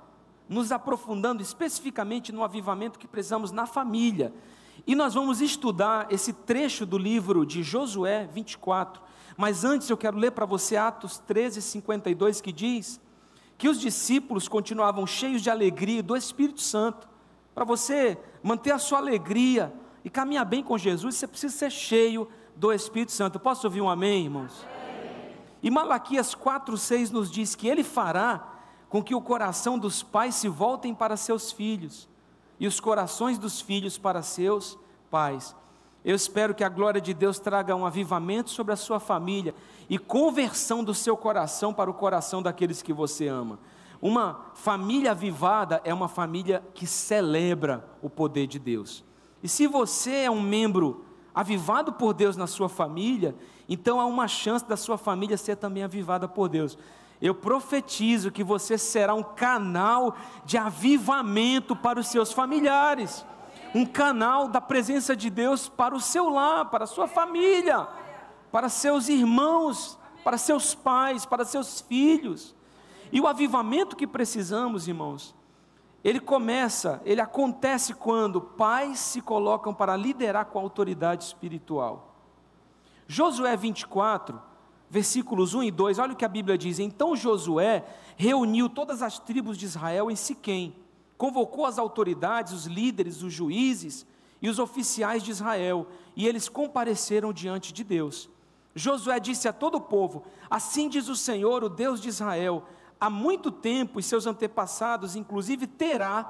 nos 0.50 0.72
aprofundando 0.72 1.44
especificamente 1.44 2.32
no 2.32 2.44
avivamento 2.44 2.98
que 2.98 3.08
precisamos 3.08 3.52
na 3.52 3.68
família. 3.68 4.34
E 4.86 4.96
nós 4.96 5.14
vamos 5.14 5.42
estudar 5.42 6.08
esse 6.12 6.34
trecho 6.34 6.86
do 6.86 6.98
livro 6.98 7.46
de 7.46 7.62
Josué 7.62 8.28
24. 8.32 9.02
Mas 9.38 9.64
antes 9.64 9.90
eu 9.90 9.98
quero 9.98 10.18
ler 10.18 10.32
para 10.32 10.46
você 10.46 10.76
Atos 10.76 11.18
13, 11.20 11.62
52, 11.62 12.42
que 12.42 12.52
diz 12.52 13.00
que 13.58 13.70
os 13.70 13.80
discípulos 13.80 14.48
continuavam 14.48 15.06
cheios 15.06 15.42
de 15.42 15.50
alegria 15.50 16.02
do 16.02 16.16
Espírito 16.16 16.62
Santo. 16.62 17.08
Para 17.54 17.64
você 17.64 18.18
manter 18.42 18.72
a 18.72 18.80
sua 18.80 18.98
alegria 18.98 19.72
e 20.04 20.10
caminhar 20.10 20.46
bem 20.46 20.64
com 20.64 20.78
Jesus, 20.78 21.16
você 21.16 21.28
precisa 21.28 21.56
ser 21.56 21.72
cheio 21.72 22.28
do 22.56 22.74
Espírito 22.74 23.12
Santo. 23.12 23.40
Posso 23.40 23.68
ouvir 23.68 23.82
um 23.82 23.90
amém, 23.90 24.24
irmãos? 24.24 24.66
Amém. 24.66 25.36
E 25.62 25.70
Malaquias 25.70 26.34
4,6 26.34 27.12
nos 27.12 27.30
diz 27.30 27.54
que 27.54 27.68
Ele 27.68 27.84
fará 27.84 28.48
com 28.90 29.04
que 29.04 29.14
o 29.14 29.22
coração 29.22 29.78
dos 29.78 30.02
pais 30.02 30.36
se 30.36 30.50
voltem 30.50 30.94
para 30.94 31.16
seus 31.16 31.52
filhos 31.52 32.10
e 32.62 32.68
os 32.68 32.80
corações 32.80 33.40
dos 33.40 33.60
filhos 33.60 33.98
para 33.98 34.22
seus 34.22 34.78
pais. 35.10 35.56
Eu 36.06 36.16
espero 36.16 36.54
que 36.54 36.64
a 36.64 36.70
glória 36.70 37.02
de 37.02 37.12
Deus 37.12 37.40
traga 37.40 37.76
um 37.76 37.88
avivamento 37.88 38.52
sobre 38.52 38.72
a 38.72 38.76
sua 38.76 39.00
família 39.00 39.56
e 39.90 39.98
conversão 39.98 40.84
do 40.84 40.94
seu 40.94 41.18
coração 41.18 41.74
para 41.74 41.90
o 41.90 41.94
coração 41.96 42.40
daqueles 42.40 42.84
que 42.84 42.94
você 42.94 43.28
ama. 43.28 43.58
Uma 44.00 44.52
família 44.54 45.10
avivada 45.10 45.82
é 45.84 45.92
uma 45.92 46.08
família 46.08 46.64
que 46.76 46.86
celebra 46.86 47.84
o 48.00 48.12
poder 48.12 48.46
de 48.46 48.60
Deus. 48.60 49.04
E 49.42 49.50
se 49.50 49.66
você 49.66 50.18
é 50.26 50.30
um 50.30 50.40
membro 50.40 51.04
avivado 51.34 51.92
por 51.92 52.14
Deus 52.14 52.38
na 52.38 52.46
sua 52.46 52.70
família, 52.70 53.36
então 53.68 54.00
há 54.00 54.06
uma 54.06 54.28
chance 54.28 54.64
da 54.64 54.78
sua 54.78 55.00
família 55.00 55.36
ser 55.36 55.56
também 55.56 55.82
avivada 55.82 56.28
por 56.28 56.48
Deus. 56.48 56.78
Eu 57.22 57.36
profetizo 57.36 58.32
que 58.32 58.44
você 58.44 58.78
será 58.78 59.14
um 59.14 59.24
canal 59.24 60.16
de 60.44 60.58
avivamento 60.58 61.76
para 61.76 62.00
os 62.00 62.08
seus 62.08 62.32
familiares 62.34 63.26
um 63.74 63.86
canal 63.86 64.48
da 64.48 64.60
presença 64.60 65.16
de 65.16 65.30
Deus 65.30 65.70
para 65.70 65.96
o 65.96 66.00
seu 66.00 66.30
lar, 66.30 66.70
para 66.70 66.84
a 66.84 66.88
sua 66.88 67.08
família, 67.08 67.88
para 68.52 68.70
seus 68.70 69.08
irmãos, 69.08 69.98
para 70.24 70.38
seus 70.38 70.76
pais, 70.76 71.26
para 71.26 71.46
seus 71.46 71.82
filhos. 71.82 72.56
E 73.12 73.20
o 73.20 73.28
avivamento 73.28 73.96
que 73.96 74.08
precisamos, 74.08 74.88
irmãos, 74.88 75.36
ele 76.04 76.20
começa, 76.20 77.02
ele 77.06 77.22
acontece 77.22 77.94
quando 77.94 78.42
pais 78.42 79.00
se 79.00 79.22
colocam 79.22 79.74
para 79.74 79.96
liderar 79.96 80.46
com 80.46 80.60
autoridade 80.60 81.24
espiritual. 81.24 82.16
Josué 83.08 83.56
24, 83.56 84.42
versículos 84.92 85.56
1 85.56 85.64
e 85.64 85.72
2, 85.72 85.98
olha 85.98 86.14
o 86.14 86.16
que 86.16 86.26
a 86.26 86.28
Bíblia 86.30 86.56
diz: 86.56 86.78
Então 86.78 87.16
Josué 87.16 87.84
reuniu 88.16 88.70
todas 88.70 89.02
as 89.02 89.18
tribos 89.18 89.58
de 89.58 89.66
Israel 89.66 90.12
em 90.12 90.16
Siquém 90.16 90.76
convocou 91.22 91.68
as 91.68 91.78
autoridades, 91.78 92.52
os 92.52 92.66
líderes, 92.66 93.22
os 93.22 93.32
juízes 93.32 94.08
e 94.42 94.50
os 94.50 94.58
oficiais 94.58 95.22
de 95.22 95.30
Israel, 95.30 95.86
e 96.16 96.28
eles 96.28 96.50
compareceram 96.50 97.32
diante 97.32 97.72
de 97.72 97.84
Deus. 97.84 98.28
Josué 98.74 99.20
disse 99.20 99.48
a 99.48 99.54
todo 99.54 99.76
o 99.76 99.82
povo: 99.82 100.24
Assim 100.50 100.90
diz 100.90 101.08
o 101.10 101.16
Senhor, 101.16 101.64
o 101.64 101.70
Deus 101.70 102.02
de 102.02 102.10
Israel: 102.10 102.64
há 103.00 103.08
muito 103.08 103.52
tempo 103.52 104.00
e 104.00 104.04
seus 104.04 104.26
antepassados, 104.26 105.16
inclusive 105.16 105.68
Terá, 105.68 106.24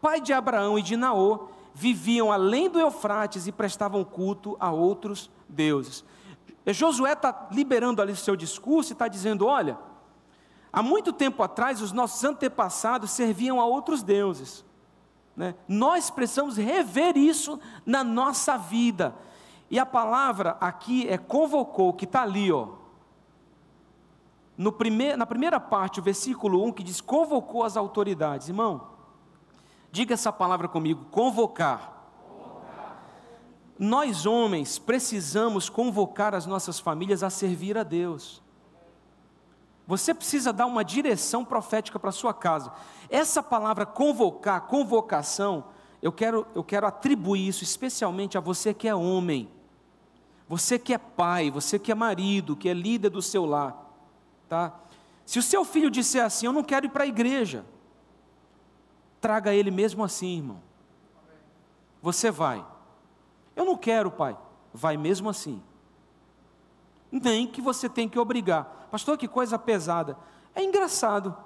pai 0.00 0.18
de 0.18 0.32
Abraão 0.32 0.78
e 0.78 0.82
de 0.82 0.96
Naô, 0.96 1.48
viviam 1.74 2.32
além 2.32 2.70
do 2.70 2.80
Eufrates 2.80 3.46
e 3.46 3.52
prestavam 3.52 4.02
culto 4.02 4.56
a 4.58 4.72
outros 4.72 5.30
deuses. 5.46 6.02
Josué 6.66 7.12
está 7.12 7.48
liberando 7.50 8.02
ali 8.02 8.12
o 8.12 8.16
seu 8.16 8.36
discurso 8.36 8.92
e 8.92 8.94
está 8.94 9.08
dizendo: 9.08 9.46
olha, 9.46 9.78
Há 10.72 10.82
muito 10.82 11.12
tempo 11.12 11.42
atrás, 11.42 11.80
os 11.80 11.92
nossos 11.92 12.22
antepassados 12.24 13.10
serviam 13.10 13.60
a 13.60 13.66
outros 13.66 14.02
deuses. 14.02 14.64
Né? 15.36 15.54
Nós 15.66 16.10
precisamos 16.10 16.56
rever 16.56 17.16
isso 17.16 17.58
na 17.86 18.04
nossa 18.04 18.56
vida. 18.56 19.14
E 19.70 19.78
a 19.78 19.86
palavra 19.86 20.56
aqui 20.60 21.08
é 21.08 21.16
convocou, 21.16 21.92
que 21.92 22.04
está 22.04 22.22
ali, 22.22 22.52
ó. 22.52 22.68
No 24.56 24.72
primeir, 24.72 25.16
na 25.16 25.24
primeira 25.24 25.60
parte, 25.60 26.00
o 26.00 26.02
versículo 26.02 26.64
1, 26.64 26.72
que 26.72 26.82
diz: 26.82 27.00
convocou 27.00 27.62
as 27.64 27.76
autoridades. 27.76 28.48
Irmão, 28.48 28.88
diga 29.90 30.14
essa 30.14 30.32
palavra 30.32 30.68
comigo: 30.68 31.06
convocar. 31.10 31.97
Nós, 33.78 34.26
homens, 34.26 34.78
precisamos 34.78 35.68
convocar 35.68 36.34
as 36.34 36.46
nossas 36.46 36.80
famílias 36.80 37.22
a 37.22 37.30
servir 37.30 37.78
a 37.78 37.84
Deus. 37.84 38.42
Você 39.86 40.12
precisa 40.12 40.52
dar 40.52 40.66
uma 40.66 40.84
direção 40.84 41.44
profética 41.44 41.98
para 41.98 42.12
sua 42.12 42.34
casa. 42.34 42.72
Essa 43.08 43.42
palavra 43.42 43.86
convocar, 43.86 44.62
convocação, 44.62 45.64
eu 46.02 46.12
quero, 46.12 46.46
eu 46.54 46.62
quero 46.62 46.86
atribuir 46.86 47.48
isso 47.48 47.64
especialmente 47.64 48.36
a 48.36 48.40
você 48.40 48.74
que 48.74 48.86
é 48.88 48.94
homem, 48.94 49.48
você 50.48 50.78
que 50.78 50.92
é 50.92 50.98
pai, 50.98 51.50
você 51.50 51.78
que 51.78 51.90
é 51.90 51.94
marido, 51.94 52.56
que 52.56 52.68
é 52.68 52.74
líder 52.74 53.10
do 53.10 53.22
seu 53.22 53.46
lar. 53.46 53.86
Tá? 54.48 54.74
Se 55.24 55.38
o 55.38 55.42
seu 55.42 55.64
filho 55.64 55.90
disser 55.90 56.24
assim, 56.24 56.46
eu 56.46 56.52
não 56.52 56.64
quero 56.64 56.86
ir 56.86 56.90
para 56.90 57.04
a 57.04 57.06
igreja, 57.06 57.64
traga 59.20 59.54
ele 59.54 59.70
mesmo 59.70 60.02
assim, 60.02 60.36
irmão. 60.36 60.62
Você 62.02 62.30
vai. 62.30 62.64
Eu 63.58 63.64
não 63.64 63.76
quero, 63.76 64.08
pai. 64.08 64.38
Vai 64.72 64.96
mesmo 64.96 65.28
assim. 65.28 65.60
Nem 67.10 67.44
que 67.44 67.60
você 67.60 67.88
tem 67.88 68.08
que 68.08 68.16
obrigar. 68.16 68.86
Pastor, 68.88 69.18
que 69.18 69.26
coisa 69.26 69.58
pesada. 69.58 70.16
É 70.54 70.62
engraçado, 70.62 71.36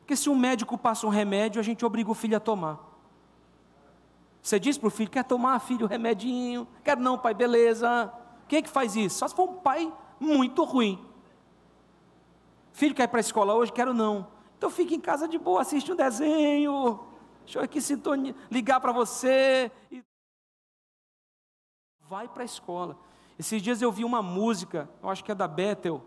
porque 0.00 0.16
se 0.16 0.28
um 0.28 0.34
médico 0.34 0.76
passa 0.76 1.06
um 1.06 1.10
remédio, 1.10 1.60
a 1.60 1.62
gente 1.62 1.86
obriga 1.86 2.10
o 2.10 2.14
filho 2.14 2.36
a 2.36 2.40
tomar. 2.40 2.80
Você 4.42 4.58
diz 4.58 4.76
para 4.76 4.88
o 4.88 4.90
filho, 4.90 5.08
quer 5.08 5.22
tomar, 5.22 5.60
filho, 5.60 5.86
o 5.86 5.88
remedinho? 5.88 6.66
Quero 6.82 7.00
não, 7.00 7.16
pai, 7.16 7.32
beleza. 7.32 8.12
Quem 8.48 8.58
é 8.58 8.62
que 8.62 8.68
faz 8.68 8.96
isso? 8.96 9.20
Só 9.20 9.28
se 9.28 9.34
for 9.36 9.48
um 9.48 9.54
pai 9.54 9.92
muito 10.18 10.64
ruim. 10.64 10.98
Filho 12.72 12.92
quer 12.92 13.04
ir 13.04 13.08
para 13.08 13.20
a 13.20 13.20
escola 13.20 13.54
hoje? 13.54 13.72
Quero 13.72 13.94
não. 13.94 14.26
Então 14.58 14.68
fique 14.68 14.96
em 14.96 15.00
casa 15.00 15.28
de 15.28 15.38
boa, 15.38 15.60
assiste 15.60 15.92
um 15.92 15.96
desenho. 15.96 16.98
Deixa 17.44 17.60
eu 17.60 17.62
aqui 17.62 17.80
sintonia, 17.80 18.34
ligar 18.50 18.80
para 18.80 18.90
você. 18.90 19.70
Vai 22.12 22.28
para 22.28 22.42
a 22.42 22.44
escola. 22.44 22.98
Esses 23.38 23.62
dias 23.62 23.80
eu 23.80 23.90
vi 23.90 24.04
uma 24.04 24.20
música, 24.20 24.86
eu 25.02 25.08
acho 25.08 25.24
que 25.24 25.32
é 25.32 25.34
da 25.34 25.48
Bethel, 25.48 26.04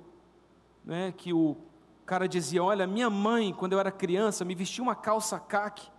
né, 0.84 1.12
que 1.12 1.34
o 1.34 1.58
cara 2.06 2.28
dizia: 2.28 2.64
Olha, 2.64 2.86
minha 2.86 3.10
mãe, 3.10 3.52
quando 3.52 3.74
eu 3.74 3.80
era 3.80 3.92
criança, 3.92 4.46
me 4.46 4.54
vestia 4.54 4.84
uma 4.84 4.94
calça 4.94 5.40
caque, 5.40 5.90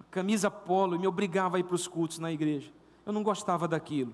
uma 0.00 0.06
camisa 0.10 0.50
polo, 0.50 0.96
e 0.96 0.98
me 0.98 1.06
obrigava 1.06 1.56
a 1.56 1.60
ir 1.60 1.62
para 1.62 1.76
os 1.76 1.86
cultos 1.86 2.18
na 2.18 2.32
igreja. 2.32 2.72
Eu 3.06 3.12
não 3.12 3.22
gostava 3.22 3.68
daquilo. 3.68 4.12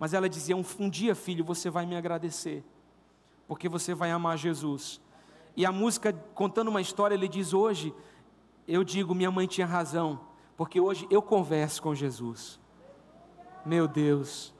Mas 0.00 0.12
ela 0.12 0.28
dizia: 0.28 0.56
um, 0.56 0.64
um 0.80 0.90
dia, 0.90 1.14
filho, 1.14 1.44
você 1.44 1.70
vai 1.70 1.86
me 1.86 1.94
agradecer, 1.94 2.64
porque 3.46 3.68
você 3.68 3.94
vai 3.94 4.10
amar 4.10 4.36
Jesus. 4.36 5.00
E 5.56 5.64
a 5.64 5.70
música, 5.70 6.12
contando 6.34 6.66
uma 6.66 6.80
história, 6.80 7.14
ele 7.14 7.28
diz: 7.28 7.54
Hoje, 7.54 7.94
eu 8.66 8.82
digo, 8.82 9.14
minha 9.14 9.30
mãe 9.30 9.46
tinha 9.46 9.64
razão, 9.64 10.18
porque 10.56 10.80
hoje 10.80 11.06
eu 11.08 11.22
converso 11.22 11.80
com 11.80 11.94
Jesus. 11.94 12.58
Meu 13.64 13.86
Deus. 13.86 14.55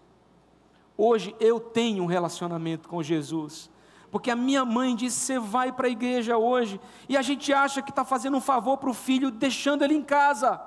Hoje 0.97 1.35
eu 1.39 1.61
tenho 1.61 2.05
um 2.05 2.07
relacionamento 2.07 2.89
com 2.89 3.03
Jesus. 3.03 3.71
Porque 4.11 4.31
a 4.31 4.37
minha 4.37 4.65
mãe 4.65 4.95
disse: 4.95 5.19
você 5.19 5.39
vai 5.39 5.73
para 5.73 5.89
a 5.89 5.91
igreja 5.91 6.39
hoje, 6.39 6.81
e 7.09 7.17
a 7.17 7.23
gente 7.23 7.53
acha 7.53 7.83
que 7.83 7.91
está 7.91 8.05
fazendo 8.05 8.37
um 8.37 8.41
favor 8.41 8.79
para 8.79 8.91
o 8.91 8.95
filho, 8.95 9.31
deixando 9.31 9.83
ele 9.83 9.95
em 9.95 10.03
casa. 10.03 10.61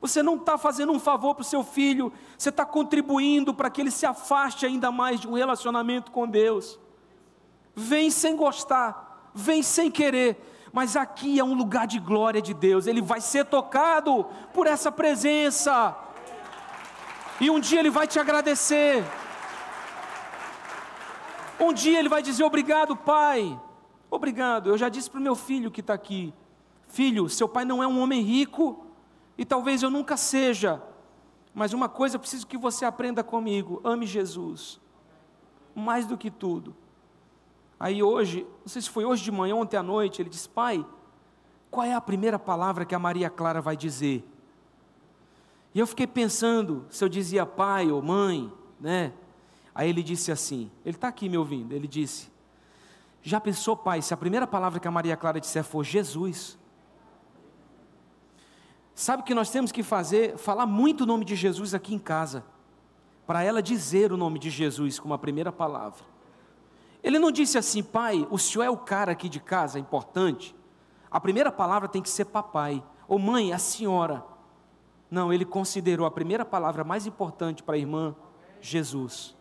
Você 0.00 0.22
não 0.22 0.36
está 0.36 0.56
fazendo 0.56 0.92
um 0.92 0.98
favor 0.98 1.34
para 1.34 1.42
o 1.42 1.44
seu 1.44 1.62
filho, 1.62 2.12
você 2.36 2.48
está 2.48 2.64
contribuindo 2.64 3.52
para 3.52 3.68
que 3.68 3.80
ele 3.80 3.90
se 3.90 4.06
afaste 4.06 4.64
ainda 4.64 4.90
mais 4.90 5.20
de 5.20 5.28
um 5.28 5.34
relacionamento 5.34 6.10
com 6.10 6.26
Deus. 6.26 6.78
Vem 7.74 8.10
sem 8.10 8.34
gostar, 8.34 9.30
vem 9.34 9.62
sem 9.62 9.90
querer, 9.90 10.68
mas 10.72 10.96
aqui 10.96 11.38
é 11.38 11.44
um 11.44 11.54
lugar 11.54 11.86
de 11.86 11.98
glória 11.98 12.40
de 12.40 12.54
Deus, 12.54 12.86
ele 12.86 13.02
vai 13.02 13.20
ser 13.20 13.44
tocado 13.44 14.26
por 14.54 14.66
essa 14.66 14.90
presença. 14.90 15.94
E 17.40 17.48
um 17.48 17.58
dia 17.58 17.80
ele 17.80 17.90
vai 17.90 18.06
te 18.06 18.18
agradecer. 18.18 19.02
Um 21.58 21.72
dia 21.72 21.98
ele 21.98 22.08
vai 22.08 22.22
dizer: 22.22 22.44
Obrigado, 22.44 22.94
pai. 22.94 23.58
Obrigado. 24.10 24.68
Eu 24.68 24.76
já 24.76 24.88
disse 24.88 25.10
para 25.10 25.20
o 25.20 25.22
meu 25.22 25.34
filho 25.34 25.70
que 25.70 25.80
está 25.80 25.94
aqui: 25.94 26.34
Filho, 26.88 27.28
seu 27.28 27.48
pai 27.48 27.64
não 27.64 27.82
é 27.82 27.86
um 27.86 28.00
homem 28.00 28.20
rico, 28.20 28.84
e 29.38 29.44
talvez 29.44 29.82
eu 29.82 29.88
nunca 29.88 30.16
seja, 30.16 30.82
mas 31.54 31.72
uma 31.72 31.88
coisa 31.88 32.16
eu 32.16 32.20
preciso 32.20 32.46
que 32.46 32.58
você 32.58 32.84
aprenda 32.84 33.24
comigo: 33.24 33.80
ame 33.82 34.06
Jesus, 34.06 34.80
mais 35.74 36.06
do 36.06 36.18
que 36.18 36.30
tudo. 36.30 36.76
Aí 37.78 38.02
hoje, 38.02 38.46
não 38.60 38.68
sei 38.68 38.82
se 38.82 38.90
foi 38.90 39.06
hoje 39.06 39.24
de 39.24 39.32
manhã, 39.32 39.54
ontem 39.54 39.78
à 39.78 39.82
noite, 39.82 40.20
ele 40.20 40.28
disse: 40.28 40.48
Pai, 40.48 40.84
qual 41.70 41.86
é 41.86 41.94
a 41.94 42.00
primeira 42.00 42.38
palavra 42.38 42.84
que 42.84 42.94
a 42.94 42.98
Maria 42.98 43.30
Clara 43.30 43.62
vai 43.62 43.76
dizer? 43.76 44.29
E 45.74 45.78
eu 45.78 45.86
fiquei 45.86 46.06
pensando 46.06 46.86
se 46.90 47.04
eu 47.04 47.08
dizia 47.08 47.46
pai 47.46 47.90
ou 47.90 48.02
mãe, 48.02 48.52
né? 48.78 49.12
Aí 49.74 49.88
ele 49.88 50.02
disse 50.02 50.32
assim: 50.32 50.70
ele 50.84 50.96
está 50.96 51.08
aqui 51.08 51.28
me 51.28 51.38
ouvindo. 51.38 51.72
Ele 51.72 51.86
disse: 51.86 52.30
Já 53.22 53.40
pensou, 53.40 53.76
pai, 53.76 54.02
se 54.02 54.12
a 54.12 54.16
primeira 54.16 54.46
palavra 54.46 54.80
que 54.80 54.88
a 54.88 54.90
Maria 54.90 55.16
Clara 55.16 55.40
disser 55.40 55.64
for 55.64 55.84
Jesus? 55.84 56.58
Sabe 58.94 59.22
o 59.22 59.24
que 59.24 59.34
nós 59.34 59.50
temos 59.50 59.72
que 59.72 59.82
fazer? 59.82 60.36
Falar 60.36 60.66
muito 60.66 61.04
o 61.04 61.06
nome 61.06 61.24
de 61.24 61.34
Jesus 61.34 61.72
aqui 61.72 61.94
em 61.94 61.98
casa, 61.98 62.44
para 63.26 63.42
ela 63.42 63.62
dizer 63.62 64.12
o 64.12 64.16
nome 64.16 64.38
de 64.38 64.50
Jesus 64.50 64.98
como 64.98 65.14
a 65.14 65.18
primeira 65.18 65.50
palavra. 65.50 66.04
Ele 67.02 67.18
não 67.18 67.30
disse 67.30 67.56
assim, 67.56 67.82
pai, 67.82 68.26
o 68.30 68.38
senhor 68.38 68.64
é 68.64 68.68
o 68.68 68.76
cara 68.76 69.12
aqui 69.12 69.28
de 69.28 69.40
casa, 69.40 69.78
é 69.78 69.80
importante. 69.80 70.54
A 71.10 71.18
primeira 71.18 71.50
palavra 71.50 71.88
tem 71.88 72.02
que 72.02 72.10
ser 72.10 72.26
papai, 72.26 72.84
ou 73.08 73.18
mãe, 73.18 73.54
a 73.54 73.58
senhora. 73.58 74.22
Não, 75.10 75.32
ele 75.32 75.44
considerou 75.44 76.06
a 76.06 76.10
primeira 76.10 76.44
palavra 76.44 76.84
mais 76.84 77.06
importante 77.06 77.62
para 77.62 77.74
a 77.74 77.78
irmã, 77.78 78.14
Jesus. 78.60 79.34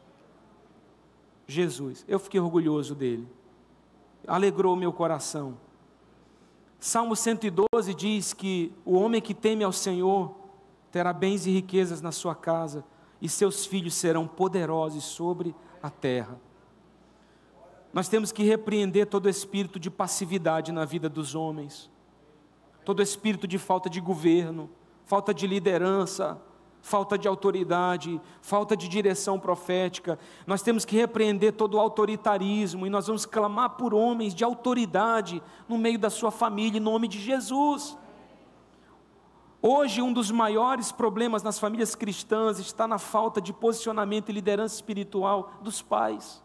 Jesus. 1.47 2.03
Eu 2.07 2.19
fiquei 2.19 2.39
orgulhoso 2.39 2.95
dele. 2.95 3.27
Alegrou 4.27 4.75
meu 4.75 4.91
coração. 4.91 5.57
Salmo 6.79 7.15
112 7.15 7.93
diz 7.93 8.33
que 8.33 8.73
o 8.85 8.93
homem 8.93 9.21
que 9.21 9.33
teme 9.33 9.63
ao 9.63 9.71
Senhor 9.71 10.33
terá 10.91 11.13
bens 11.13 11.45
e 11.45 11.51
riquezas 11.51 12.01
na 12.01 12.11
sua 12.11 12.33
casa, 12.33 12.83
e 13.21 13.27
seus 13.27 13.65
filhos 13.65 13.93
serão 13.93 14.27
poderosos 14.27 15.03
sobre 15.03 15.53
a 15.83 15.89
terra. 15.89 16.39
Nós 17.91 18.07
temos 18.07 18.31
que 18.31 18.43
repreender 18.43 19.07
todo 19.07 19.29
espírito 19.29 19.79
de 19.79 19.89
passividade 19.89 20.71
na 20.71 20.85
vida 20.85 21.09
dos 21.09 21.35
homens, 21.35 21.91
todo 22.85 23.01
espírito 23.01 23.47
de 23.47 23.57
falta 23.57 23.89
de 23.89 23.99
governo, 23.99 24.69
falta 25.09 25.33
de 25.33 25.47
liderança, 25.47 26.39
falta 26.83 27.17
de 27.17 27.27
autoridade, 27.27 28.21
falta 28.43 28.77
de 28.77 28.87
direção 28.87 29.39
profética. 29.39 30.19
Nós 30.45 30.61
temos 30.61 30.85
que 30.85 30.95
repreender 30.95 31.53
todo 31.53 31.73
o 31.73 31.79
autoritarismo 31.79 32.85
e 32.85 32.91
nós 32.91 33.07
vamos 33.07 33.25
clamar 33.25 33.71
por 33.71 33.91
homens 33.91 34.35
de 34.35 34.43
autoridade 34.43 35.41
no 35.67 35.79
meio 35.79 35.97
da 35.97 36.11
sua 36.11 36.29
família, 36.29 36.77
em 36.77 36.79
nome 36.79 37.07
de 37.07 37.19
Jesus. 37.19 37.97
Hoje, 39.59 39.99
um 39.99 40.13
dos 40.13 40.29
maiores 40.29 40.91
problemas 40.91 41.41
nas 41.41 41.57
famílias 41.57 41.95
cristãs 41.95 42.59
está 42.59 42.87
na 42.87 42.99
falta 42.99 43.41
de 43.41 43.51
posicionamento 43.51 44.29
e 44.29 44.33
liderança 44.33 44.75
espiritual 44.75 45.53
dos 45.63 45.81
pais. 45.81 46.39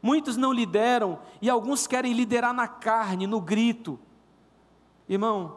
Muitos 0.00 0.36
não 0.36 0.52
lideram 0.52 1.18
e 1.42 1.50
alguns 1.50 1.88
querem 1.88 2.12
liderar 2.12 2.54
na 2.54 2.68
carne, 2.68 3.26
no 3.26 3.40
grito. 3.40 3.98
Irmão, 5.08 5.56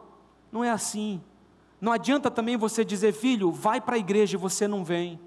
não 0.50 0.64
é 0.64 0.70
assim. 0.72 1.22
Não 1.82 1.90
adianta 1.90 2.30
também 2.30 2.56
você 2.56 2.84
dizer, 2.84 3.12
filho, 3.12 3.50
vai 3.50 3.80
para 3.80 3.96
a 3.96 3.98
igreja 3.98 4.36
e 4.36 4.40
você 4.40 4.68
não 4.68 4.84
vem. 4.84 5.18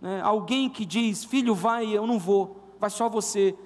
Né? 0.00 0.20
Alguém 0.20 0.68
que 0.68 0.84
diz, 0.84 1.24
filho, 1.24 1.54
vai, 1.54 1.86
eu 1.86 2.08
não 2.08 2.18
vou, 2.18 2.74
vai 2.80 2.90
só 2.90 3.08
você. 3.08 3.56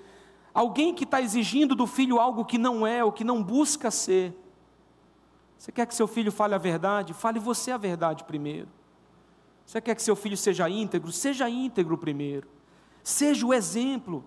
Alguém 0.52 0.94
que 0.94 1.04
está 1.04 1.22
exigindo 1.22 1.74
do 1.74 1.86
filho 1.86 2.20
algo 2.20 2.44
que 2.44 2.58
não 2.58 2.86
é, 2.86 3.02
ou 3.02 3.10
que 3.10 3.24
não 3.24 3.42
busca 3.42 3.90
ser. 3.90 4.36
Você 5.56 5.72
quer 5.72 5.86
que 5.86 5.94
seu 5.94 6.06
filho 6.06 6.30
fale 6.30 6.54
a 6.54 6.58
verdade? 6.58 7.14
Fale 7.14 7.38
você 7.38 7.70
a 7.70 7.78
verdade 7.78 8.22
primeiro. 8.24 8.68
Você 9.64 9.80
quer 9.80 9.94
que 9.94 10.02
seu 10.02 10.14
filho 10.14 10.36
seja 10.36 10.68
íntegro? 10.68 11.10
Seja 11.10 11.48
íntegro 11.48 11.96
primeiro. 11.96 12.46
Seja 13.02 13.46
o 13.46 13.54
exemplo. 13.54 14.22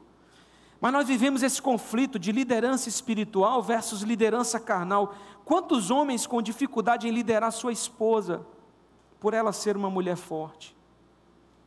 Mas 0.81 0.91
nós 0.91 1.07
vivemos 1.07 1.43
esse 1.43 1.61
conflito 1.61 2.17
de 2.17 2.31
liderança 2.31 2.89
espiritual 2.89 3.61
versus 3.61 4.01
liderança 4.01 4.59
carnal. 4.59 5.13
Quantos 5.45 5.91
homens 5.91 6.25
com 6.25 6.41
dificuldade 6.41 7.07
em 7.07 7.11
liderar 7.11 7.51
sua 7.51 7.71
esposa, 7.71 8.43
por 9.19 9.35
ela 9.35 9.53
ser 9.53 9.77
uma 9.77 9.91
mulher 9.91 10.17
forte? 10.17 10.75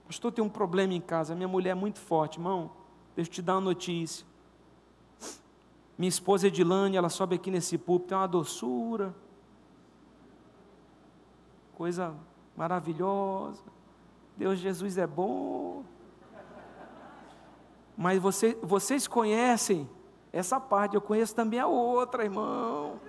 Pastor, 0.05 0.33
tem 0.33 0.45
um 0.45 0.49
problema 0.49 0.93
em 0.93 1.01
casa, 1.01 1.33
minha 1.33 1.47
mulher 1.47 1.71
é 1.71 1.75
muito 1.75 2.01
forte, 2.01 2.39
irmão. 2.39 2.73
Deixa 3.15 3.31
eu 3.31 3.35
te 3.35 3.43
dar 3.43 3.55
uma 3.55 3.61
notícia. 3.61 4.27
Minha 5.97 6.09
esposa 6.09 6.49
Edilane, 6.49 6.97
ela 6.97 7.09
sobe 7.09 7.37
aqui 7.37 7.53
nesse 7.53 7.79
púlpito, 7.79 8.09
tem 8.09 8.19
uma 8.19 8.27
doçura, 8.27 9.15
coisa 11.77 12.17
maravilhosa. 12.57 13.63
Deus 14.37 14.59
Jesus 14.59 14.99
é 14.99 15.07
bom. 15.07 15.85
Mas 17.97 18.21
você, 18.21 18.59
vocês 18.63 19.07
conhecem 19.07 19.89
essa 20.33 20.59
parte, 20.59 20.95
eu 20.95 21.01
conheço 21.01 21.35
também 21.35 21.61
a 21.61 21.67
outra, 21.67 22.25
irmão. 22.25 23.01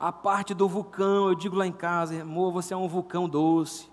A 0.00 0.10
parte 0.10 0.54
do 0.54 0.66
vulcão, 0.68 1.28
eu 1.28 1.34
digo 1.34 1.54
lá 1.54 1.66
em 1.66 1.72
casa, 1.72 2.22
amor, 2.22 2.52
você 2.52 2.74
é 2.74 2.76
um 2.76 2.88
vulcão 2.88 3.28
doce. 3.28 3.90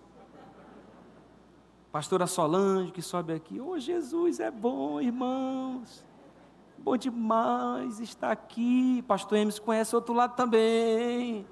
Pastora 1.91 2.27
Solange 2.27 2.91
que 2.91 3.01
sobe 3.01 3.33
aqui, 3.33 3.59
oh 3.59 3.77
Jesus 3.77 4.39
é 4.39 4.49
bom, 4.49 5.01
irmãos. 5.01 6.05
Bom 6.77 6.95
demais 6.95 7.99
estar 7.99 8.31
aqui. 8.31 9.03
Pastor 9.07 9.37
Emes 9.37 9.59
conhece 9.59 9.93
outro 9.95 10.13
lado 10.13 10.35
também. 10.35 11.45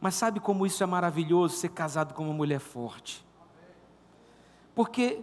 Mas 0.00 0.14
sabe 0.14 0.40
como 0.40 0.64
isso 0.64 0.82
é 0.82 0.86
maravilhoso 0.86 1.56
ser 1.56 1.68
casado 1.68 2.14
com 2.14 2.24
uma 2.24 2.32
mulher 2.32 2.58
forte? 2.58 3.24
Porque 4.74 5.22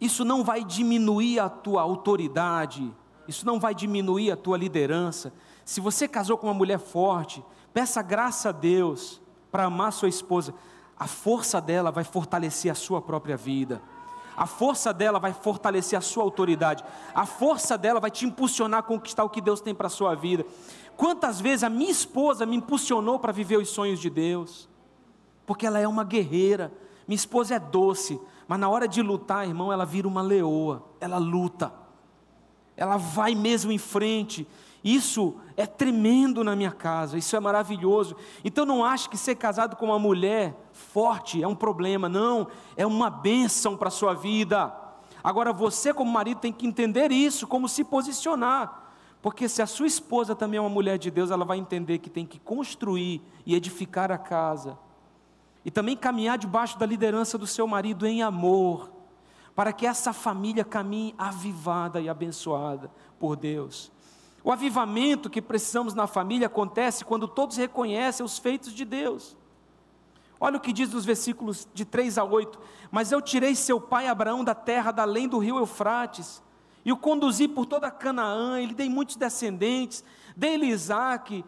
isso 0.00 0.24
não 0.24 0.44
vai 0.44 0.64
diminuir 0.64 1.40
a 1.40 1.48
tua 1.48 1.82
autoridade, 1.82 2.94
isso 3.26 3.44
não 3.44 3.58
vai 3.58 3.74
diminuir 3.74 4.30
a 4.30 4.36
tua 4.36 4.56
liderança. 4.56 5.32
Se 5.64 5.80
você 5.80 6.06
casou 6.06 6.38
com 6.38 6.46
uma 6.46 6.54
mulher 6.54 6.78
forte, 6.78 7.44
peça 7.74 8.00
graça 8.00 8.50
a 8.50 8.52
Deus 8.52 9.20
para 9.50 9.64
amar 9.64 9.92
sua 9.92 10.08
esposa. 10.08 10.54
A 10.98 11.06
força 11.06 11.60
dela 11.60 11.90
vai 11.90 12.04
fortalecer 12.04 12.70
a 12.70 12.74
sua 12.74 13.02
própria 13.02 13.36
vida. 13.36 13.82
A 14.36 14.46
força 14.46 14.94
dela 14.94 15.18
vai 15.18 15.32
fortalecer 15.32 15.98
a 15.98 16.00
sua 16.00 16.22
autoridade. 16.22 16.84
A 17.12 17.26
força 17.26 17.76
dela 17.76 17.98
vai 17.98 18.10
te 18.10 18.24
impulsionar 18.24 18.80
a 18.80 18.82
conquistar 18.84 19.24
o 19.24 19.28
que 19.28 19.40
Deus 19.40 19.60
tem 19.60 19.74
para 19.74 19.88
a 19.88 19.90
sua 19.90 20.14
vida. 20.14 20.46
Quantas 20.96 21.40
vezes 21.40 21.64
a 21.64 21.68
minha 21.68 21.90
esposa 21.90 22.46
me 22.46 22.56
impulsionou 22.56 23.18
para 23.18 23.32
viver 23.32 23.56
os 23.56 23.68
sonhos 23.68 23.98
de 23.98 24.08
Deus? 24.08 24.68
Porque 25.44 25.66
ela 25.66 25.80
é 25.80 25.88
uma 25.88 26.04
guerreira. 26.04 26.72
Minha 27.06 27.16
esposa 27.16 27.56
é 27.56 27.58
doce, 27.58 28.20
mas 28.48 28.58
na 28.58 28.68
hora 28.70 28.88
de 28.88 29.02
lutar, 29.02 29.46
irmão, 29.46 29.70
ela 29.70 29.84
vira 29.84 30.08
uma 30.08 30.22
leoa, 30.22 30.82
ela 30.98 31.18
luta, 31.18 31.70
ela 32.74 32.96
vai 32.96 33.34
mesmo 33.34 33.70
em 33.70 33.76
frente. 33.76 34.48
Isso 34.82 35.36
é 35.54 35.66
tremendo 35.66 36.42
na 36.42 36.56
minha 36.56 36.72
casa, 36.72 37.18
isso 37.18 37.36
é 37.36 37.40
maravilhoso. 37.40 38.16
Então 38.42 38.64
não 38.64 38.82
ache 38.82 39.06
que 39.06 39.18
ser 39.18 39.34
casado 39.34 39.76
com 39.76 39.84
uma 39.84 39.98
mulher 39.98 40.56
forte 40.72 41.42
é 41.42 41.46
um 41.46 41.54
problema, 41.54 42.08
não, 42.08 42.48
é 42.74 42.86
uma 42.86 43.10
bênção 43.10 43.76
para 43.76 43.88
a 43.88 43.90
sua 43.90 44.14
vida. 44.14 44.72
Agora 45.22 45.52
você, 45.52 45.92
como 45.92 46.10
marido, 46.10 46.40
tem 46.40 46.52
que 46.52 46.66
entender 46.66 47.12
isso, 47.12 47.46
como 47.46 47.68
se 47.68 47.84
posicionar. 47.84 48.86
Porque 49.20 49.46
se 49.46 49.60
a 49.60 49.66
sua 49.66 49.86
esposa 49.86 50.34
também 50.34 50.56
é 50.56 50.60
uma 50.60 50.70
mulher 50.70 50.96
de 50.96 51.10
Deus, 51.10 51.30
ela 51.30 51.44
vai 51.44 51.58
entender 51.58 51.98
que 51.98 52.08
tem 52.08 52.24
que 52.24 52.38
construir 52.38 53.20
e 53.44 53.54
edificar 53.54 54.10
a 54.10 54.16
casa 54.16 54.78
e 55.68 55.70
também 55.70 55.94
caminhar 55.94 56.38
debaixo 56.38 56.78
da 56.78 56.86
liderança 56.86 57.36
do 57.36 57.46
seu 57.46 57.66
marido 57.66 58.06
em 58.06 58.22
amor, 58.22 58.90
para 59.54 59.70
que 59.70 59.86
essa 59.86 60.14
família 60.14 60.64
caminhe 60.64 61.14
avivada 61.18 62.00
e 62.00 62.08
abençoada 62.08 62.90
por 63.18 63.36
Deus. 63.36 63.92
O 64.42 64.50
avivamento 64.50 65.28
que 65.28 65.42
precisamos 65.42 65.92
na 65.92 66.06
família 66.06 66.46
acontece 66.46 67.04
quando 67.04 67.28
todos 67.28 67.58
reconhecem 67.58 68.24
os 68.24 68.38
feitos 68.38 68.72
de 68.72 68.82
Deus. 68.82 69.36
Olha 70.40 70.56
o 70.56 70.60
que 70.60 70.72
diz 70.72 70.90
nos 70.90 71.04
versículos 71.04 71.68
de 71.74 71.84
3 71.84 72.16
a 72.16 72.24
8: 72.24 72.58
Mas 72.90 73.12
eu 73.12 73.20
tirei 73.20 73.54
seu 73.54 73.78
pai 73.78 74.08
Abraão 74.08 74.42
da 74.42 74.54
terra 74.54 74.90
da 74.90 75.02
além 75.02 75.28
do 75.28 75.36
rio 75.36 75.58
Eufrates, 75.58 76.42
e 76.82 76.90
o 76.90 76.96
conduzi 76.96 77.46
por 77.46 77.66
toda 77.66 77.90
Canaã, 77.90 78.58
e 78.58 78.64
lhe 78.64 78.74
dei 78.74 78.88
muitos 78.88 79.16
descendentes, 79.16 80.02
dei-lhe 80.34 80.68
Isaque, 80.68 81.44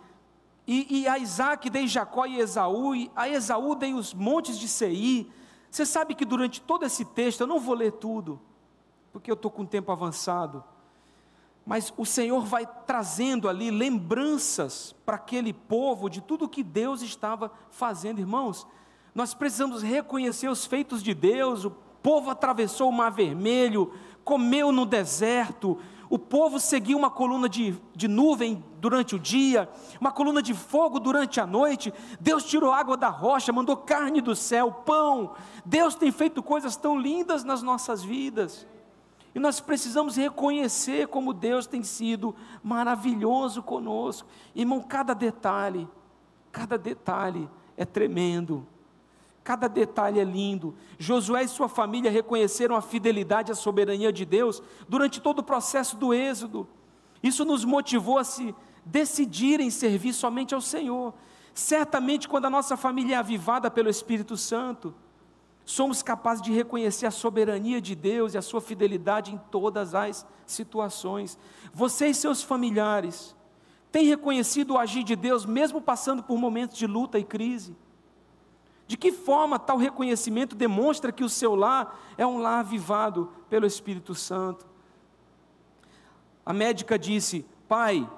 e, 0.72 1.00
e 1.00 1.08
a 1.08 1.18
Isaac 1.18 1.68
dei 1.68 1.88
Jacó 1.88 2.26
e 2.26 2.38
Esaú, 2.38 2.94
e 2.94 3.10
a 3.16 3.28
Esaú 3.28 3.74
dei 3.74 3.92
os 3.92 4.14
montes 4.14 4.56
de 4.56 4.68
Seir. 4.68 5.26
Você 5.68 5.84
sabe 5.84 6.14
que 6.14 6.24
durante 6.24 6.60
todo 6.60 6.84
esse 6.84 7.04
texto, 7.04 7.40
eu 7.40 7.46
não 7.48 7.58
vou 7.58 7.74
ler 7.74 7.90
tudo, 7.90 8.40
porque 9.12 9.28
eu 9.28 9.34
estou 9.34 9.50
com 9.50 9.62
o 9.62 9.66
tempo 9.66 9.90
avançado, 9.90 10.62
mas 11.66 11.92
o 11.96 12.06
Senhor 12.06 12.44
vai 12.44 12.68
trazendo 12.86 13.48
ali 13.48 13.68
lembranças 13.68 14.94
para 15.04 15.16
aquele 15.16 15.52
povo 15.52 16.08
de 16.08 16.20
tudo 16.20 16.48
que 16.48 16.62
Deus 16.62 17.02
estava 17.02 17.50
fazendo, 17.72 18.20
irmãos. 18.20 18.64
Nós 19.12 19.34
precisamos 19.34 19.82
reconhecer 19.82 20.48
os 20.48 20.66
feitos 20.66 21.02
de 21.02 21.14
Deus. 21.14 21.64
O 21.64 21.72
povo 22.00 22.30
atravessou 22.30 22.90
o 22.90 22.92
Mar 22.92 23.10
Vermelho, 23.10 23.92
comeu 24.22 24.70
no 24.70 24.86
deserto, 24.86 25.80
o 26.08 26.16
povo 26.18 26.60
seguia 26.60 26.96
uma 26.96 27.10
coluna 27.10 27.48
de, 27.48 27.74
de 27.92 28.06
nuvem 28.06 28.64
durante 28.80 29.14
o 29.14 29.18
dia, 29.18 29.68
uma 30.00 30.10
coluna 30.10 30.42
de 30.42 30.54
fogo 30.54 30.98
durante 30.98 31.40
a 31.40 31.46
noite. 31.46 31.92
Deus 32.18 32.44
tirou 32.44 32.72
água 32.72 32.96
da 32.96 33.08
rocha, 33.08 33.52
mandou 33.52 33.76
carne 33.76 34.20
do 34.20 34.34
céu, 34.34 34.72
pão. 34.72 35.34
Deus 35.64 35.94
tem 35.94 36.10
feito 36.10 36.42
coisas 36.42 36.76
tão 36.76 36.98
lindas 36.98 37.44
nas 37.44 37.62
nossas 37.62 38.02
vidas. 38.02 38.66
E 39.34 39.38
nós 39.38 39.60
precisamos 39.60 40.16
reconhecer 40.16 41.06
como 41.06 41.32
Deus 41.32 41.66
tem 41.66 41.82
sido 41.82 42.34
maravilhoso 42.62 43.62
conosco. 43.62 44.26
Irmão, 44.56 44.82
cada 44.82 45.14
detalhe, 45.14 45.86
cada 46.50 46.76
detalhe 46.76 47.48
é 47.76 47.84
tremendo. 47.84 48.66
Cada 49.44 49.68
detalhe 49.68 50.20
é 50.20 50.24
lindo. 50.24 50.74
Josué 50.98 51.44
e 51.44 51.48
sua 51.48 51.68
família 51.68 52.10
reconheceram 52.10 52.74
a 52.74 52.80
fidelidade 52.80 53.50
e 53.50 53.52
a 53.52 53.56
soberania 53.56 54.12
de 54.12 54.24
Deus 54.24 54.62
durante 54.88 55.20
todo 55.20 55.38
o 55.38 55.44
processo 55.44 55.96
do 55.96 56.12
Êxodo. 56.12 56.66
Isso 57.22 57.44
nos 57.44 57.64
motivou 57.64 58.18
a 58.18 58.24
se 58.24 58.54
decidir 58.84 59.60
em 59.60 59.70
servir 59.70 60.12
somente 60.12 60.54
ao 60.54 60.60
Senhor. 60.60 61.14
Certamente, 61.54 62.28
quando 62.28 62.46
a 62.46 62.50
nossa 62.50 62.76
família 62.76 63.16
é 63.16 63.18
avivada 63.18 63.70
pelo 63.70 63.88
Espírito 63.88 64.36
Santo, 64.36 64.94
somos 65.64 66.02
capazes 66.02 66.42
de 66.42 66.52
reconhecer 66.52 67.06
a 67.06 67.10
soberania 67.10 67.80
de 67.80 67.94
Deus 67.94 68.34
e 68.34 68.38
a 68.38 68.42
sua 68.42 68.60
fidelidade 68.60 69.32
em 69.32 69.40
todas 69.50 69.94
as 69.94 70.26
situações. 70.46 71.38
Você 71.72 72.08
e 72.08 72.14
seus 72.14 72.42
familiares 72.42 73.36
têm 73.92 74.06
reconhecido 74.06 74.72
o 74.72 74.78
agir 74.78 75.04
de 75.04 75.14
Deus, 75.14 75.44
mesmo 75.44 75.80
passando 75.80 76.22
por 76.22 76.38
momentos 76.38 76.76
de 76.76 76.86
luta 76.86 77.18
e 77.18 77.24
crise? 77.24 77.76
De 78.86 78.96
que 78.96 79.12
forma 79.12 79.58
tal 79.58 79.76
reconhecimento 79.76 80.56
demonstra 80.56 81.12
que 81.12 81.22
o 81.22 81.28
seu 81.28 81.54
lar 81.54 81.96
é 82.18 82.26
um 82.26 82.38
lar 82.38 82.60
avivado 82.60 83.30
pelo 83.48 83.64
Espírito 83.64 84.14
Santo? 84.14 84.66
A 86.44 86.52
médica 86.52 86.98
disse: 86.98 87.46
Pai, 87.68 88.08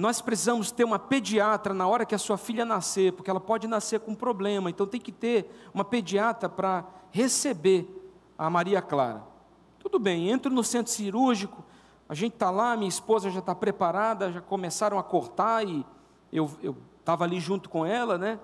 nós 0.00 0.22
precisamos 0.22 0.72
ter 0.72 0.82
uma 0.82 0.98
pediatra 0.98 1.74
na 1.74 1.86
hora 1.86 2.06
que 2.06 2.14
a 2.14 2.18
sua 2.18 2.38
filha 2.38 2.64
nascer, 2.64 3.12
porque 3.12 3.30
ela 3.30 3.38
pode 3.38 3.68
nascer 3.68 4.00
com 4.00 4.12
um 4.12 4.14
problema, 4.14 4.70
então 4.70 4.86
tem 4.86 4.98
que 4.98 5.12
ter 5.12 5.50
uma 5.74 5.84
pediatra 5.84 6.48
para 6.48 6.86
receber 7.10 7.86
a 8.38 8.48
Maria 8.48 8.80
Clara. 8.80 9.22
Tudo 9.78 9.98
bem, 9.98 10.30
entro 10.30 10.50
no 10.50 10.64
centro 10.64 10.90
cirúrgico, 10.90 11.62
a 12.08 12.14
gente 12.14 12.32
está 12.32 12.50
lá, 12.50 12.78
minha 12.78 12.88
esposa 12.88 13.30
já 13.30 13.40
está 13.40 13.54
preparada, 13.54 14.32
já 14.32 14.40
começaram 14.40 14.98
a 14.98 15.02
cortar 15.02 15.66
e 15.66 15.84
eu 16.32 16.50
estava 16.98 17.24
ali 17.24 17.38
junto 17.38 17.68
com 17.68 17.84
ela, 17.84 18.16
né? 18.16 18.40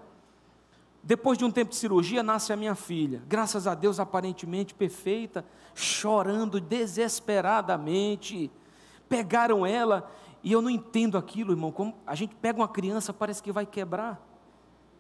Depois 1.03 1.39
de 1.39 1.45
um 1.47 1.51
tempo 1.51 1.71
de 1.71 1.77
cirurgia, 1.77 2.23
nasce 2.23 2.53
a 2.53 2.57
minha 2.57 2.75
filha, 2.75 3.23
graças 3.27 3.67
a 3.67 3.75
Deus 3.75 3.99
aparentemente 3.99 4.75
perfeita, 4.75 5.43
chorando 5.75 6.61
desesperadamente. 6.61 8.51
Pegaram 9.09 9.65
ela 9.65 10.11
e 10.47 10.53
eu 10.53 10.63
não 10.63 10.71
entendo 10.71 11.19
aquilo, 11.19 11.53
irmão. 11.53 11.73
Como 11.73 11.93
a 12.07 12.15
gente 12.15 12.33
pega 12.37 12.61
uma 12.61 12.69
criança, 12.69 13.13
parece 13.13 13.43
que 13.43 13.51
vai 13.51 13.67
quebrar. 13.67 14.25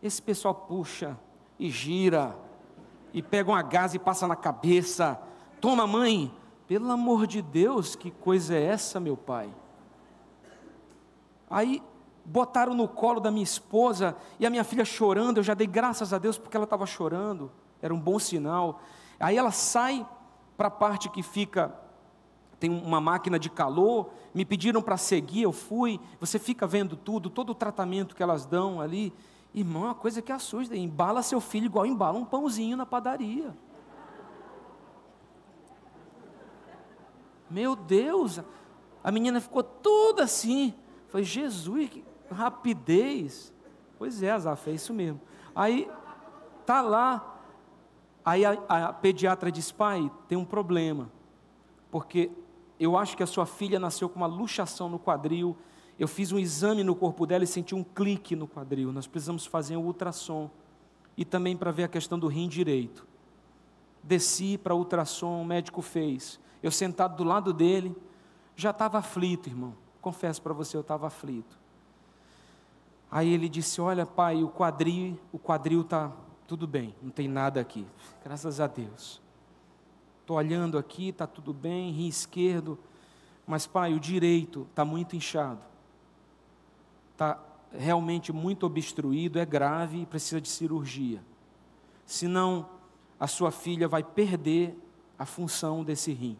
Esse 0.02 0.20
pessoal 0.20 0.52
puxa 0.52 1.16
e 1.56 1.70
gira, 1.70 2.36
e 3.14 3.22
pega 3.22 3.52
uma 3.52 3.62
gás 3.62 3.94
e 3.94 3.98
passa 4.00 4.26
na 4.26 4.34
cabeça. 4.34 5.16
Toma, 5.60 5.86
mãe. 5.86 6.34
Pelo 6.66 6.90
amor 6.90 7.28
de 7.28 7.40
Deus, 7.42 7.94
que 7.94 8.10
coisa 8.10 8.56
é 8.56 8.60
essa, 8.60 8.98
meu 8.98 9.16
pai? 9.16 9.48
Aí 11.48 11.80
botaram 12.24 12.74
no 12.74 12.88
colo 12.88 13.20
da 13.20 13.30
minha 13.30 13.44
esposa 13.44 14.16
e 14.40 14.46
a 14.46 14.50
minha 14.50 14.64
filha 14.64 14.84
chorando. 14.84 15.36
Eu 15.36 15.44
já 15.44 15.54
dei 15.54 15.68
graças 15.68 16.12
a 16.12 16.18
Deus 16.18 16.36
porque 16.36 16.56
ela 16.56 16.64
estava 16.64 16.86
chorando. 16.86 17.52
Era 17.80 17.94
um 17.94 18.00
bom 18.00 18.18
sinal. 18.18 18.80
Aí 19.20 19.36
ela 19.36 19.52
sai 19.52 20.04
para 20.56 20.66
a 20.66 20.72
parte 20.72 21.08
que 21.08 21.22
fica 21.22 21.72
tem 22.58 22.70
uma 22.70 23.00
máquina 23.00 23.38
de 23.38 23.50
calor, 23.50 24.10
me 24.34 24.44
pediram 24.44 24.80
para 24.80 24.96
seguir, 24.96 25.42
eu 25.42 25.52
fui. 25.52 26.00
Você 26.18 26.38
fica 26.38 26.66
vendo 26.66 26.96
tudo, 26.96 27.28
todo 27.28 27.50
o 27.50 27.54
tratamento 27.54 28.16
que 28.16 28.22
elas 28.22 28.46
dão 28.46 28.80
ali. 28.80 29.12
Irmão, 29.54 29.84
é 29.84 29.86
uma 29.86 29.94
coisa 29.94 30.22
que 30.22 30.32
assusta. 30.32 30.76
Embala 30.76 31.22
seu 31.22 31.40
filho 31.40 31.66
igual 31.66 31.86
embala 31.86 32.18
um 32.18 32.24
pãozinho 32.24 32.76
na 32.76 32.86
padaria. 32.86 33.54
Meu 37.48 37.76
Deus, 37.76 38.40
a 39.04 39.12
menina 39.12 39.40
ficou 39.40 39.62
toda 39.62 40.24
assim. 40.24 40.74
Falei, 41.08 41.24
Jesus, 41.24 41.90
que 41.90 42.04
rapidez. 42.30 43.52
Pois 43.98 44.22
é, 44.22 44.30
Azaf, 44.30 44.68
é 44.68 44.74
isso 44.74 44.92
mesmo. 44.92 45.20
Aí, 45.54 45.90
tá 46.64 46.80
lá. 46.80 47.34
Aí 48.24 48.44
a, 48.44 48.52
a 48.68 48.92
pediatra 48.92 49.52
diz, 49.52 49.70
pai, 49.70 50.10
tem 50.26 50.36
um 50.36 50.44
problema. 50.44 51.10
Porque 51.90 52.30
eu 52.78 52.96
acho 52.96 53.16
que 53.16 53.22
a 53.22 53.26
sua 53.26 53.46
filha 53.46 53.78
nasceu 53.78 54.08
com 54.08 54.16
uma 54.16 54.26
luxação 54.26 54.88
no 54.88 54.98
quadril. 54.98 55.56
Eu 55.98 56.06
fiz 56.06 56.30
um 56.30 56.38
exame 56.38 56.84
no 56.84 56.94
corpo 56.94 57.26
dela 57.26 57.44
e 57.44 57.46
senti 57.46 57.74
um 57.74 57.82
clique 57.82 58.36
no 58.36 58.46
quadril. 58.46 58.92
Nós 58.92 59.06
precisamos 59.06 59.46
fazer 59.46 59.76
um 59.76 59.84
ultrassom. 59.84 60.50
E 61.16 61.24
também 61.24 61.56
para 61.56 61.70
ver 61.70 61.84
a 61.84 61.88
questão 61.88 62.18
do 62.18 62.28
rim 62.28 62.48
direito. 62.48 63.06
Desci 64.02 64.58
para 64.58 64.74
ultrassom, 64.74 65.40
o 65.40 65.44
médico 65.44 65.80
fez. 65.80 66.38
Eu 66.62 66.70
sentado 66.70 67.16
do 67.16 67.24
lado 67.24 67.52
dele, 67.52 67.96
já 68.54 68.70
estava 68.70 68.98
aflito, 68.98 69.48
irmão. 69.48 69.74
Confesso 70.00 70.42
para 70.42 70.52
você, 70.52 70.76
eu 70.76 70.82
estava 70.82 71.06
aflito. 71.06 71.58
Aí 73.10 73.32
ele 73.32 73.48
disse: 73.48 73.80
Olha, 73.80 74.04
pai, 74.04 74.44
o 74.44 74.48
quadril, 74.48 75.18
o 75.32 75.38
quadril 75.38 75.80
está 75.80 76.12
tudo 76.46 76.66
bem, 76.66 76.94
não 77.02 77.10
tem 77.10 77.26
nada 77.26 77.60
aqui. 77.60 77.86
Graças 78.22 78.60
a 78.60 78.66
Deus. 78.66 79.20
Estou 80.26 80.38
olhando 80.38 80.76
aqui, 80.76 81.10
está 81.10 81.24
tudo 81.24 81.54
bem, 81.54 81.92
rim 81.92 82.08
esquerdo, 82.08 82.76
mas 83.46 83.64
pai, 83.64 83.94
o 83.94 84.00
direito 84.00 84.66
está 84.68 84.84
muito 84.84 85.14
inchado. 85.14 85.60
Está 87.12 87.38
realmente 87.70 88.32
muito 88.32 88.66
obstruído, 88.66 89.38
é 89.38 89.46
grave 89.46 90.00
e 90.00 90.04
precisa 90.04 90.40
de 90.40 90.48
cirurgia. 90.48 91.22
Senão, 92.04 92.68
a 93.20 93.28
sua 93.28 93.52
filha 93.52 93.86
vai 93.86 94.02
perder 94.02 94.76
a 95.16 95.24
função 95.24 95.84
desse 95.84 96.12
rim. 96.12 96.36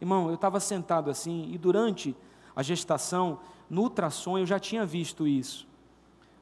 Irmão, 0.00 0.26
eu 0.26 0.34
estava 0.34 0.58
sentado 0.58 1.10
assim 1.10 1.48
e 1.52 1.56
durante 1.56 2.16
a 2.56 2.62
gestação, 2.64 3.38
no 3.70 3.82
ultrassom, 3.82 4.36
eu 4.36 4.46
já 4.46 4.58
tinha 4.58 4.84
visto 4.84 5.28
isso. 5.28 5.64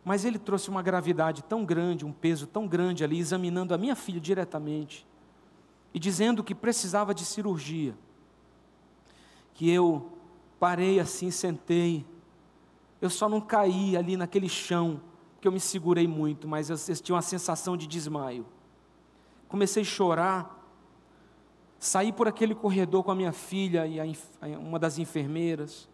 Mas 0.03 0.25
ele 0.25 0.39
trouxe 0.39 0.71
uma 0.71 0.81
gravidade 0.81 1.45
tão 1.45 1.63
grande, 1.63 2.07
um 2.07 2.13
peso 2.13 2.47
tão 2.47 2.67
grande 2.67 3.05
ali, 3.05 3.19
examinando 3.19 3.75
a 3.75 3.77
minha 3.77 3.95
filha 3.95 4.19
diretamente 4.19 5.07
e 5.99 6.01
dizendo 6.01 6.45
que 6.45 6.55
precisava 6.55 7.13
de 7.13 7.25
cirurgia. 7.25 7.93
Que 9.53 9.69
eu 9.69 10.13
parei 10.61 11.01
assim, 11.01 11.29
sentei. 11.29 12.07
Eu 13.01 13.11
só 13.11 13.29
não 13.29 13.41
caí 13.41 13.97
ali 13.97 14.17
naquele 14.17 14.49
chão, 14.49 15.03
porque 15.35 15.49
eu 15.49 15.51
me 15.51 15.59
segurei 15.59 16.07
muito, 16.07 16.47
mas 16.47 16.71
eu, 16.71 16.77
eu 16.77 16.97
tinha 17.03 17.17
uma 17.17 17.23
sensação 17.23 17.77
de 17.77 17.89
desmaio. 17.89 18.47
Comecei 19.49 19.83
a 19.83 19.85
chorar. 19.85 20.57
Saí 21.81 22.13
por 22.13 22.29
aquele 22.29 22.55
corredor 22.55 23.03
com 23.03 23.11
a 23.11 23.15
minha 23.17 23.33
filha 23.33 23.85
e 23.85 23.99
a, 23.99 24.05
uma 24.57 24.79
das 24.79 25.01
enfermeiras. 25.01 25.89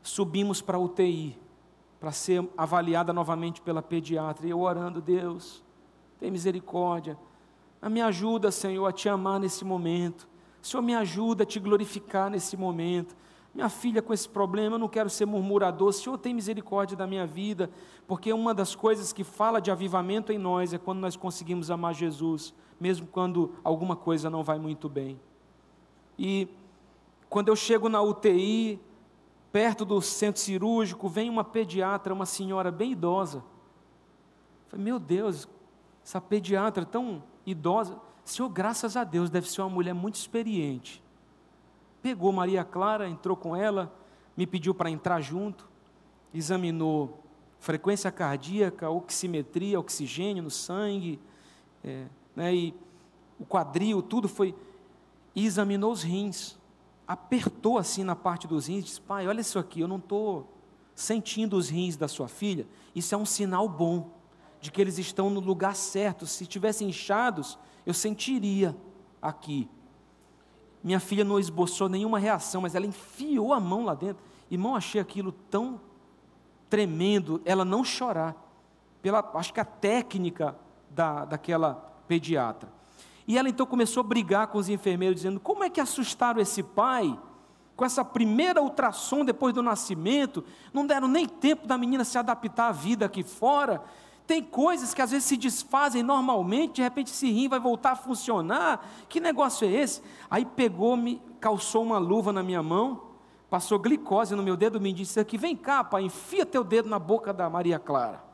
Subimos 0.00 0.62
para 0.62 0.76
a 0.76 0.80
UTI, 0.80 1.36
para 1.98 2.12
ser 2.12 2.48
avaliada 2.56 3.12
novamente 3.12 3.60
pela 3.62 3.82
pediatra. 3.82 4.46
E 4.46 4.50
eu 4.50 4.60
orando, 4.60 5.02
Deus, 5.02 5.60
tem 6.20 6.30
misericórdia 6.30 7.18
me 7.90 8.00
ajuda, 8.00 8.50
Senhor, 8.50 8.86
a 8.86 8.92
te 8.92 9.08
amar 9.08 9.40
nesse 9.40 9.64
momento. 9.64 10.28
Senhor, 10.60 10.82
me 10.82 10.94
ajuda 10.94 11.42
a 11.42 11.46
te 11.46 11.58
glorificar 11.58 12.30
nesse 12.30 12.56
momento. 12.56 13.16
Minha 13.54 13.68
filha 13.68 14.00
com 14.00 14.14
esse 14.14 14.28
problema, 14.28 14.76
eu 14.76 14.78
não 14.78 14.88
quero 14.88 15.10
ser 15.10 15.26
murmurador. 15.26 15.92
Senhor, 15.92 16.16
tem 16.16 16.32
misericórdia 16.32 16.96
da 16.96 17.06
minha 17.06 17.26
vida, 17.26 17.70
porque 18.06 18.32
uma 18.32 18.54
das 18.54 18.74
coisas 18.74 19.12
que 19.12 19.24
fala 19.24 19.60
de 19.60 19.70
avivamento 19.70 20.32
em 20.32 20.38
nós 20.38 20.72
é 20.72 20.78
quando 20.78 21.00
nós 21.00 21.16
conseguimos 21.16 21.70
amar 21.70 21.94
Jesus, 21.94 22.54
mesmo 22.80 23.06
quando 23.06 23.52
alguma 23.62 23.96
coisa 23.96 24.30
não 24.30 24.42
vai 24.42 24.58
muito 24.58 24.88
bem. 24.88 25.20
E 26.18 26.48
quando 27.28 27.48
eu 27.48 27.56
chego 27.56 27.88
na 27.88 28.00
UTI, 28.00 28.80
perto 29.50 29.84
do 29.84 30.00
centro 30.00 30.40
cirúrgico, 30.40 31.08
vem 31.08 31.28
uma 31.28 31.44
pediatra, 31.44 32.14
uma 32.14 32.26
senhora 32.26 32.70
bem 32.70 32.92
idosa. 32.92 33.44
Falei, 34.68 34.84
meu 34.84 34.98
Deus, 34.98 35.46
essa 36.02 36.20
pediatra 36.20 36.86
tão 36.86 37.22
idosa. 37.46 37.98
Senhor, 38.24 38.48
graças 38.48 38.96
a 38.96 39.04
Deus, 39.04 39.30
deve 39.30 39.50
ser 39.50 39.62
uma 39.62 39.70
mulher 39.70 39.94
muito 39.94 40.14
experiente. 40.14 41.02
Pegou 42.00 42.32
Maria 42.32 42.64
Clara, 42.64 43.08
entrou 43.08 43.36
com 43.36 43.54
ela, 43.54 43.92
me 44.36 44.46
pediu 44.46 44.74
para 44.74 44.90
entrar 44.90 45.20
junto, 45.20 45.68
examinou 46.32 47.22
frequência 47.58 48.10
cardíaca, 48.10 48.90
oximetria, 48.90 49.78
oxigênio 49.78 50.42
no 50.42 50.50
sangue, 50.50 51.20
é, 51.84 52.06
né, 52.34 52.54
e 52.54 52.74
o 53.38 53.44
quadril, 53.44 54.02
tudo 54.02 54.28
foi. 54.28 54.54
E 55.34 55.46
examinou 55.46 55.92
os 55.92 56.02
rins. 56.02 56.58
Apertou 57.06 57.78
assim 57.78 58.04
na 58.04 58.16
parte 58.16 58.46
dos 58.46 58.66
rins, 58.66 58.84
disse: 58.84 59.00
Pai, 59.00 59.26
olha 59.26 59.40
isso 59.40 59.58
aqui, 59.58 59.80
eu 59.80 59.88
não 59.88 59.96
estou 59.96 60.48
sentindo 60.94 61.56
os 61.56 61.68
rins 61.68 61.96
da 61.96 62.08
sua 62.08 62.28
filha. 62.28 62.66
Isso 62.94 63.14
é 63.14 63.18
um 63.18 63.24
sinal 63.24 63.68
bom 63.68 64.10
de 64.62 64.70
que 64.70 64.80
eles 64.80 64.96
estão 64.96 65.28
no 65.28 65.40
lugar 65.40 65.74
certo. 65.74 66.24
Se 66.24 66.46
tivessem 66.46 66.88
inchados, 66.88 67.58
eu 67.84 67.92
sentiria 67.92 68.74
aqui. 69.20 69.68
Minha 70.82 71.00
filha 71.00 71.24
não 71.24 71.38
esboçou 71.38 71.88
nenhuma 71.88 72.18
reação, 72.18 72.62
mas 72.62 72.76
ela 72.76 72.86
enfiou 72.86 73.52
a 73.52 73.58
mão 73.58 73.84
lá 73.84 73.94
dentro. 73.94 74.22
Irmão, 74.48 74.76
achei 74.76 75.00
aquilo 75.00 75.32
tão 75.32 75.80
tremendo, 76.70 77.42
ela 77.44 77.64
não 77.64 77.84
chorar. 77.84 78.36
Pela, 79.02 79.28
acho 79.34 79.52
que 79.52 79.58
a 79.58 79.64
técnica 79.64 80.56
da, 80.88 81.24
daquela 81.24 81.74
pediatra. 82.06 82.72
E 83.26 83.36
ela 83.36 83.48
então 83.48 83.66
começou 83.66 84.00
a 84.00 84.04
brigar 84.04 84.46
com 84.46 84.58
os 84.58 84.68
enfermeiros, 84.68 85.16
dizendo: 85.16 85.40
como 85.40 85.64
é 85.64 85.70
que 85.70 85.80
assustaram 85.80 86.40
esse 86.40 86.62
pai? 86.62 87.18
Com 87.74 87.84
essa 87.84 88.04
primeira 88.04 88.62
ultrassom 88.62 89.24
depois 89.24 89.52
do 89.52 89.62
nascimento, 89.62 90.44
não 90.72 90.86
deram 90.86 91.08
nem 91.08 91.26
tempo 91.26 91.66
da 91.66 91.76
menina 91.76 92.04
se 92.04 92.16
adaptar 92.16 92.68
à 92.68 92.72
vida 92.72 93.06
aqui 93.06 93.24
fora, 93.24 93.82
tem 94.32 94.42
coisas 94.42 94.94
que 94.94 95.02
às 95.02 95.10
vezes 95.10 95.26
se 95.26 95.36
desfazem 95.36 96.02
normalmente, 96.02 96.76
de 96.76 96.82
repente 96.82 97.12
esse 97.12 97.30
rim 97.30 97.50
vai 97.50 97.60
voltar 97.60 97.90
a 97.90 97.96
funcionar. 97.96 98.82
Que 99.06 99.20
negócio 99.20 99.68
é 99.68 99.70
esse? 99.70 100.00
Aí 100.30 100.46
pegou-me, 100.46 101.20
calçou 101.38 101.82
uma 101.82 101.98
luva 101.98 102.32
na 102.32 102.42
minha 102.42 102.62
mão, 102.62 103.08
passou 103.50 103.78
glicose 103.78 104.34
no 104.34 104.42
meu 104.42 104.56
dedo, 104.56 104.80
me 104.80 104.90
disse 104.90 105.20
aqui: 105.20 105.36
vem 105.36 105.54
cá, 105.54 105.84
pai, 105.84 106.04
enfia 106.04 106.46
teu 106.46 106.64
dedo 106.64 106.88
na 106.88 106.98
boca 106.98 107.30
da 107.30 107.50
Maria 107.50 107.78
Clara. 107.78 108.24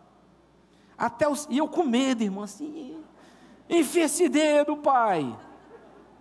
Até 0.97 1.29
os, 1.29 1.49
e 1.51 1.59
eu 1.59 1.67
com 1.67 1.83
medo, 1.83 2.23
irmão, 2.23 2.45
assim. 2.45 3.03
Enfia 3.69 4.05
esse 4.05 4.29
dedo, 4.29 4.77
pai. 4.77 5.37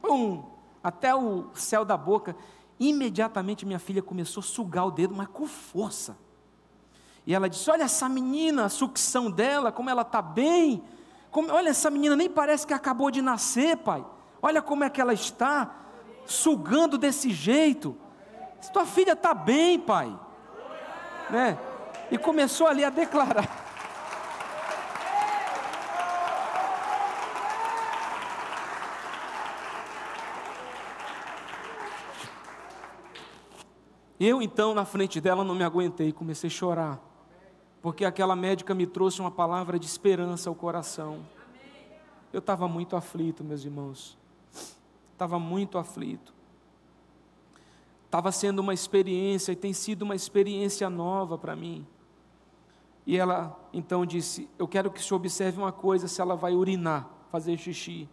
Pum, 0.02 0.44
até 0.84 1.14
o 1.14 1.52
céu 1.54 1.86
da 1.86 1.96
boca. 1.96 2.36
Imediatamente 2.80 3.64
minha 3.64 3.78
filha 3.78 4.02
começou 4.02 4.42
a 4.42 4.44
sugar 4.44 4.88
o 4.88 4.92
dedo, 4.92 5.14
mas 5.14 5.28
com 5.28 5.46
força. 5.46 6.18
E 7.28 7.36
ela 7.36 7.50
disse: 7.50 7.70
Olha 7.70 7.84
essa 7.84 8.08
menina, 8.08 8.64
a 8.64 8.70
sucção 8.70 9.30
dela, 9.30 9.70
como 9.70 9.90
ela 9.90 10.04
está 10.04 10.22
bem. 10.22 10.82
Como, 11.30 11.52
olha, 11.52 11.70
essa 11.70 11.92
menina 11.92 12.16
nem 12.16 12.30
parece 12.30 12.66
que 12.66 12.74
acabou 12.74 13.12
de 13.12 13.22
nascer, 13.22 13.76
pai. 13.76 14.04
Olha 14.42 14.62
como 14.62 14.86
é 14.86 14.90
que 14.90 15.02
ela 15.02 15.14
está, 15.14 15.76
sugando 16.26 16.98
desse 16.98 17.30
jeito. 17.32 17.98
Tua 18.72 18.86
filha 18.86 19.12
está 19.12 19.34
bem, 19.34 19.78
pai. 19.78 20.18
Né? 21.30 21.60
E 22.10 22.18
começou 22.18 22.66
ali 22.66 22.86
a 22.86 22.90
declarar. 22.90 23.66
Eu 34.18 34.42
então, 34.42 34.74
na 34.74 34.86
frente 34.86 35.20
dela, 35.20 35.44
não 35.44 35.54
me 35.54 35.64
aguentei, 35.64 36.14
comecei 36.14 36.48
a 36.48 36.52
chorar 36.52 37.07
porque 37.82 38.06
aquela 38.06 38.36
médica 38.36 38.74
me 38.74 38.88
trouxe 38.88 39.22
uma 39.22 39.32
palavra 39.32 39.80
de 39.80 39.86
esperança 39.86 40.50
ao 40.50 40.56
coração. 40.56 41.26
Eu 42.34 42.40
estava 42.40 42.68
muito 42.68 42.96
aflito, 42.96 43.44
meus 43.44 43.64
irmãos. 43.64 44.18
Estava 45.14 45.40
muito 45.40 45.78
aflito. 45.78 46.34
Estava 48.06 48.32
sendo 48.32 48.60
uma 48.60 48.74
experiência 48.74 49.52
e 49.52 49.56
tem 49.56 49.74
sido 49.74 50.04
uma 50.04 50.16
experiência 50.16 50.90
nova 50.90 51.38
para 51.38 51.56
mim. 51.56 51.86
E 53.06 53.18
ela 53.18 53.58
então 53.74 54.06
disse: 54.06 54.50
Eu 54.58 54.68
quero 54.68 54.92
que 54.92 55.02
senhor 55.02 55.18
observe 55.18 55.58
uma 55.58 55.72
coisa: 55.72 56.08
se 56.08 56.22
ela 56.22 56.36
vai 56.36 56.54
urinar, 56.54 57.10
fazer 57.32 57.58
xixi. 57.58 58.08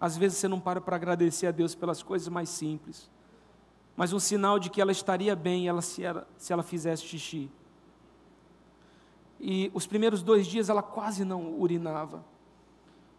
Às 0.00 0.16
vezes 0.16 0.38
você 0.38 0.48
não 0.48 0.60
para 0.60 0.80
para 0.80 0.96
agradecer 0.96 1.46
a 1.46 1.50
Deus 1.50 1.74
pelas 1.74 2.02
coisas 2.02 2.28
mais 2.28 2.48
simples, 2.48 3.10
mas 3.96 4.12
um 4.12 4.18
sinal 4.18 4.58
de 4.58 4.68
que 4.68 4.80
ela 4.80 4.92
estaria 4.92 5.34
bem 5.34 5.68
ela, 5.68 5.80
se, 5.80 6.02
ela, 6.02 6.26
se 6.36 6.52
ela 6.52 6.62
fizesse 6.62 7.04
xixi. 7.04 7.50
E 9.46 9.70
os 9.74 9.86
primeiros 9.86 10.22
dois 10.22 10.46
dias 10.46 10.70
ela 10.70 10.82
quase 10.82 11.22
não 11.22 11.52
urinava. 11.60 12.24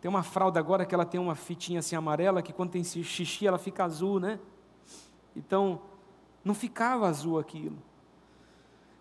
Tem 0.01 0.09
uma 0.09 0.23
fralda 0.23 0.59
agora 0.59 0.83
que 0.83 0.95
ela 0.95 1.05
tem 1.05 1.19
uma 1.21 1.35
fitinha 1.35 1.81
assim 1.81 1.95
amarela 1.95 2.41
que 2.41 2.51
quando 2.51 2.71
tem 2.71 2.83
xixi 2.83 3.45
ela 3.45 3.59
fica 3.59 3.83
azul, 3.83 4.19
né? 4.19 4.39
Então, 5.35 5.81
não 6.43 6.55
ficava 6.55 7.07
azul 7.07 7.37
aquilo. 7.37 7.77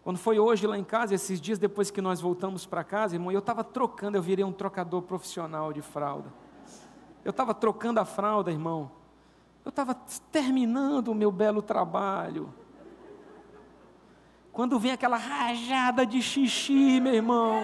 Quando 0.02 0.18
foi 0.18 0.38
hoje 0.38 0.66
lá 0.66 0.76
em 0.76 0.84
casa, 0.84 1.14
esses 1.14 1.40
dias 1.40 1.58
depois 1.58 1.90
que 1.90 2.02
nós 2.02 2.20
voltamos 2.20 2.66
para 2.66 2.84
casa, 2.84 3.16
irmão, 3.16 3.32
eu 3.32 3.38
estava 3.38 3.64
trocando, 3.64 4.18
eu 4.18 4.22
virei 4.22 4.44
um 4.44 4.52
trocador 4.52 5.00
profissional 5.00 5.72
de 5.72 5.80
fralda. 5.80 6.30
Eu 7.24 7.30
estava 7.30 7.54
trocando 7.54 8.00
a 8.00 8.04
fralda, 8.04 8.52
irmão. 8.52 8.90
Eu 9.64 9.70
estava 9.70 9.94
terminando 10.30 11.08
o 11.08 11.14
meu 11.14 11.32
belo 11.32 11.62
trabalho. 11.62 12.52
Quando 14.54 14.78
vem 14.78 14.92
aquela 14.92 15.16
rajada 15.16 16.06
de 16.06 16.22
xixi, 16.22 17.00
meu 17.00 17.12
irmão. 17.12 17.60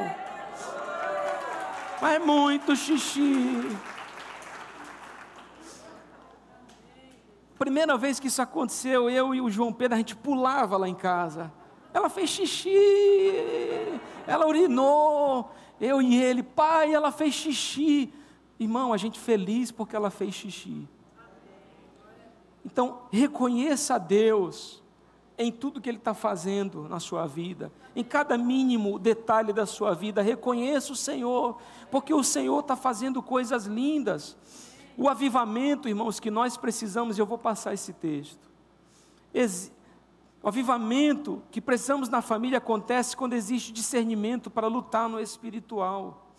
Mas 2.03 2.20
muito 2.26 2.74
xixi. 2.74 3.78
Primeira 7.57 7.97
vez 7.97 8.18
que 8.18 8.26
isso 8.26 8.43
aconteceu, 8.43 9.09
eu 9.09 9.32
e 9.32 9.41
o 9.41 9.49
João 9.49 9.72
Pedro, 9.72 9.95
a 9.95 9.99
gente 9.99 10.16
pulava 10.16 10.76
lá 10.76 10.88
em 10.88 10.95
casa. 10.95 11.53
Ela 11.95 12.11
fez 12.11 12.28
xixi, 12.28 12.72
ela 14.26 14.49
urinou, 14.49 15.53
eu 15.80 16.03
e 16.03 16.20
ele, 16.20 16.43
pai, 16.43 16.93
ela 16.93 17.12
fez 17.12 17.34
xixi. 17.34 18.12
Irmão, 18.59 18.93
a 18.93 18.97
gente 18.97 19.16
feliz 19.20 19.70
porque 19.70 19.95
ela 19.95 20.11
fez 20.11 20.34
xixi. 20.34 20.88
Então, 22.64 23.03
reconheça 23.12 23.95
a 23.95 23.99
Deus 23.99 24.80
em 25.43 25.51
tudo 25.51 25.80
que 25.80 25.88
Ele 25.88 25.97
está 25.97 26.12
fazendo 26.12 26.86
na 26.86 27.01
sua 27.01 27.26
vida, 27.26 27.72
em 27.97 28.05
cada 28.05 28.36
mínimo 28.36 28.99
detalhe 28.99 29.55
da 29.55 29.64
sua 29.64 29.95
vida. 29.95 30.20
Reconheça 30.20 30.93
o 30.93 30.97
Senhor, 30.97 31.57
porque 31.91 32.12
o 32.12 32.22
Senhor 32.22 32.61
está 32.61 32.76
fazendo 32.76 33.22
coisas 33.22 33.64
lindas. 33.64 34.36
O 34.99 35.09
avivamento, 35.09 35.88
irmãos, 35.88 36.20
que 36.20 36.30
nós 36.30 36.59
precisamos, 36.59 37.18
eu 37.18 37.24
vou 37.24 37.38
passar 37.38 37.72
esse 37.72 37.95
texto. 37.95 38.51
O 40.43 40.49
avivamento 40.49 41.43
que 41.51 41.59
precisamos 41.59 42.11
na 42.11 42.20
família 42.20 42.59
acontece 42.59 43.16
quando 43.16 43.32
existe 43.32 43.72
discernimento 43.72 44.51
para 44.51 44.66
lutar 44.66 45.09
no 45.09 45.18
espiritual. 45.18 46.34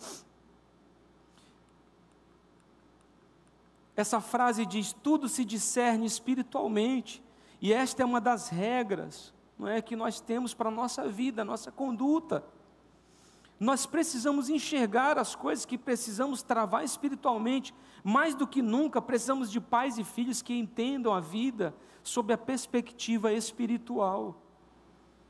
Essa 3.95 4.21
frase 4.21 4.63
diz: 4.63 4.93
tudo 4.93 5.27
se 5.27 5.43
discerne 5.43 6.05
espiritualmente. 6.05 7.23
E 7.61 7.71
esta 7.71 8.01
é 8.01 8.05
uma 8.05 8.19
das 8.19 8.49
regras, 8.49 9.31
não 9.57 9.67
é, 9.67 9.81
que 9.81 9.95
nós 9.95 10.19
temos 10.19 10.53
para 10.53 10.69
a 10.69 10.71
nossa 10.71 11.07
vida, 11.07 11.45
nossa 11.45 11.71
conduta. 11.71 12.43
Nós 13.59 13.85
precisamos 13.85 14.49
enxergar 14.49 15.19
as 15.19 15.35
coisas 15.35 15.63
que 15.63 15.77
precisamos 15.77 16.41
travar 16.41 16.83
espiritualmente, 16.83 17.71
mais 18.03 18.33
do 18.33 18.47
que 18.47 18.63
nunca 18.63 18.99
precisamos 18.99 19.51
de 19.51 19.61
pais 19.61 19.99
e 19.99 20.03
filhos 20.03 20.41
que 20.41 20.57
entendam 20.57 21.13
a 21.13 21.19
vida 21.19 21.71
sob 22.01 22.33
a 22.33 22.37
perspectiva 22.37 23.31
espiritual. 23.31 24.41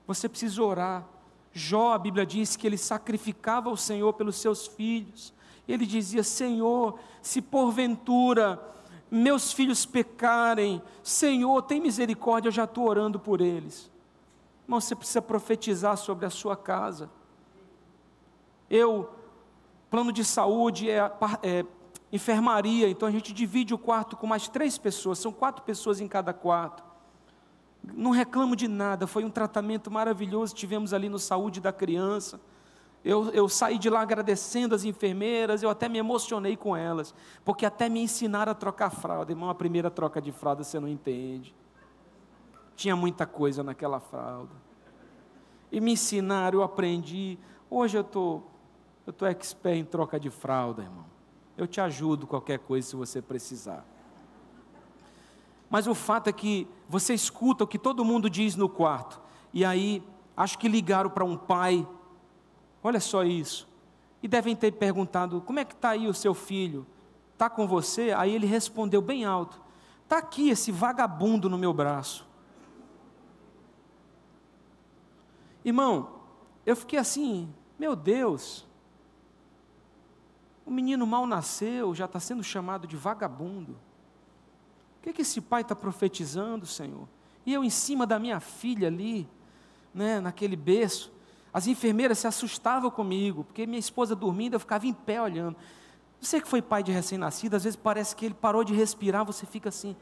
Você 0.07 0.29
precisa 0.29 0.63
orar. 0.63 1.05
Jó, 1.51 1.91
a 1.91 1.99
Bíblia 1.99 2.25
diz 2.25 2.55
que 2.55 2.65
ele 2.65 2.77
sacrificava 2.77 3.69
ao 3.69 3.75
Senhor 3.75 4.13
pelos 4.13 4.38
seus 4.38 4.65
filhos. 4.65 5.34
Ele 5.67 5.86
dizia: 5.86 6.23
Senhor, 6.23 6.97
se 7.21 7.41
porventura 7.41 8.57
meus 9.12 9.51
filhos 9.51 9.86
pecarem, 9.86 10.82
Senhor, 11.03 11.62
tem 11.64 11.82
misericórdia, 11.82 12.47
eu 12.47 12.53
já 12.53 12.64
estou 12.64 12.88
orando 12.88 13.20
por 13.20 13.41
eles. 13.41 13.91
Irmão, 14.64 14.80
você 14.80 14.95
precisa 14.95 15.22
profetizar 15.22 15.97
sobre 15.97 16.26
a 16.26 16.30
sua 16.30 16.55
casa. 16.55 17.09
Eu, 18.70 19.09
plano 19.89 20.14
de 20.14 20.24
saúde 20.24 20.89
é, 20.89 21.12
é 21.43 21.66
enfermaria, 22.09 22.89
então 22.89 23.05
a 23.05 23.12
gente 23.12 23.34
divide 23.34 23.74
o 23.74 23.78
quarto 23.78 24.16
com 24.16 24.26
mais 24.26 24.47
três 24.47 24.78
pessoas, 24.78 25.20
são 25.20 25.34
quatro 25.34 25.62
pessoas 25.64 25.99
em 25.99 26.07
cada 26.07 26.34
quarto. 26.34 26.82
Não 27.84 28.12
reclamo 28.12 28.55
de 28.55 28.70
nada, 28.70 29.07
foi 29.07 29.26
um 29.26 29.30
tratamento 29.30 29.91
maravilhoso, 29.91 30.55
tivemos 30.55 30.93
ali 30.93 31.09
no 31.09 31.20
saúde 31.20 31.59
da 31.59 31.74
criança. 31.74 32.39
Eu, 33.03 33.29
eu 33.31 33.49
saí 33.49 33.79
de 33.79 33.89
lá 33.89 34.01
agradecendo 34.01 34.75
as 34.75 34.83
enfermeiras, 34.83 35.63
eu 35.63 35.69
até 35.69 35.89
me 35.89 35.97
emocionei 35.97 36.55
com 36.55 36.75
elas, 36.75 37.15
porque 37.43 37.65
até 37.65 37.89
me 37.89 37.99
ensinaram 38.01 38.51
a 38.51 38.55
trocar 38.55 38.91
fralda. 38.91 39.31
Irmão, 39.31 39.49
a 39.49 39.55
primeira 39.55 39.89
troca 39.89 40.21
de 40.21 40.31
fralda 40.31 40.63
você 40.63 40.79
não 40.79 40.87
entende. 40.87 41.55
Tinha 42.75 42.95
muita 42.95 43.25
coisa 43.25 43.63
naquela 43.63 43.99
fralda. 43.99 44.53
E 45.71 45.81
me 45.81 45.93
ensinaram, 45.93 46.59
eu 46.59 46.63
aprendi. 46.63 47.39
Hoje 47.69 47.97
eu 47.97 48.03
tô, 48.03 48.41
eu 49.07 49.13
tô 49.13 49.25
expert 49.25 49.77
em 49.77 49.85
troca 49.85 50.19
de 50.19 50.29
fralda, 50.29 50.83
irmão. 50.83 51.05
Eu 51.57 51.65
te 51.65 51.81
ajudo 51.81 52.27
qualquer 52.27 52.59
coisa 52.59 52.87
se 52.87 52.95
você 52.95 53.21
precisar. 53.21 53.85
Mas 55.69 55.87
o 55.87 55.95
fato 55.95 56.27
é 56.27 56.33
que 56.33 56.67
você 56.87 57.13
escuta 57.13 57.63
o 57.63 57.67
que 57.67 57.79
todo 57.79 58.05
mundo 58.05 58.29
diz 58.29 58.55
no 58.55 58.69
quarto. 58.69 59.21
E 59.53 59.63
aí, 59.65 60.03
acho 60.35 60.57
que 60.59 60.67
ligaram 60.67 61.09
para 61.09 61.23
um 61.23 61.37
pai 61.37 61.87
Olha 62.84 62.99
só 62.99 63.23
isso. 63.23 63.67
E 64.21 64.27
devem 64.27 64.55
ter 64.55 64.71
perguntado: 64.73 65.41
como 65.41 65.59
é 65.59 65.65
que 65.65 65.73
está 65.73 65.91
aí 65.91 66.07
o 66.07 66.13
seu 66.13 66.34
filho? 66.34 66.86
Está 67.34 67.49
com 67.49 67.67
você? 67.67 68.11
Aí 68.11 68.34
ele 68.34 68.45
respondeu 68.45 69.01
bem 69.01 69.25
alto: 69.25 69.61
está 70.03 70.17
aqui 70.17 70.49
esse 70.49 70.71
vagabundo 70.71 71.49
no 71.49 71.57
meu 71.57 71.73
braço. 71.73 72.27
Irmão, 75.63 76.21
eu 76.65 76.75
fiquei 76.75 76.99
assim: 76.99 77.53
meu 77.77 77.95
Deus, 77.95 78.67
o 80.65 80.71
menino 80.71 81.05
mal 81.05 81.25
nasceu, 81.25 81.93
já 81.93 82.05
está 82.05 82.19
sendo 82.19 82.43
chamado 82.43 82.88
de 82.88 82.95
vagabundo. 82.95 83.73
O 84.97 85.01
que, 85.01 85.09
é 85.09 85.13
que 85.13 85.23
esse 85.23 85.41
pai 85.41 85.63
está 85.63 85.75
profetizando, 85.75 86.65
Senhor? 86.65 87.07
E 87.43 87.53
eu 87.53 87.63
em 87.63 87.71
cima 87.71 88.05
da 88.05 88.19
minha 88.19 88.39
filha 88.39 88.88
ali, 88.88 89.27
né, 89.91 90.19
naquele 90.19 90.55
berço, 90.55 91.11
as 91.53 91.67
enfermeiras 91.67 92.19
se 92.19 92.27
assustavam 92.27 92.89
comigo, 92.89 93.43
porque 93.43 93.65
minha 93.65 93.79
esposa 93.79 94.15
dormindo, 94.15 94.53
eu 94.53 94.59
ficava 94.59 94.87
em 94.87 94.93
pé 94.93 95.21
olhando. 95.21 95.55
Você 96.19 96.39
que 96.39 96.47
foi 96.47 96.61
pai 96.61 96.83
de 96.83 96.91
recém-nascido, 96.91 97.55
às 97.55 97.63
vezes 97.63 97.75
parece 97.75 98.15
que 98.15 98.25
ele 98.25 98.35
parou 98.35 98.63
de 98.63 98.73
respirar, 98.73 99.25
você 99.25 99.45
fica 99.45 99.69
assim, 99.69 99.95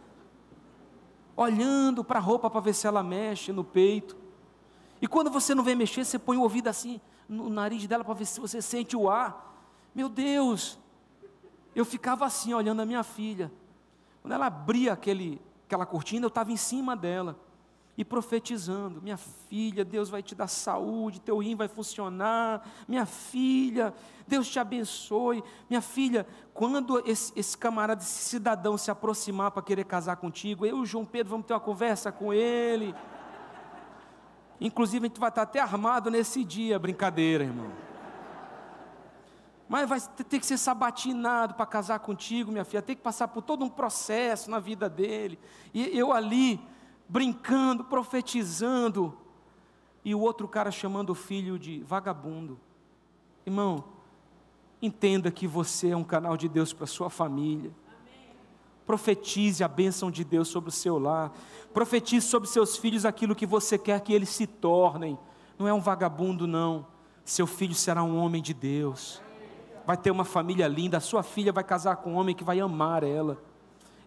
olhando 1.35 2.03
para 2.03 2.19
a 2.19 2.21
roupa 2.21 2.49
para 2.49 2.59
ver 2.59 2.73
se 2.73 2.85
ela 2.85 3.01
mexe 3.01 3.51
no 3.51 3.63
peito. 3.63 4.17
E 5.01 5.07
quando 5.07 5.31
você 5.31 5.55
não 5.55 5.63
vê 5.63 5.73
mexer, 5.73 6.05
você 6.05 6.19
põe 6.19 6.37
o 6.37 6.41
ouvido 6.41 6.67
assim 6.67 6.99
no 7.27 7.49
nariz 7.49 7.87
dela 7.87 8.03
para 8.03 8.13
ver 8.13 8.25
se 8.25 8.39
você 8.39 8.61
sente 8.61 8.97
o 8.97 9.09
ar. 9.09 9.55
Meu 9.95 10.09
Deus! 10.09 10.77
Eu 11.73 11.85
ficava 11.85 12.25
assim, 12.25 12.53
olhando 12.53 12.81
a 12.81 12.85
minha 12.85 13.03
filha. 13.03 13.51
Quando 14.21 14.33
ela 14.33 14.47
abria 14.47 14.91
aquele, 14.91 15.41
aquela 15.65 15.85
cortina, 15.85 16.25
eu 16.25 16.29
estava 16.29 16.51
em 16.51 16.57
cima 16.57 16.95
dela. 16.95 17.39
E 17.99 18.05
profetizando: 18.05 19.01
Minha 19.01 19.17
filha, 19.17 19.83
Deus 19.83 20.09
vai 20.09 20.23
te 20.23 20.33
dar 20.33 20.47
saúde, 20.47 21.19
teu 21.19 21.37
rim 21.37 21.53
vai 21.53 21.67
funcionar. 21.67 22.65
Minha 22.87 23.05
filha, 23.05 23.93
Deus 24.25 24.47
te 24.47 24.57
abençoe. 24.57 25.43
Minha 25.69 25.81
filha, 25.81 26.25
quando 26.53 27.03
esse, 27.05 27.33
esse 27.35 27.57
camarada, 27.57 28.01
esse 28.01 28.29
cidadão 28.29 28.77
se 28.77 28.89
aproximar 28.89 29.51
para 29.51 29.61
querer 29.61 29.83
casar 29.83 30.15
contigo, 30.15 30.65
eu 30.65 30.77
e 30.77 30.81
o 30.81 30.85
João 30.85 31.03
Pedro 31.03 31.31
vamos 31.31 31.45
ter 31.45 31.51
uma 31.51 31.59
conversa 31.59 32.09
com 32.09 32.31
ele. 32.31 32.95
Inclusive, 34.61 35.05
a 35.05 35.09
gente 35.09 35.19
vai 35.19 35.27
estar 35.27 35.41
até 35.41 35.59
armado 35.59 36.09
nesse 36.09 36.45
dia, 36.45 36.79
brincadeira, 36.79 37.43
irmão. 37.43 37.69
Mas 39.67 39.89
vai 39.89 39.99
ter 39.99 40.39
que 40.39 40.45
ser 40.45 40.57
sabatinado 40.57 41.53
para 41.53 41.65
casar 41.65 41.99
contigo, 41.99 42.49
minha 42.49 42.63
filha. 42.63 42.81
Tem 42.81 42.95
que 42.95 43.01
passar 43.01 43.27
por 43.27 43.41
todo 43.41 43.65
um 43.65 43.69
processo 43.69 44.49
na 44.49 44.57
vida 44.57 44.87
dele. 44.87 45.37
E 45.73 45.97
eu 45.97 46.13
ali, 46.13 46.65
brincando, 47.09 47.83
profetizando, 47.83 49.17
e 50.05 50.13
o 50.13 50.19
outro 50.21 50.47
cara 50.47 50.71
chamando 50.71 51.09
o 51.09 51.15
filho 51.15 51.57
de 51.57 51.81
vagabundo. 51.81 52.57
Irmão, 53.45 53.83
entenda 54.81 55.31
que 55.31 55.47
você 55.47 55.89
é 55.89 55.97
um 55.97 56.03
canal 56.03 56.37
de 56.37 56.47
Deus 56.47 56.71
para 56.71 56.85
sua 56.85 57.09
família. 57.09 57.71
Profetize 58.85 59.63
a 59.63 59.67
bênção 59.67 60.09
de 60.09 60.23
Deus 60.23 60.47
sobre 60.47 60.69
o 60.69 60.73
seu 60.73 60.97
lar. 60.97 61.31
Profetize 61.73 62.25
sobre 62.25 62.47
seus 62.47 62.77
filhos 62.77 63.05
aquilo 63.05 63.35
que 63.35 63.45
você 63.45 63.77
quer 63.77 63.99
que 64.01 64.13
eles 64.13 64.29
se 64.29 64.47
tornem. 64.47 65.17
Não 65.57 65.67
é 65.67 65.73
um 65.73 65.81
vagabundo, 65.81 66.47
não. 66.47 66.87
Seu 67.25 67.45
filho 67.45 67.75
será 67.75 68.03
um 68.03 68.17
homem 68.17 68.41
de 68.41 68.53
Deus. 68.53 69.21
Vai 69.85 69.97
ter 69.97 70.09
uma 70.09 70.25
família 70.25 70.67
linda. 70.67 70.97
A 70.97 71.01
sua 71.01 71.21
filha 71.21 71.51
vai 71.51 71.63
casar 71.63 71.97
com 71.97 72.13
um 72.13 72.15
homem 72.15 72.33
que 72.33 72.43
vai 72.43 72.59
amar 72.59 73.03
ela. 73.03 73.37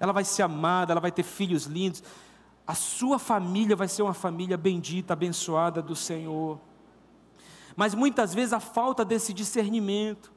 Ela 0.00 0.12
vai 0.12 0.24
ser 0.24 0.42
amada, 0.42 0.92
ela 0.92 1.00
vai 1.00 1.12
ter 1.12 1.22
filhos 1.22 1.66
lindos 1.66 2.02
a 2.66 2.74
sua 2.74 3.18
família 3.18 3.74
vai 3.74 3.88
ser 3.88 4.02
uma 4.02 4.14
família 4.14 4.56
bendita, 4.56 5.12
abençoada 5.12 5.82
do 5.82 5.96
Senhor. 5.96 6.60
Mas 7.74 7.94
muitas 7.94 8.32
vezes 8.32 8.52
a 8.52 8.60
falta 8.60 9.04
desse 9.04 9.32
discernimento 9.32 10.32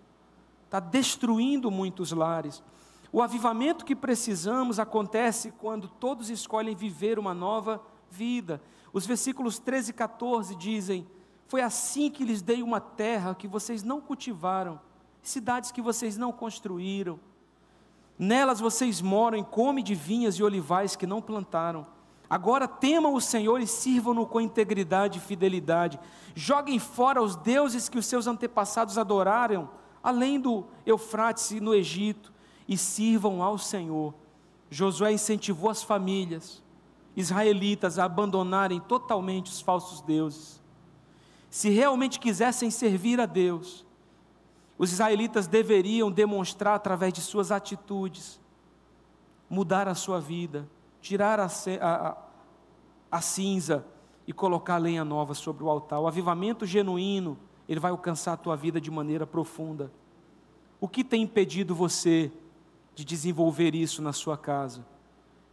está 0.66 0.80
destruindo 0.80 1.70
muitos 1.70 2.12
lares. 2.12 2.64
O 3.12 3.22
avivamento 3.22 3.86
que 3.86 3.96
precisamos 3.96 4.80
acontece 4.80 5.52
quando 5.52 5.88
todos 5.88 6.30
escolhem 6.30 6.76
viver 6.76 7.20
uma 7.20 7.34
nova 7.34 7.82
vida. 8.10 8.62
Os 8.92 9.06
versículos 9.06 9.60
13 9.60 9.92
e 9.92 9.94
14 9.94 10.56
dizem: 10.56 11.08
Foi 11.48 11.62
assim 11.62 12.10
que 12.10 12.26
lhes 12.26 12.42
dei 12.42 12.64
uma 12.64 12.82
terra 12.82 13.36
que 13.36 13.48
vocês 13.48 13.84
não 13.84 14.02
cultivaram, 14.02 14.80
cidades 15.22 15.72
que 15.72 15.82
vocês 15.82 16.18
não 16.18 16.32
construíram. 16.32 17.20
Nelas 18.18 18.60
vocês 18.60 19.02
moram 19.02 19.38
e 19.38 19.44
comem 19.44 19.84
de 19.84 19.94
vinhas 19.94 20.36
e 20.36 20.44
olivais 20.44 20.96
que 20.96 21.06
não 21.06 21.22
plantaram. 21.22 21.95
Agora 22.30 22.68
temam 22.68 23.14
o 23.14 23.22
Senhor 23.22 23.62
e 23.62 23.68
sirvam-no 23.68 24.26
com 24.26 24.42
integridade 24.42 25.20
e 25.20 25.22
fidelidade. 25.22 26.00
Joguem 26.34 26.80
fora 26.80 27.22
os 27.22 27.36
deuses 27.36 27.88
que 27.88 27.98
os 27.98 28.06
seus 28.06 28.28
antepassados 28.28 28.98
adoraram, 28.98 29.70
além 30.04 30.40
do 30.40 30.66
Eufrates 30.86 31.52
e 31.52 31.60
no 31.60 31.74
Egito, 31.74 32.34
e 32.68 32.78
sirvam 32.78 33.44
ao 33.44 33.58
Senhor. 33.58 34.14
Josué 34.70 35.12
incentivou 35.12 35.70
as 35.70 35.84
famílias 35.84 36.64
israelitas 37.16 37.98
a 37.98 38.06
abandonarem 38.06 38.80
totalmente 38.80 39.52
os 39.52 39.62
falsos 39.62 40.02
deuses. 40.02 40.62
Se 41.50 41.70
realmente 41.70 42.20
quisessem 42.20 42.70
servir 42.70 43.22
a 43.22 43.26
Deus, 43.26 43.86
os 44.78 44.92
israelitas 44.92 45.48
deveriam 45.48 46.12
demonstrar 46.12 46.76
através 46.76 47.14
de 47.14 47.22
suas 47.22 47.52
atitudes, 47.52 48.42
mudar 49.50 49.88
a 49.88 49.96
sua 49.96 50.20
vida, 50.20 50.68
tirar 51.06 51.40
a, 51.40 51.48
a, 51.82 52.18
a 53.12 53.22
cinza 53.22 53.86
e 54.26 54.34
colocar 54.34 54.78
lenha 54.78 55.06
nova 55.06 55.36
sobre 55.36 55.64
o 55.64 55.70
altar. 55.70 56.00
O 56.00 56.08
avivamento 56.08 56.66
genuíno, 56.66 57.38
ele 57.70 57.80
vai 57.80 57.92
alcançar 57.92 58.34
a 58.34 58.38
tua 58.38 58.56
vida 58.56 58.82
de 58.82 58.90
maneira 58.90 59.28
profunda. 59.28 59.92
O 60.82 60.88
que 60.88 61.04
tem 61.04 61.22
impedido 61.22 61.76
você 61.76 62.32
de 62.96 63.06
desenvolver 63.06 63.76
isso 63.76 64.02
na 64.02 64.12
sua 64.12 64.36
casa? 64.36 64.84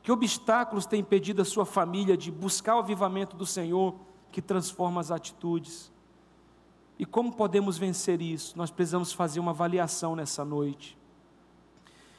Que 0.02 0.10
obstáculos 0.10 0.86
tem 0.86 1.00
impedido 1.00 1.42
a 1.42 1.44
sua 1.44 1.66
família 1.66 2.16
de 2.16 2.30
buscar 2.30 2.76
o 2.76 2.78
avivamento 2.78 3.36
do 3.36 3.44
Senhor 3.44 3.94
que 4.30 4.40
transforma 4.40 5.02
as 5.02 5.10
atitudes? 5.10 5.92
E 6.98 7.04
como 7.04 7.30
podemos 7.30 7.76
vencer 7.76 8.22
isso? 8.22 8.56
Nós 8.56 8.70
precisamos 8.70 9.12
fazer 9.12 9.38
uma 9.38 9.50
avaliação 9.50 10.16
nessa 10.16 10.46
noite 10.46 10.96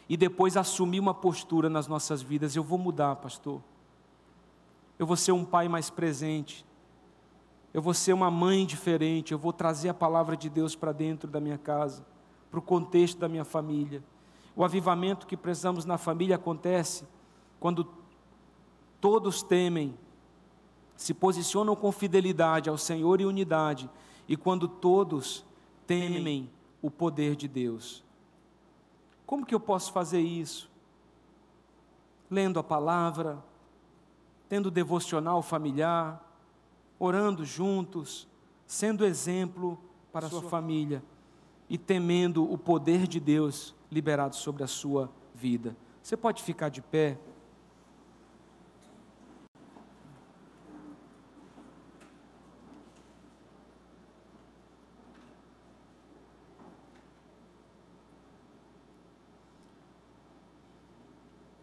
e 0.07 0.17
depois 0.17 0.57
assumir 0.57 0.99
uma 0.99 1.13
postura 1.13 1.69
nas 1.69 1.87
nossas 1.87 2.21
vidas. 2.21 2.55
Eu 2.55 2.63
vou 2.63 2.77
mudar, 2.77 3.15
pastor. 3.15 3.61
Eu 4.99 5.05
vou 5.05 5.15
ser 5.15 5.31
um 5.31 5.45
pai 5.45 5.67
mais 5.67 5.89
presente. 5.89 6.65
Eu 7.73 7.81
vou 7.81 7.93
ser 7.93 8.13
uma 8.13 8.29
mãe 8.29 8.65
diferente. 8.65 9.31
Eu 9.31 9.39
vou 9.39 9.53
trazer 9.53 9.89
a 9.89 9.93
palavra 9.93 10.35
de 10.35 10.49
Deus 10.49 10.75
para 10.75 10.91
dentro 10.91 11.29
da 11.29 11.39
minha 11.39 11.57
casa, 11.57 12.05
para 12.51 12.59
o 12.59 12.61
contexto 12.61 13.17
da 13.17 13.27
minha 13.27 13.45
família. 13.45 14.03
O 14.55 14.63
avivamento 14.63 15.25
que 15.25 15.35
precisamos 15.35 15.85
na 15.85 15.97
família 15.97 16.35
acontece 16.35 17.07
quando 17.59 17.87
todos 18.99 19.41
temem, 19.41 19.97
se 20.95 21.13
posicionam 21.13 21.75
com 21.75 21.91
fidelidade 21.91 22.69
ao 22.69 22.77
Senhor 22.77 23.19
e 23.19 23.25
unidade, 23.25 23.89
e 24.27 24.37
quando 24.37 24.67
todos 24.67 25.45
temem 25.87 26.49
o 26.81 26.91
poder 26.91 27.35
de 27.35 27.47
Deus. 27.47 28.03
Como 29.33 29.47
que 29.47 29.55
eu 29.55 29.59
posso 29.59 29.91
fazer 29.91 30.19
isso? 30.19 30.69
Lendo 32.29 32.59
a 32.59 32.63
palavra, 32.63 33.43
tendo 34.47 34.69
devocional 34.69 35.41
familiar, 35.41 36.23
orando 36.99 37.43
juntos, 37.43 38.27
sendo 38.67 39.03
exemplo 39.03 39.79
para 40.11 40.27
a 40.27 40.29
sua 40.29 40.43
família 40.43 41.03
e 41.67 41.79
temendo 41.79 42.43
o 42.43 42.59
poder 42.59 43.07
de 43.07 43.19
Deus 43.19 43.73
liberado 43.91 44.35
sobre 44.35 44.61
a 44.63 44.67
sua 44.67 45.09
vida. 45.33 45.75
Você 46.03 46.15
pode 46.15 46.43
ficar 46.43 46.69
de 46.69 46.83
pé? 46.83 47.17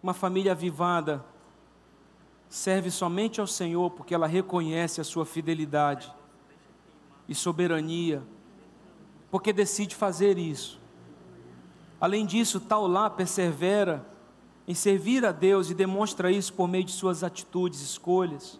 Uma 0.02 0.14
família 0.14 0.52
avivada 0.52 1.24
serve 2.48 2.90
somente 2.90 3.40
ao 3.40 3.46
Senhor 3.46 3.90
porque 3.90 4.14
ela 4.14 4.26
reconhece 4.26 5.00
a 5.00 5.04
sua 5.04 5.24
fidelidade 5.24 6.12
e 7.28 7.34
soberania, 7.34 8.22
porque 9.30 9.52
decide 9.52 9.94
fazer 9.94 10.36
isso. 10.36 10.80
Além 12.00 12.24
disso, 12.24 12.58
tal 12.58 12.86
lá 12.86 13.10
persevera 13.10 14.04
em 14.66 14.74
servir 14.74 15.24
a 15.24 15.32
Deus 15.32 15.70
e 15.70 15.74
demonstra 15.74 16.30
isso 16.30 16.52
por 16.52 16.66
meio 16.66 16.84
de 16.84 16.92
suas 16.92 17.22
atitudes, 17.22 17.80
escolhas. 17.80 18.58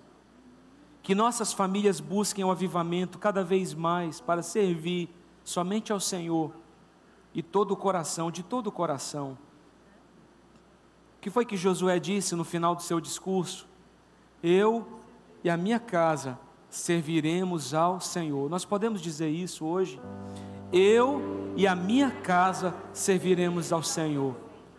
Que 1.02 1.14
nossas 1.14 1.52
famílias 1.52 2.00
busquem 2.00 2.44
o 2.44 2.50
avivamento 2.50 3.18
cada 3.18 3.42
vez 3.42 3.72
mais 3.72 4.20
para 4.20 4.42
servir 4.42 5.08
somente 5.42 5.90
ao 5.90 5.98
Senhor 5.98 6.52
e 7.34 7.42
todo 7.42 7.72
o 7.72 7.76
coração, 7.76 8.30
de 8.30 8.42
todo 8.42 8.66
o 8.66 8.72
coração. 8.72 9.38
O 11.20 11.22
que 11.22 11.28
foi 11.28 11.44
que 11.44 11.54
Josué 11.54 11.98
disse 11.98 12.34
no 12.34 12.44
final 12.44 12.74
do 12.74 12.80
seu 12.80 12.98
discurso? 12.98 13.68
Eu 14.42 14.88
e 15.44 15.50
a 15.50 15.56
minha 15.56 15.78
casa 15.78 16.38
serviremos 16.70 17.74
ao 17.74 18.00
Senhor. 18.00 18.48
Nós 18.48 18.64
podemos 18.64 19.02
dizer 19.02 19.28
isso 19.28 19.66
hoje? 19.66 20.00
Eu 20.72 21.52
e 21.56 21.66
a 21.66 21.76
minha 21.76 22.10
casa 22.10 22.74
serviremos 22.94 23.70
ao 23.70 23.82
Senhor. 23.82 24.34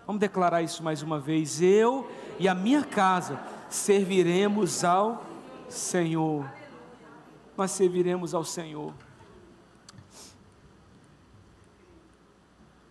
Vamos 0.07 0.19
declarar 0.19 0.63
isso 0.63 0.81
mais 0.81 1.03
uma 1.03 1.19
vez. 1.19 1.61
Eu 1.61 2.09
e 2.39 2.47
a 2.47 2.55
minha 2.55 2.83
casa 2.83 3.39
serviremos 3.69 4.83
ao 4.83 5.23
Senhor. 5.69 6.51
Nós 7.55 7.69
serviremos 7.69 8.33
ao 8.33 8.43
Senhor. 8.43 8.95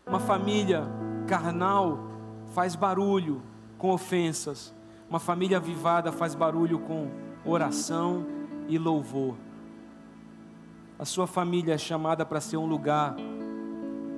Uma 0.06 0.20
família 0.20 0.86
carnal 1.26 2.09
faz 2.50 2.74
barulho 2.74 3.42
com 3.78 3.90
ofensas. 3.90 4.74
Uma 5.08 5.18
família 5.18 5.56
avivada 5.56 6.12
faz 6.12 6.34
barulho 6.34 6.78
com 6.80 7.10
oração 7.44 8.26
e 8.68 8.78
louvor. 8.78 9.36
A 10.98 11.04
sua 11.04 11.26
família 11.26 11.74
é 11.74 11.78
chamada 11.78 12.24
para 12.26 12.40
ser 12.40 12.56
um 12.56 12.66
lugar 12.66 13.16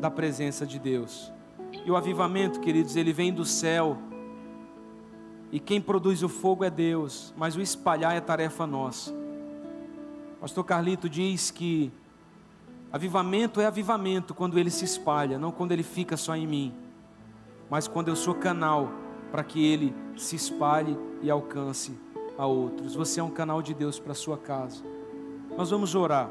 da 0.01 0.11
presença 0.11 0.67
de 0.67 0.79
Deus. 0.79 1.33
E 1.85 1.91
o 1.91 1.97
avivamento, 1.97 2.61
queridos, 2.61 2.97
ele 2.97 3.13
vem 3.13 3.33
do 3.33 3.45
céu. 3.45 3.97
E 5.51 5.61
quem 5.61 5.81
produz 5.81 6.23
o 6.23 6.29
fogo 6.29 6.65
é 6.65 6.71
Deus, 6.71 7.33
mas 7.37 7.55
o 7.55 7.61
espalhar 7.61 8.17
é 8.17 8.21
tarefa 8.21 8.67
nossa. 8.67 9.15
Pastor 10.41 10.65
Carlito 10.65 11.09
diz 11.09 11.51
que 11.51 11.93
avivamento 12.91 13.61
é 13.61 13.67
avivamento 13.67 14.35
quando 14.35 14.59
ele 14.59 14.71
se 14.71 14.85
espalha, 14.85 15.39
não 15.39 15.53
quando 15.53 15.73
ele 15.73 15.85
fica 15.85 16.17
só 16.17 16.35
em 16.35 16.47
mim 16.47 16.82
mas 17.73 17.89
quando 17.89 18.09
eu 18.09 18.17
sou 18.17 18.35
canal 18.35 18.93
para 19.31 19.43
que 19.43 19.65
ele 19.65 19.95
se 20.15 20.37
espalhe 20.37 20.95
e 21.23 21.31
alcance 21.31 21.99
a 22.37 22.45
outros. 22.45 22.95
Você 22.95 23.19
é 23.19 23.23
um 23.23 23.31
canal 23.31 23.63
de 23.63 23.73
Deus 23.73 23.99
para 23.99 24.13
sua 24.13 24.37
casa. 24.37 24.85
Nós 25.57 25.71
vamos 25.71 25.95
orar. 25.95 26.31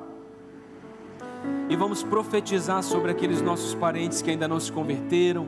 E 1.67 1.75
vamos 1.75 2.03
profetizar 2.03 2.83
sobre 2.83 3.09
aqueles 3.09 3.41
nossos 3.41 3.73
parentes 3.73 4.21
que 4.21 4.29
ainda 4.29 4.47
não 4.47 4.59
se 4.59 4.71
converteram. 4.71 5.47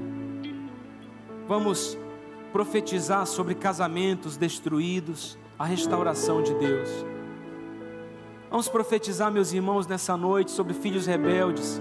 Vamos 1.48 1.96
profetizar 2.52 3.28
sobre 3.28 3.54
casamentos 3.54 4.36
destruídos, 4.36 5.38
a 5.60 5.66
restauração 5.66 6.42
de 6.42 6.56
Deus. 6.56 6.90
Vamos 8.50 8.68
profetizar, 8.68 9.32
meus 9.32 9.54
irmãos, 9.54 9.86
nessa 9.86 10.18
noite 10.18 10.50
sobre 10.50 10.74
filhos 10.74 11.06
rebeldes, 11.06 11.80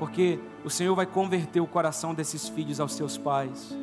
porque 0.00 0.40
o 0.64 0.70
Senhor 0.70 0.94
vai 0.94 1.04
converter 1.04 1.60
o 1.60 1.66
coração 1.66 2.14
desses 2.14 2.48
filhos 2.48 2.80
aos 2.80 2.94
seus 2.94 3.18
pais. 3.18 3.76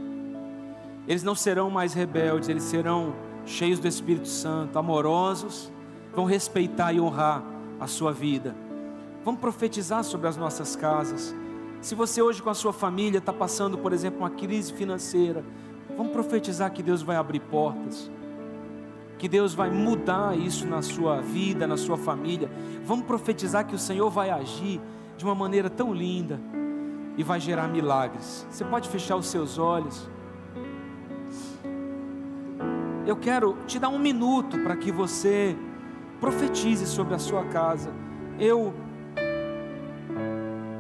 Eles 1.07 1.21
não 1.21 1.35
serão 1.35 1.69
mais 1.69 1.93
rebeldes, 1.93 2.49
eles 2.49 2.63
serão 2.63 3.13
cheios 3.45 3.79
do 3.79 3.87
Espírito 3.87 4.27
Santo, 4.27 4.79
amorosos, 4.79 5.71
vão 6.11 6.25
respeitar 6.25 6.91
e 6.91 6.99
honrar 6.99 7.43
a 7.79 7.85
sua 7.85 8.11
vida. 8.11 8.55
Vamos 9.23 9.39
profetizar 9.39 10.03
sobre 10.03 10.27
as 10.27 10.35
nossas 10.35 10.75
casas. 10.75 11.35
Se 11.81 11.93
você 11.93 12.19
hoje 12.19 12.41
com 12.41 12.49
a 12.49 12.55
sua 12.55 12.73
família 12.73 13.19
está 13.19 13.31
passando, 13.31 13.77
por 13.77 13.93
exemplo, 13.93 14.19
uma 14.19 14.31
crise 14.31 14.73
financeira, 14.73 15.43
vamos 15.95 16.11
profetizar 16.11 16.71
que 16.71 16.81
Deus 16.81 17.03
vai 17.03 17.15
abrir 17.15 17.41
portas, 17.41 18.09
que 19.19 19.27
Deus 19.27 19.53
vai 19.53 19.69
mudar 19.69 20.35
isso 20.35 20.65
na 20.65 20.81
sua 20.81 21.21
vida, 21.21 21.67
na 21.67 21.77
sua 21.77 21.97
família. 21.97 22.49
Vamos 22.83 23.05
profetizar 23.05 23.67
que 23.67 23.75
o 23.75 23.79
Senhor 23.79 24.09
vai 24.09 24.31
agir 24.31 24.81
de 25.15 25.23
uma 25.23 25.35
maneira 25.35 25.69
tão 25.69 25.93
linda 25.93 26.39
e 27.17 27.23
vai 27.23 27.39
gerar 27.39 27.67
milagres. 27.67 28.45
Você 28.49 28.63
pode 28.63 28.89
fechar 28.89 29.15
os 29.15 29.27
seus 29.27 29.57
olhos. 29.57 30.09
Eu 33.05 33.15
quero 33.15 33.57
te 33.67 33.79
dar 33.79 33.89
um 33.89 33.99
minuto 33.99 34.59
para 34.59 34.75
que 34.75 34.91
você 34.91 35.55
profetize 36.19 36.85
sobre 36.85 37.15
a 37.15 37.19
sua 37.19 37.43
casa. 37.45 37.91
Eu, 38.39 38.73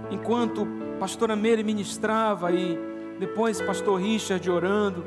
enquanto 0.09 0.67
pastora 0.99 1.35
Meire 1.35 1.63
ministrava 1.63 2.51
e 2.51 2.79
depois 3.19 3.61
pastor 3.61 3.99
Richard 3.99 4.49
orando, 4.49 5.03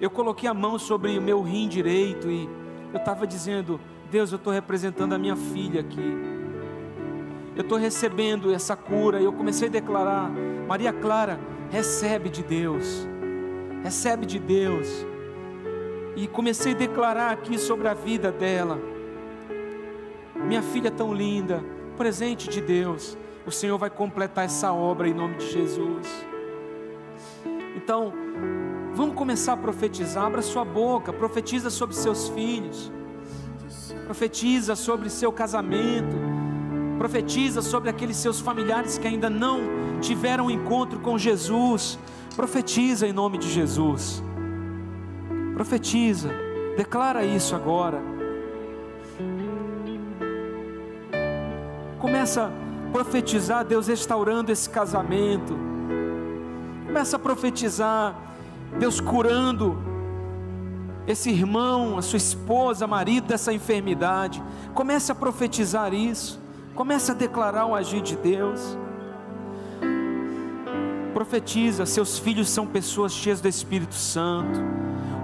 eu 0.00 0.10
coloquei 0.10 0.48
a 0.48 0.54
mão 0.54 0.78
sobre 0.78 1.18
o 1.18 1.22
meu 1.22 1.42
rim 1.42 1.68
direito 1.68 2.30
e 2.30 2.48
eu 2.92 2.98
estava 2.98 3.26
dizendo: 3.26 3.80
Deus, 4.10 4.32
eu 4.32 4.36
estou 4.36 4.52
representando 4.52 5.12
a 5.12 5.18
minha 5.18 5.36
filha 5.36 5.80
aqui. 5.80 6.33
Eu 7.56 7.62
estou 7.62 7.78
recebendo 7.78 8.52
essa 8.52 8.76
cura. 8.76 9.20
E 9.20 9.24
eu 9.24 9.32
comecei 9.32 9.68
a 9.68 9.70
declarar: 9.70 10.30
Maria 10.66 10.92
Clara, 10.92 11.38
recebe 11.70 12.28
de 12.28 12.42
Deus, 12.42 13.06
recebe 13.82 14.26
de 14.26 14.38
Deus 14.38 14.88
e 16.16 16.28
comecei 16.28 16.72
a 16.72 16.76
declarar 16.76 17.32
aqui 17.32 17.58
sobre 17.58 17.88
a 17.88 17.94
vida 17.94 18.30
dela. 18.30 18.78
Minha 20.34 20.62
filha 20.62 20.90
tão 20.90 21.12
linda, 21.12 21.64
presente 21.96 22.48
de 22.48 22.60
Deus, 22.60 23.16
o 23.46 23.50
Senhor 23.50 23.78
vai 23.78 23.90
completar 23.90 24.44
essa 24.44 24.72
obra 24.72 25.08
em 25.08 25.14
nome 25.14 25.36
de 25.36 25.50
Jesus. 25.50 26.06
Então, 27.76 28.12
vamos 28.94 29.14
começar 29.14 29.54
a 29.54 29.56
profetizar. 29.56 30.24
Abra 30.24 30.42
sua 30.42 30.64
boca, 30.64 31.12
profetiza 31.12 31.70
sobre 31.70 31.96
seus 31.96 32.28
filhos, 32.28 32.92
profetiza 34.04 34.76
sobre 34.76 35.10
seu 35.10 35.32
casamento, 35.32 36.16
profetiza 36.98 37.62
sobre 37.62 37.90
aqueles 37.90 38.16
seus 38.16 38.40
familiares 38.40 38.98
que 38.98 39.06
ainda 39.06 39.28
não 39.28 39.60
tiveram 40.00 40.46
um 40.46 40.50
encontro 40.50 41.00
com 41.00 41.18
Jesus. 41.18 41.98
Profetiza 42.36 43.06
em 43.06 43.12
nome 43.12 43.38
de 43.38 43.48
Jesus. 43.50 44.22
Profetiza, 45.54 46.30
declara 46.76 47.24
isso 47.24 47.54
agora. 47.54 48.02
Começa 51.98 52.46
a 52.46 52.90
profetizar 52.92 53.64
Deus 53.64 53.86
restaurando 53.86 54.52
esse 54.52 54.68
casamento. 54.68 55.56
Começa 56.86 57.16
a 57.16 57.18
profetizar 57.18 58.14
Deus 58.78 59.00
curando 59.00 59.78
esse 61.06 61.30
irmão, 61.30 61.98
a 61.98 62.02
sua 62.02 62.16
esposa, 62.16 62.86
marido 62.86 63.26
dessa 63.26 63.52
enfermidade. 63.52 64.42
Comece 64.74 65.12
a 65.12 65.14
profetizar 65.14 65.94
isso. 65.94 66.43
Comece 66.74 67.12
a 67.12 67.14
declarar 67.14 67.66
o 67.66 67.74
agir 67.74 68.00
de 68.00 68.16
Deus. 68.16 68.76
Profetiza, 71.12 71.86
seus 71.86 72.18
filhos 72.18 72.48
são 72.48 72.66
pessoas 72.66 73.12
cheias 73.12 73.40
do 73.40 73.48
Espírito 73.48 73.94
Santo. 73.94 74.60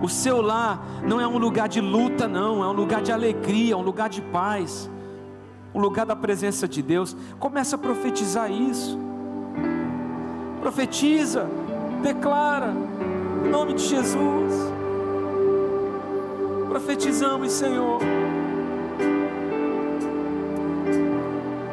O 0.01 0.09
seu 0.09 0.40
lar 0.40 0.80
não 1.05 1.20
é 1.20 1.26
um 1.26 1.36
lugar 1.36 1.68
de 1.68 1.80
luta, 1.80 2.28
não, 2.28 2.62
é 2.62 2.68
um 2.68 2.72
lugar 2.72 3.03
de 3.03 3.12
alegria, 3.12 3.76
um 3.76 3.82
lugar 3.82 4.09
de 4.09 4.22
paz, 4.22 4.88
um 5.74 5.80
lugar 5.80 6.07
da 6.07 6.14
presença 6.14 6.68
de 6.68 6.80
Deus. 6.80 7.16
Começa 7.38 7.74
a 7.74 7.78
profetizar 7.78 8.51
isso. 8.51 8.98
Profetiza, 10.61 11.48
declara, 12.03 12.72
em 13.44 13.51
nome 13.51 13.74
de 13.74 13.82
Jesus. 13.82 14.55
Profetizamos, 16.68 17.53
Senhor. 17.53 18.01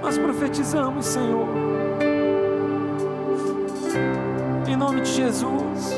Nós 0.07 0.17
profetizamos, 0.17 1.05
Senhor. 1.05 1.49
Em 4.65 4.77
nome 4.77 5.01
de 5.01 5.11
Jesus. 5.11 5.97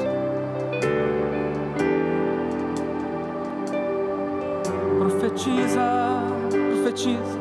profetiza, 4.97 6.23
profetiza. 6.49 7.38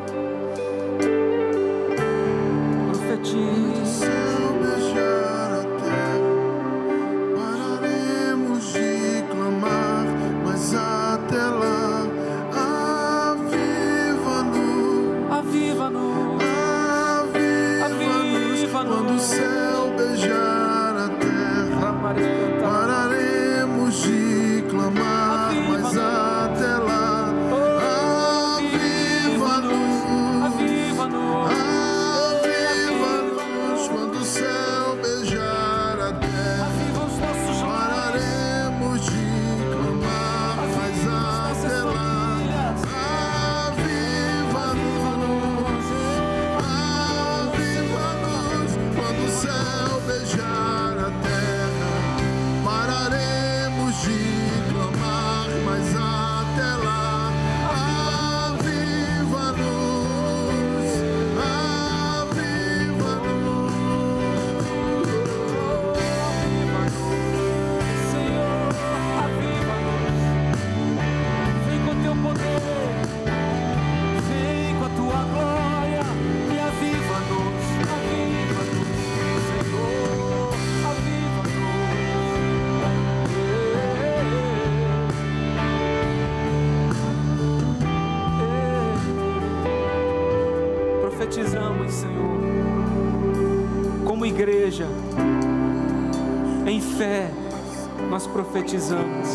Profetizamos. 98.69 99.29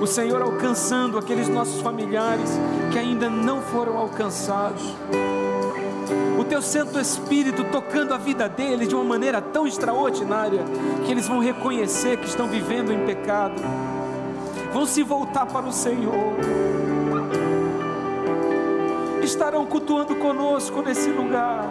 O 0.00 0.06
Senhor 0.06 0.40
alcançando 0.40 1.18
aqueles 1.18 1.48
nossos 1.48 1.80
familiares 1.80 2.50
que 2.92 2.98
ainda 2.98 3.28
não 3.28 3.60
foram 3.60 3.98
alcançados. 3.98 4.82
O 6.38 6.44
teu 6.44 6.62
Santo 6.62 7.00
Espírito 7.00 7.64
tocando 7.64 8.14
a 8.14 8.18
vida 8.18 8.48
deles 8.48 8.88
de 8.88 8.94
uma 8.94 9.04
maneira 9.04 9.40
tão 9.40 9.66
extraordinária 9.66 10.62
que 11.04 11.10
eles 11.10 11.26
vão 11.26 11.40
reconhecer 11.40 12.18
que 12.18 12.26
estão 12.26 12.46
vivendo 12.46 12.92
em 12.92 13.04
pecado 13.04 13.60
vão 14.72 14.86
se 14.86 15.02
voltar 15.04 15.46
para 15.46 15.66
o 15.66 15.72
Senhor, 15.72 16.34
estarão 19.22 19.64
cultuando 19.66 20.16
conosco 20.16 20.82
nesse 20.82 21.10
lugar. 21.10 21.64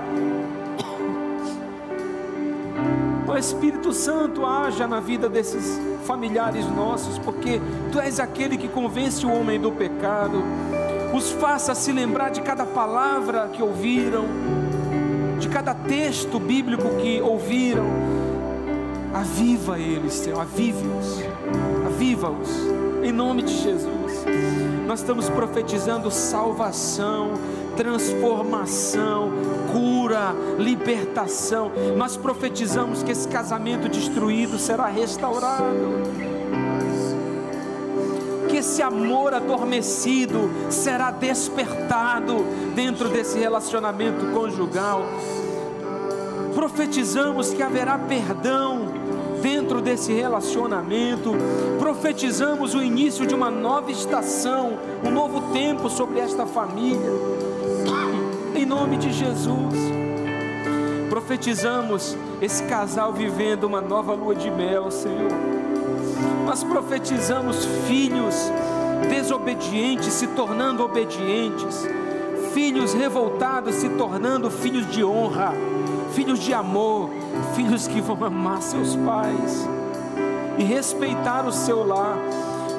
O 3.27 3.37
Espírito 3.37 3.91
Santo 3.91 4.45
haja 4.45 4.87
na 4.87 5.01
vida 5.01 5.27
desses 5.27 5.92
familiares 6.03 6.65
nossos, 6.67 7.17
porque 7.17 7.61
Tu 7.91 7.99
és 7.99 8.19
aquele 8.19 8.57
que 8.57 8.67
convence 8.67 9.25
o 9.25 9.31
homem 9.31 9.59
do 9.59 9.71
pecado, 9.71 10.43
os 11.13 11.31
faça 11.31 11.75
se 11.75 11.91
lembrar 11.91 12.29
de 12.29 12.41
cada 12.41 12.65
palavra 12.65 13.49
que 13.49 13.61
ouviram, 13.61 14.25
de 15.39 15.47
cada 15.47 15.73
texto 15.73 16.39
bíblico 16.39 16.95
que 16.97 17.21
ouviram. 17.21 17.85
Aviva 19.13 19.77
eles, 19.77 20.13
Senhor, 20.13 20.41
avive-os, 20.41 21.21
aviva-os, 21.85 22.49
em 23.03 23.11
nome 23.11 23.43
de 23.43 23.55
Jesus. 23.61 24.25
Nós 24.87 25.01
estamos 25.01 25.29
profetizando 25.29 26.09
salvação, 26.09 27.33
transformação, 27.77 29.31
cura, 29.73 30.33
libertação. 30.59 31.71
Nós 31.97 32.15
profetizamos 32.15 33.01
que 33.01 33.11
esse 33.11 33.27
casamento 33.27 33.89
destruído 33.89 34.59
será 34.59 34.85
restaurado. 34.85 35.73
Que 38.47 38.57
esse 38.57 38.83
amor 38.83 39.33
adormecido 39.33 40.49
será 40.69 41.09
despertado 41.09 42.45
dentro 42.75 43.09
desse 43.09 43.39
relacionamento 43.39 44.27
conjugal. 44.27 45.03
Profetizamos 46.53 47.51
que 47.51 47.63
haverá 47.63 47.97
perdão 47.97 48.93
dentro 49.41 49.81
desse 49.81 50.13
relacionamento. 50.13 51.31
Profetizamos 51.79 52.75
o 52.75 52.81
início 52.81 53.25
de 53.25 53.33
uma 53.33 53.49
nova 53.49 53.91
estação, 53.91 54.77
um 55.03 55.09
novo 55.09 55.51
tempo 55.51 55.89
sobre 55.89 56.19
esta 56.19 56.45
família. 56.45 57.42
Em 58.63 58.65
nome 58.65 58.95
de 58.95 59.11
Jesus. 59.11 59.75
Profetizamos 61.09 62.15
esse 62.41 62.63
casal 62.63 63.11
vivendo 63.11 63.65
uma 63.65 63.81
nova 63.81 64.13
lua 64.13 64.33
de 64.33 64.49
mel, 64.49 64.89
Senhor. 64.89 65.33
Nós 66.45 66.63
profetizamos 66.63 67.65
filhos 67.85 68.33
desobedientes 69.09 70.13
se 70.13 70.27
tornando 70.27 70.81
obedientes, 70.81 71.85
filhos 72.53 72.93
revoltados 72.93 73.75
se 73.75 73.89
tornando 73.89 74.49
filhos 74.49 74.89
de 74.89 75.03
honra 75.03 75.53
filhos 76.13 76.39
de 76.39 76.53
amor, 76.53 77.09
filhos 77.55 77.85
que 77.85 77.99
vão 77.99 78.23
amar 78.23 78.61
seus 78.61 78.95
pais 78.95 79.67
e 80.57 80.63
respeitar 80.63 81.45
o 81.45 81.51
seu 81.51 81.85
lar. 81.85 82.17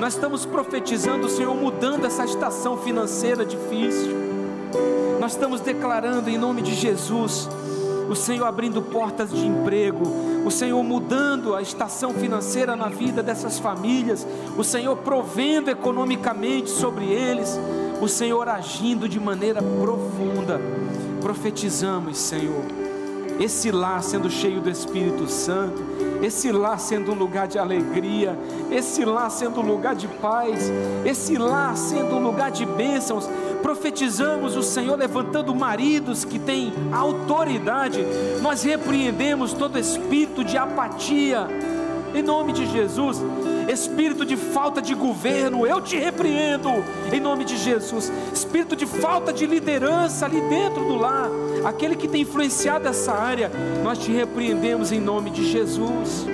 Nós 0.01 0.14
estamos 0.14 0.47
profetizando 0.47 1.28
Senhor 1.28 1.55
mudando 1.55 2.07
essa 2.07 2.24
estação 2.24 2.78
financeira 2.78 3.45
difícil. 3.45 4.24
Nós 5.25 5.33
estamos 5.33 5.62
declarando 5.62 6.29
em 6.29 6.37
nome 6.37 6.61
de 6.61 6.75
Jesus 6.75 7.49
o 8.11 8.14
Senhor 8.14 8.45
abrindo 8.45 8.83
portas 8.83 9.31
de 9.31 9.47
emprego, 9.47 10.05
o 10.45 10.51
Senhor 10.51 10.85
mudando 10.85 11.55
a 11.55 11.62
estação 11.62 12.12
financeira 12.12 12.77
na 12.77 12.91
vida 12.91 13.22
dessas 13.22 13.59
famílias, 13.59 14.27
o 14.55 14.62
Senhor 14.62 14.95
provendo 14.99 15.70
economicamente 15.70 16.68
sobre 16.68 17.07
eles, 17.07 17.59
o 18.03 18.07
Senhor 18.07 18.47
agindo 18.51 19.09
de 19.09 19.18
maneira 19.18 19.62
profunda. 19.62 20.61
Profetizamos, 21.22 22.18
Senhor 22.18 22.85
esse 23.39 23.70
lar 23.70 24.03
sendo 24.03 24.31
cheio 24.31 24.61
do 24.61 24.70
Espírito 24.70 25.29
Santo, 25.29 25.83
esse 26.22 26.53
lar 26.53 26.79
sendo 26.79 27.12
um 27.12 27.14
lugar 27.14 27.49
de 27.49 27.59
alegria, 27.59 28.39
esse 28.70 29.05
lar 29.05 29.31
sendo 29.31 29.61
um 29.61 29.66
lugar 29.66 29.95
de 29.95 30.07
paz, 30.07 30.70
esse 31.05 31.37
lar 31.37 31.77
sendo 31.77 32.14
um 32.14 32.22
lugar 32.22 32.51
de 32.51 32.64
bênçãos. 32.64 33.29
Profetizamos 33.64 34.56
o 34.56 34.62
Senhor 34.62 34.94
levantando 34.94 35.54
maridos 35.54 36.22
que 36.22 36.38
têm 36.38 36.70
autoridade, 36.92 38.04
nós 38.42 38.62
repreendemos 38.62 39.54
todo 39.54 39.78
espírito 39.78 40.44
de 40.44 40.58
apatia, 40.58 41.48
em 42.14 42.22
nome 42.22 42.52
de 42.52 42.66
Jesus 42.66 43.22
espírito 43.72 44.26
de 44.26 44.36
falta 44.36 44.82
de 44.82 44.94
governo, 44.94 45.66
eu 45.66 45.80
te 45.80 45.96
repreendo, 45.96 46.68
em 47.10 47.18
nome 47.18 47.46
de 47.46 47.56
Jesus, 47.56 48.12
espírito 48.30 48.76
de 48.76 48.84
falta 48.84 49.32
de 49.32 49.46
liderança 49.46 50.26
ali 50.26 50.38
dentro 50.42 50.84
do 50.84 50.96
lar, 50.96 51.30
aquele 51.64 51.96
que 51.96 52.06
tem 52.06 52.20
influenciado 52.20 52.86
essa 52.86 53.12
área, 53.12 53.50
nós 53.82 53.98
te 53.98 54.12
repreendemos 54.12 54.92
em 54.92 55.00
nome 55.00 55.30
de 55.30 55.50
Jesus. 55.50 56.26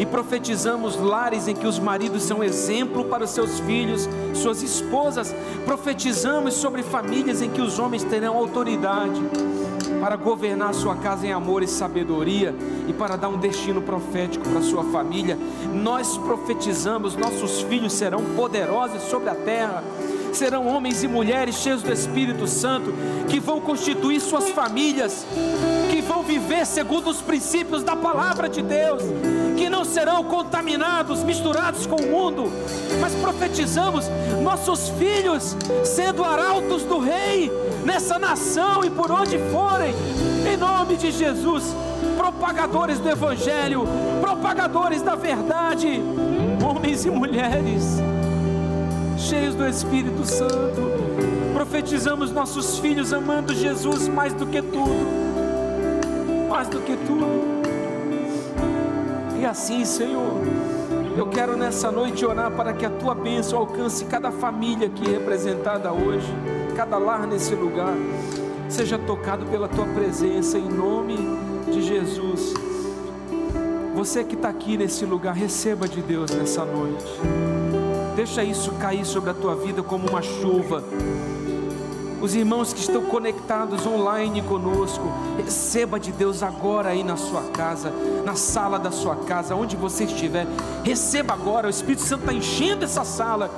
E 0.00 0.06
profetizamos 0.06 0.96
lares 0.96 1.46
em 1.46 1.54
que 1.54 1.66
os 1.66 1.78
maridos 1.78 2.22
são 2.22 2.42
exemplo 2.42 3.04
para 3.04 3.24
os 3.24 3.30
seus 3.30 3.60
filhos, 3.60 4.08
suas 4.32 4.62
esposas. 4.62 5.34
Profetizamos 5.66 6.54
sobre 6.54 6.82
famílias 6.82 7.42
em 7.42 7.50
que 7.50 7.60
os 7.60 7.78
homens 7.78 8.02
terão 8.02 8.34
autoridade 8.34 9.20
para 10.00 10.16
governar 10.16 10.72
sua 10.72 10.96
casa 10.96 11.26
em 11.26 11.32
amor 11.32 11.62
e 11.62 11.68
sabedoria 11.68 12.54
e 12.88 12.94
para 12.94 13.14
dar 13.14 13.28
um 13.28 13.36
destino 13.36 13.82
profético 13.82 14.48
para 14.48 14.62
sua 14.62 14.84
família. 14.84 15.36
Nós 15.70 16.16
profetizamos, 16.16 17.14
nossos 17.14 17.60
filhos 17.60 17.92
serão 17.92 18.24
poderosos 18.34 19.02
sobre 19.02 19.28
a 19.28 19.34
terra 19.34 19.84
serão 20.36 20.66
homens 20.66 21.02
e 21.02 21.08
mulheres 21.08 21.56
cheios 21.56 21.82
do 21.82 21.92
Espírito 21.92 22.46
Santo, 22.46 22.92
que 23.28 23.40
vão 23.40 23.60
constituir 23.60 24.20
suas 24.20 24.50
famílias, 24.50 25.26
que 25.90 26.00
vão 26.00 26.22
viver 26.22 26.66
segundo 26.66 27.10
os 27.10 27.20
princípios 27.20 27.82
da 27.82 27.96
palavra 27.96 28.48
de 28.48 28.62
Deus, 28.62 29.02
que 29.56 29.68
não 29.68 29.84
serão 29.84 30.24
contaminados, 30.24 31.22
misturados 31.22 31.86
com 31.86 31.96
o 31.96 32.06
mundo, 32.10 32.50
mas 33.00 33.14
profetizamos 33.14 34.06
nossos 34.42 34.88
filhos 34.90 35.56
sendo 35.84 36.24
arautos 36.24 36.82
do 36.84 36.98
Rei 36.98 37.50
nessa 37.84 38.18
nação 38.18 38.84
e 38.84 38.90
por 38.90 39.10
onde 39.10 39.38
forem, 39.50 39.94
em 40.50 40.56
nome 40.56 40.96
de 40.96 41.10
Jesus, 41.10 41.74
propagadores 42.16 42.98
do 42.98 43.08
Evangelho, 43.08 43.86
propagadores 44.20 45.02
da 45.02 45.14
verdade, 45.14 46.02
homens 46.62 47.04
e 47.04 47.10
mulheres 47.10 48.00
cheios 49.30 49.54
do 49.54 49.64
Espírito 49.64 50.24
Santo. 50.24 50.90
Profetizamos 51.54 52.32
nossos 52.32 52.80
filhos 52.80 53.12
amando 53.12 53.54
Jesus 53.54 54.08
mais 54.08 54.34
do 54.34 54.44
que 54.44 54.60
tudo, 54.60 55.06
mais 56.48 56.66
do 56.66 56.80
que 56.80 56.96
tudo. 56.96 57.26
E 59.40 59.46
assim, 59.46 59.84
Senhor, 59.84 60.42
eu 61.16 61.28
quero 61.28 61.56
nessa 61.56 61.92
noite 61.92 62.26
orar 62.26 62.50
para 62.50 62.72
que 62.72 62.84
a 62.84 62.90
tua 62.90 63.14
bênção 63.14 63.60
alcance 63.60 64.04
cada 64.06 64.32
família 64.32 64.88
aqui 64.88 65.08
representada 65.08 65.92
hoje, 65.92 66.26
cada 66.74 66.98
lar 66.98 67.24
nesse 67.24 67.54
lugar, 67.54 67.94
seja 68.68 68.98
tocado 68.98 69.46
pela 69.46 69.68
tua 69.68 69.86
presença, 69.86 70.58
em 70.58 70.68
nome 70.68 71.16
de 71.70 71.80
Jesus. 71.82 72.52
Você 73.94 74.24
que 74.24 74.34
está 74.34 74.48
aqui 74.48 74.76
nesse 74.76 75.04
lugar, 75.04 75.36
receba 75.36 75.86
de 75.86 76.02
Deus 76.02 76.32
nessa 76.32 76.64
noite. 76.64 77.59
Deixa 78.14 78.42
isso 78.42 78.72
cair 78.72 79.04
sobre 79.04 79.30
a 79.30 79.34
tua 79.34 79.54
vida 79.54 79.82
como 79.82 80.08
uma 80.08 80.20
chuva. 80.20 80.82
Os 82.20 82.34
irmãos 82.34 82.72
que 82.72 82.80
estão 82.80 83.02
conectados 83.06 83.86
online 83.86 84.42
conosco, 84.42 85.10
receba 85.42 85.98
de 85.98 86.12
Deus 86.12 86.42
agora 86.42 86.90
aí 86.90 87.02
na 87.02 87.16
sua 87.16 87.42
casa, 87.44 87.90
na 88.26 88.34
sala 88.34 88.78
da 88.78 88.90
sua 88.90 89.16
casa, 89.16 89.54
onde 89.54 89.74
você 89.74 90.04
estiver. 90.04 90.46
Receba 90.84 91.32
agora, 91.32 91.66
o 91.66 91.70
Espírito 91.70 92.02
Santo 92.02 92.20
está 92.20 92.32
enchendo 92.34 92.84
essa 92.84 93.04
sala, 93.04 93.50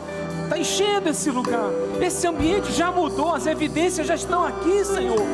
está 0.45 0.57
enchendo 0.57 1.09
esse 1.09 1.29
lugar. 1.29 1.71
Esse 2.01 2.27
ambiente 2.29 2.71
já 2.73 2.93
mudou, 2.93 3.35
as 3.35 3.47
evidências 3.47 4.07
já 4.07 4.15
estão 4.15 4.45
aqui, 4.45 4.85
Senhor. 4.85 5.27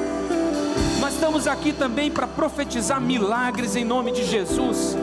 Nós 1.00 1.12
estamos 1.12 1.46
aqui 1.46 1.74
também 1.74 2.10
para 2.10 2.26
profetizar 2.26 2.98
milagres 2.98 3.76
em 3.76 3.84
nome 3.84 4.10
de 4.10 4.24
Jesus 4.24 4.96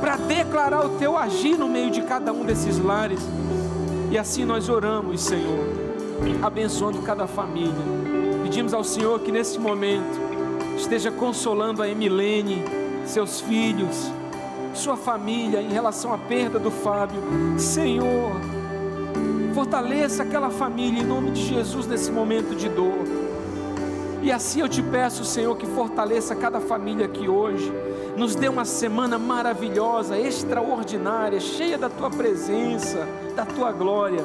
para 0.00 0.16
declarar 0.16 0.84
o 0.84 0.98
teu 0.98 1.16
agir 1.16 1.56
no 1.56 1.68
meio 1.68 1.90
de 1.90 2.02
cada 2.02 2.32
um 2.32 2.44
desses 2.44 2.78
lares. 2.78 3.20
E 4.10 4.18
assim 4.18 4.44
nós 4.44 4.68
oramos, 4.68 5.20
Senhor, 5.20 5.64
abençoando 6.42 7.02
cada 7.02 7.26
família. 7.26 7.72
Pedimos 8.42 8.72
ao 8.72 8.84
Senhor 8.84 9.18
que 9.20 9.32
nesse 9.32 9.58
momento 9.58 10.20
esteja 10.76 11.10
consolando 11.10 11.82
a 11.82 11.88
Emilene, 11.88 12.62
seus 13.04 13.40
filhos, 13.40 14.10
sua 14.74 14.96
família 14.96 15.60
em 15.60 15.70
relação 15.70 16.12
à 16.12 16.18
perda 16.18 16.58
do 16.58 16.70
Fábio. 16.70 17.20
Senhor, 17.58 18.32
fortaleça 19.54 20.22
aquela 20.22 20.50
família 20.50 21.02
em 21.02 21.06
nome 21.06 21.30
de 21.30 21.42
Jesus 21.42 21.86
nesse 21.86 22.12
momento 22.12 22.54
de 22.54 22.68
dor. 22.68 23.04
E 24.22 24.30
assim 24.30 24.60
eu 24.60 24.68
te 24.68 24.82
peço, 24.82 25.24
Senhor, 25.24 25.56
que 25.56 25.66
fortaleça 25.66 26.34
cada 26.34 26.60
família 26.60 27.06
aqui 27.06 27.28
hoje 27.28 27.72
nos 28.16 28.34
dê 28.34 28.48
uma 28.48 28.64
semana 28.64 29.18
maravilhosa, 29.18 30.18
extraordinária, 30.18 31.38
cheia 31.38 31.76
da 31.76 31.88
tua 31.88 32.10
presença, 32.10 33.06
da 33.34 33.44
tua 33.44 33.70
glória. 33.72 34.24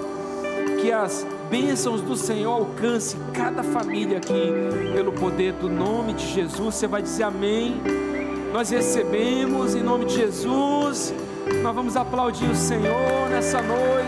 Que 0.82 0.92
as 0.92 1.26
bênçãos 1.50 2.02
do 2.02 2.16
Senhor 2.16 2.52
alcance 2.52 3.18
cada 3.34 3.62
família 3.62 4.18
aqui, 4.18 4.52
pelo 4.94 5.12
poder 5.12 5.54
do 5.54 5.70
nome 5.70 6.14
de 6.14 6.26
Jesus. 6.34 6.76
Você 6.76 6.88
vai 6.88 7.02
dizer 7.02 7.24
amém. 7.24 7.76
Nós 8.54 8.70
recebemos 8.70 9.76
em 9.76 9.84
nome 9.84 10.06
de 10.06 10.16
Jesus. 10.16 11.14
Nós 11.62 11.76
vamos 11.76 11.96
aplaudir 11.96 12.50
o 12.50 12.56
Senhor 12.56 13.30
nessa 13.30 13.62
noite. 13.62 14.02